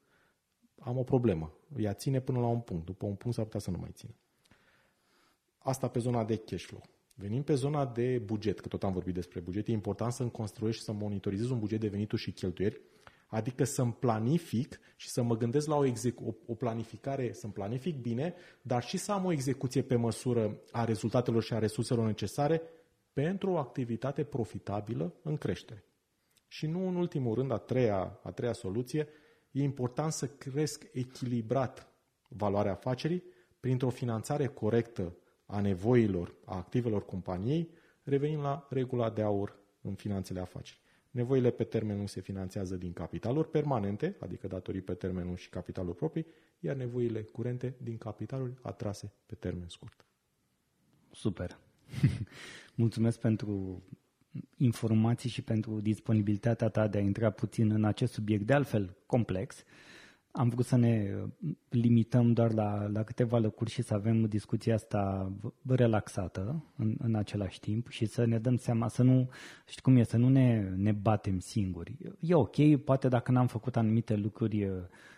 am 0.78 0.98
o 0.98 1.02
problemă. 1.02 1.52
Ea 1.76 1.92
ține 1.92 2.20
până 2.20 2.40
la 2.40 2.46
un 2.46 2.60
punct. 2.60 2.84
După 2.84 3.06
un 3.06 3.14
punct 3.14 3.36
s-ar 3.36 3.44
putea 3.44 3.60
să 3.60 3.70
nu 3.70 3.78
mai 3.78 3.90
țină. 3.92 4.14
Asta 5.58 5.88
pe 5.88 5.98
zona 5.98 6.24
de 6.24 6.36
cash 6.36 6.64
flow. 6.64 6.82
Venim 7.14 7.42
pe 7.42 7.54
zona 7.54 7.86
de 7.86 8.18
buget, 8.18 8.60
că 8.60 8.68
tot 8.68 8.84
am 8.84 8.92
vorbit 8.92 9.14
despre 9.14 9.40
buget. 9.40 9.68
E 9.68 9.72
important 9.72 10.12
să-mi 10.12 10.30
construiești 10.30 10.80
și 10.80 10.86
să 10.86 10.92
monitorizez 10.92 11.50
un 11.50 11.58
buget 11.58 11.80
de 11.80 11.88
venituri 11.88 12.22
și 12.22 12.32
cheltuieli, 12.32 12.80
adică 13.26 13.64
să-mi 13.64 13.92
planific 13.92 14.80
și 14.96 15.08
să 15.08 15.22
mă 15.22 15.36
gândesc 15.36 15.66
la 15.66 15.76
o, 15.76 15.84
execu- 15.84 16.24
o, 16.24 16.52
o 16.52 16.54
planificare, 16.54 17.32
să-mi 17.32 17.52
planific 17.52 18.00
bine, 18.00 18.34
dar 18.62 18.82
și 18.82 18.96
să 18.96 19.12
am 19.12 19.24
o 19.24 19.32
execuție 19.32 19.82
pe 19.82 19.96
măsură 19.96 20.60
a 20.70 20.84
rezultatelor 20.84 21.42
și 21.42 21.54
a 21.54 21.58
resurselor 21.58 22.06
necesare 22.06 22.62
pentru 23.12 23.50
o 23.50 23.56
activitate 23.56 24.24
profitabilă 24.24 25.14
în 25.22 25.36
creștere. 25.36 25.84
Și 26.48 26.66
nu 26.66 26.88
în 26.88 26.96
ultimul 26.96 27.34
rând, 27.34 27.50
a 27.50 27.58
treia, 27.58 28.20
a 28.22 28.30
treia 28.30 28.52
soluție, 28.52 29.08
e 29.50 29.62
important 29.62 30.12
să 30.12 30.26
cresc 30.26 30.86
echilibrat 30.92 31.88
valoarea 32.28 32.72
afacerii 32.72 33.22
printr-o 33.60 33.90
finanțare 33.90 34.46
corectă 34.46 35.16
a 35.46 35.60
nevoilor, 35.60 36.34
a 36.44 36.56
activelor 36.56 37.04
companiei, 37.04 37.70
revenim 38.02 38.40
la 38.40 38.66
regula 38.70 39.10
de 39.10 39.22
aur 39.22 39.58
în 39.80 39.94
finanțele 39.94 40.40
afacerii. 40.40 40.82
Nevoile 41.14 41.50
pe 41.50 41.64
termen 41.64 41.96
lung 41.96 42.08
se 42.08 42.20
finanțează 42.20 42.76
din 42.76 42.92
capitaluri 42.92 43.50
permanente, 43.50 44.16
adică 44.20 44.46
datorii 44.46 44.80
pe 44.80 44.94
termen 44.94 45.24
lung 45.24 45.38
și 45.38 45.48
capitaluri 45.48 45.96
proprii, 45.96 46.26
iar 46.60 46.76
nevoile 46.76 47.22
curente 47.22 47.74
din 47.82 47.98
capitaluri 47.98 48.52
atrase 48.62 49.12
pe 49.26 49.34
termen 49.34 49.68
scurt. 49.68 50.04
Super. 51.10 51.58
Mulțumesc 52.74 53.18
pentru 53.18 53.82
informații 54.56 55.30
și 55.30 55.42
pentru 55.42 55.80
disponibilitatea 55.80 56.68
ta 56.68 56.88
de 56.88 56.98
a 56.98 57.00
intra 57.00 57.30
puțin 57.30 57.70
în 57.70 57.84
acest 57.84 58.12
subiect, 58.12 58.46
de 58.46 58.52
altfel 58.52 58.96
complex. 59.06 59.64
Am 60.36 60.48
vrut 60.48 60.64
să 60.64 60.76
ne 60.76 61.14
limităm 61.68 62.32
doar 62.32 62.52
la, 62.52 62.86
la 62.92 63.02
câteva 63.02 63.38
lăcuri 63.38 63.70
și 63.70 63.82
să 63.82 63.94
avem 63.94 64.24
discuția 64.24 64.74
asta 64.74 65.32
relaxată 65.66 66.64
în, 66.76 66.94
în 66.98 67.14
același 67.14 67.60
timp 67.60 67.88
și 67.88 68.06
să 68.06 68.24
ne 68.24 68.38
dăm 68.38 68.56
seama, 68.56 68.88
să 68.88 69.02
nu, 69.02 69.28
știi 69.66 69.82
cum 69.82 69.96
e, 69.96 70.02
să 70.02 70.16
nu 70.16 70.28
ne, 70.28 70.72
ne 70.76 70.92
batem 70.92 71.38
singuri. 71.38 71.96
E 72.20 72.34
ok, 72.34 72.76
poate 72.76 73.08
dacă 73.08 73.32
n-am 73.32 73.46
făcut 73.46 73.76
anumite 73.76 74.16
lucruri 74.16 74.60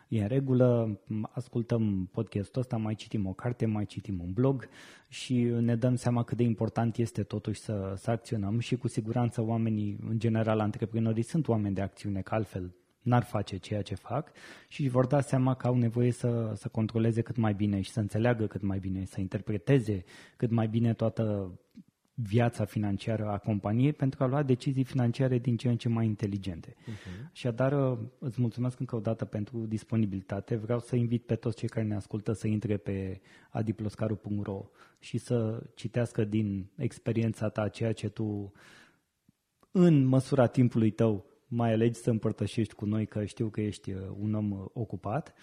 e 0.09 0.21
în 0.21 0.27
regulă, 0.27 1.01
ascultăm 1.33 2.09
podcastul 2.13 2.61
ăsta, 2.61 2.77
mai 2.77 2.95
citim 2.95 3.27
o 3.27 3.33
carte, 3.33 3.67
mai 3.67 3.87
citim 3.87 4.21
un 4.21 4.33
blog 4.33 4.69
și 5.09 5.35
ne 5.61 5.77
dăm 5.77 5.95
seama 5.95 6.23
cât 6.23 6.37
de 6.37 6.43
important 6.43 6.97
este 6.97 7.23
totuși 7.23 7.61
să, 7.61 7.95
să 7.97 8.11
acționăm 8.11 8.59
și 8.59 8.77
cu 8.77 8.89
siguranță 8.89 9.43
oamenii, 9.43 9.99
în 10.09 10.19
general 10.19 10.61
antreprenorii, 10.61 11.23
sunt 11.23 11.49
oameni 11.49 11.75
de 11.75 11.81
acțiune, 11.81 12.21
că 12.21 12.35
altfel 12.35 12.75
n-ar 13.07 13.23
face 13.23 13.57
ceea 13.57 13.83
ce 13.83 13.95
fac 13.95 14.31
și 14.69 14.89
vor 14.89 15.07
da 15.07 15.21
seama 15.21 15.55
că 15.55 15.67
au 15.67 15.77
nevoie 15.77 16.11
să, 16.11 16.53
să 16.57 16.69
controleze 16.69 17.23
cât 17.23 17.37
mai 17.37 17.55
bine 17.55 17.81
și 17.81 17.91
să 17.91 18.01
înțeleagă 18.01 18.47
cât 18.47 18.63
mai 18.63 18.79
bine, 18.79 19.05
să 19.05 19.21
interpreteze 19.21 20.05
cât 20.37 20.51
mai 20.51 20.69
bine 20.69 20.95
toată 20.95 21.53
viața 22.15 22.65
financiară 22.65 23.29
a 23.29 23.39
companiei 23.39 23.93
pentru 23.93 24.25
a 24.25 24.27
lua 24.27 24.43
decizii 24.43 24.85
financiare 24.85 25.39
din 25.39 25.57
ce 25.57 25.69
în 25.69 25.77
ce 25.77 25.89
mai 25.89 26.07
inteligente. 26.07 26.75
Uh-huh. 26.75 27.33
Și 27.33 27.47
adar 27.47 27.99
îți 28.19 28.41
mulțumesc 28.41 28.81
încă 28.81 28.97
o 28.97 29.01
dată 29.01 29.25
pentru 29.25 29.67
disponibilitate. 29.67 30.57
Vreau 30.57 30.79
să 30.79 30.97
invit 30.97 31.23
pe 31.23 31.35
toți 31.35 31.57
cei 31.57 31.69
care 31.69 31.87
ne 31.87 31.95
ascultă 31.95 32.33
să 32.33 32.47
intre 32.47 32.77
pe 32.77 33.21
adiploscaru.ro 33.51 34.69
și 34.99 35.19
să 35.19 35.63
citească 35.75 36.25
din 36.25 36.71
experiența 36.77 37.49
ta 37.49 37.69
ceea 37.69 37.93
ce 37.93 38.09
tu 38.09 38.53
în 39.71 40.05
măsura 40.05 40.47
timpului 40.47 40.91
tău 40.91 41.36
mai 41.47 41.73
alegi 41.73 41.99
să 41.99 42.11
împărtășești 42.11 42.75
cu 42.75 42.85
noi, 42.85 43.07
că 43.07 43.25
știu 43.25 43.49
că 43.49 43.61
ești 43.61 43.93
uh, 43.93 44.01
un 44.21 44.35
om 44.35 44.51
uh, 44.51 44.65
ocupat. 44.73 45.35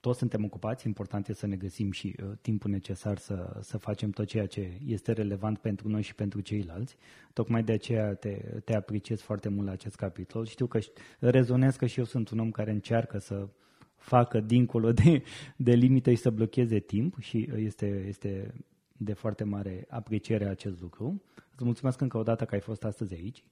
Toți 0.00 0.18
suntem 0.18 0.44
ocupați, 0.44 0.86
important 0.86 1.28
e 1.28 1.32
să 1.32 1.46
ne 1.46 1.56
găsim 1.56 1.90
și 1.90 2.16
uh, 2.22 2.30
timpul 2.40 2.70
necesar 2.70 3.18
să, 3.18 3.58
să 3.60 3.78
facem 3.78 4.10
tot 4.10 4.26
ceea 4.26 4.46
ce 4.46 4.80
este 4.86 5.12
relevant 5.12 5.58
pentru 5.58 5.88
noi 5.88 6.02
și 6.02 6.14
pentru 6.14 6.40
ceilalți. 6.40 6.96
Tocmai 7.32 7.62
de 7.62 7.72
aceea 7.72 8.14
te, 8.14 8.30
te 8.64 8.74
apreciez 8.74 9.20
foarte 9.20 9.48
mult 9.48 9.66
la 9.66 9.72
acest 9.72 9.94
capitol. 9.94 10.46
Știu 10.46 10.66
că 10.66 10.78
rezonez 11.18 11.76
că 11.76 11.86
și 11.86 11.98
eu 11.98 12.04
sunt 12.04 12.28
un 12.28 12.38
om 12.38 12.50
care 12.50 12.70
încearcă 12.70 13.18
să 13.18 13.48
facă 13.96 14.40
dincolo 14.40 14.92
de, 14.92 15.22
de 15.56 15.72
limite 15.72 16.14
și 16.14 16.20
să 16.20 16.30
blocheze 16.30 16.78
timp 16.78 17.20
și 17.20 17.48
este, 17.56 18.04
este 18.06 18.54
de 18.96 19.12
foarte 19.12 19.44
mare 19.44 19.86
apreciere 19.88 20.48
acest 20.48 20.80
lucru. 20.80 21.22
Îți 21.54 21.64
mulțumesc 21.64 22.00
încă 22.00 22.18
o 22.18 22.22
dată 22.22 22.44
că 22.44 22.54
ai 22.54 22.60
fost 22.60 22.84
astăzi 22.84 23.14
aici. 23.14 23.44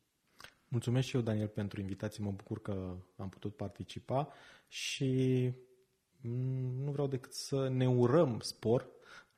Mulțumesc 0.73 1.07
și 1.07 1.17
eu, 1.17 1.23
Daniel, 1.23 1.49
pentru 1.49 1.81
invitație. 1.81 2.25
Mă 2.25 2.31
bucur 2.31 2.63
că 2.63 2.97
am 3.17 3.29
putut 3.29 3.57
participa 3.57 4.29
și 4.69 5.51
mm, 6.21 6.85
nu 6.85 6.91
vreau 6.91 7.07
decât 7.07 7.33
să 7.33 7.69
ne 7.69 7.89
urăm 7.89 8.41
spor 8.41 8.89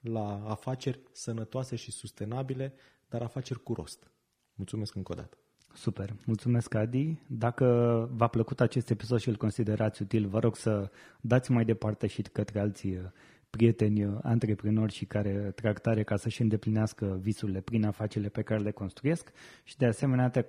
la 0.01 0.45
afaceri 0.49 1.01
sănătoase 1.13 1.77
și 1.77 1.91
sustenabile, 1.91 2.75
dar 3.09 3.23
afaceri 3.23 3.63
cu 3.63 3.73
rost. 3.73 4.11
Mulțumesc 4.55 4.95
încă 4.95 5.13
o 5.13 5.15
dată. 5.15 5.37
Super, 5.75 6.15
mulțumesc 6.27 6.75
Adi. 6.75 7.19
Dacă 7.27 7.67
v-a 8.13 8.29
plăcut 8.29 8.61
acest 8.61 8.91
episod 8.91 9.21
și 9.21 9.29
îl 9.29 9.37
considerați 9.37 10.03
util, 10.03 10.29
vă 10.29 10.39
rog 10.39 10.57
să 10.57 10.91
dați 11.21 11.51
mai 11.51 11.65
departe 11.65 12.07
și 12.07 12.23
către 12.23 12.61
alții 12.61 12.97
uh, 12.97 13.05
prieteni 13.51 14.05
uh, 14.05 14.19
antreprenori 14.23 14.93
și 14.93 15.05
care 15.05 15.53
trag 15.55 15.79
tare 15.79 16.03
ca 16.03 16.17
să-și 16.17 16.43
îndeplinească 16.43 17.19
visurile 17.21 17.61
prin 17.61 17.85
afacerile 17.85 18.31
pe 18.31 18.43
care 18.43 18.61
le 18.61 18.71
construiesc 18.71 19.33
și 19.65 19.77
de 19.77 19.87
asemenea 19.87 20.31
te 20.31 20.43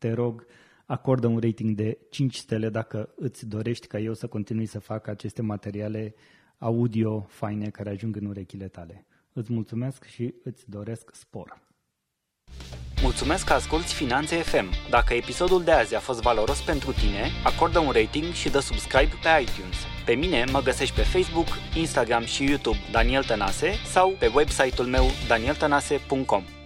te 0.00 0.12
rog, 0.12 0.46
acordă 0.86 1.26
un 1.26 1.38
rating 1.38 1.76
de 1.76 1.98
5 2.10 2.36
stele 2.36 2.68
dacă 2.68 3.12
îți 3.16 3.46
dorești 3.46 3.86
ca 3.86 3.98
eu 3.98 4.14
să 4.14 4.26
continui 4.26 4.66
să 4.66 4.78
fac 4.78 5.06
aceste 5.06 5.42
materiale 5.42 6.14
audio 6.58 7.26
faine 7.28 7.70
care 7.70 7.90
ajung 7.90 8.16
în 8.16 8.26
urechile 8.26 8.68
tale. 8.68 9.06
Îți 9.32 9.52
mulțumesc 9.52 10.04
și 10.04 10.34
îți 10.44 10.70
doresc 10.70 11.10
spor. 11.14 11.62
Mulțumesc 13.02 13.46
că 13.46 13.52
asculti 13.52 13.94
Finanțe 13.94 14.36
FM. 14.36 14.66
Dacă 14.90 15.14
episodul 15.14 15.62
de 15.64 15.70
azi 15.70 15.94
a 15.94 16.00
fost 16.00 16.20
valoros 16.20 16.60
pentru 16.62 16.92
tine, 16.92 17.30
acordă 17.44 17.78
un 17.78 17.90
rating 17.90 18.32
și 18.32 18.50
dă 18.50 18.58
subscribe 18.58 19.12
pe 19.22 19.42
iTunes. 19.42 19.76
Pe 20.04 20.12
mine 20.12 20.44
mă 20.52 20.60
găsești 20.60 20.94
pe 20.94 21.02
Facebook, 21.02 21.48
Instagram 21.76 22.24
și 22.24 22.44
YouTube 22.44 22.78
Daniel 22.92 23.24
Tănase 23.24 23.70
sau 23.92 24.16
pe 24.18 24.30
website-ul 24.34 24.86
meu 24.86 25.04
danieltănase.com. 25.28 26.59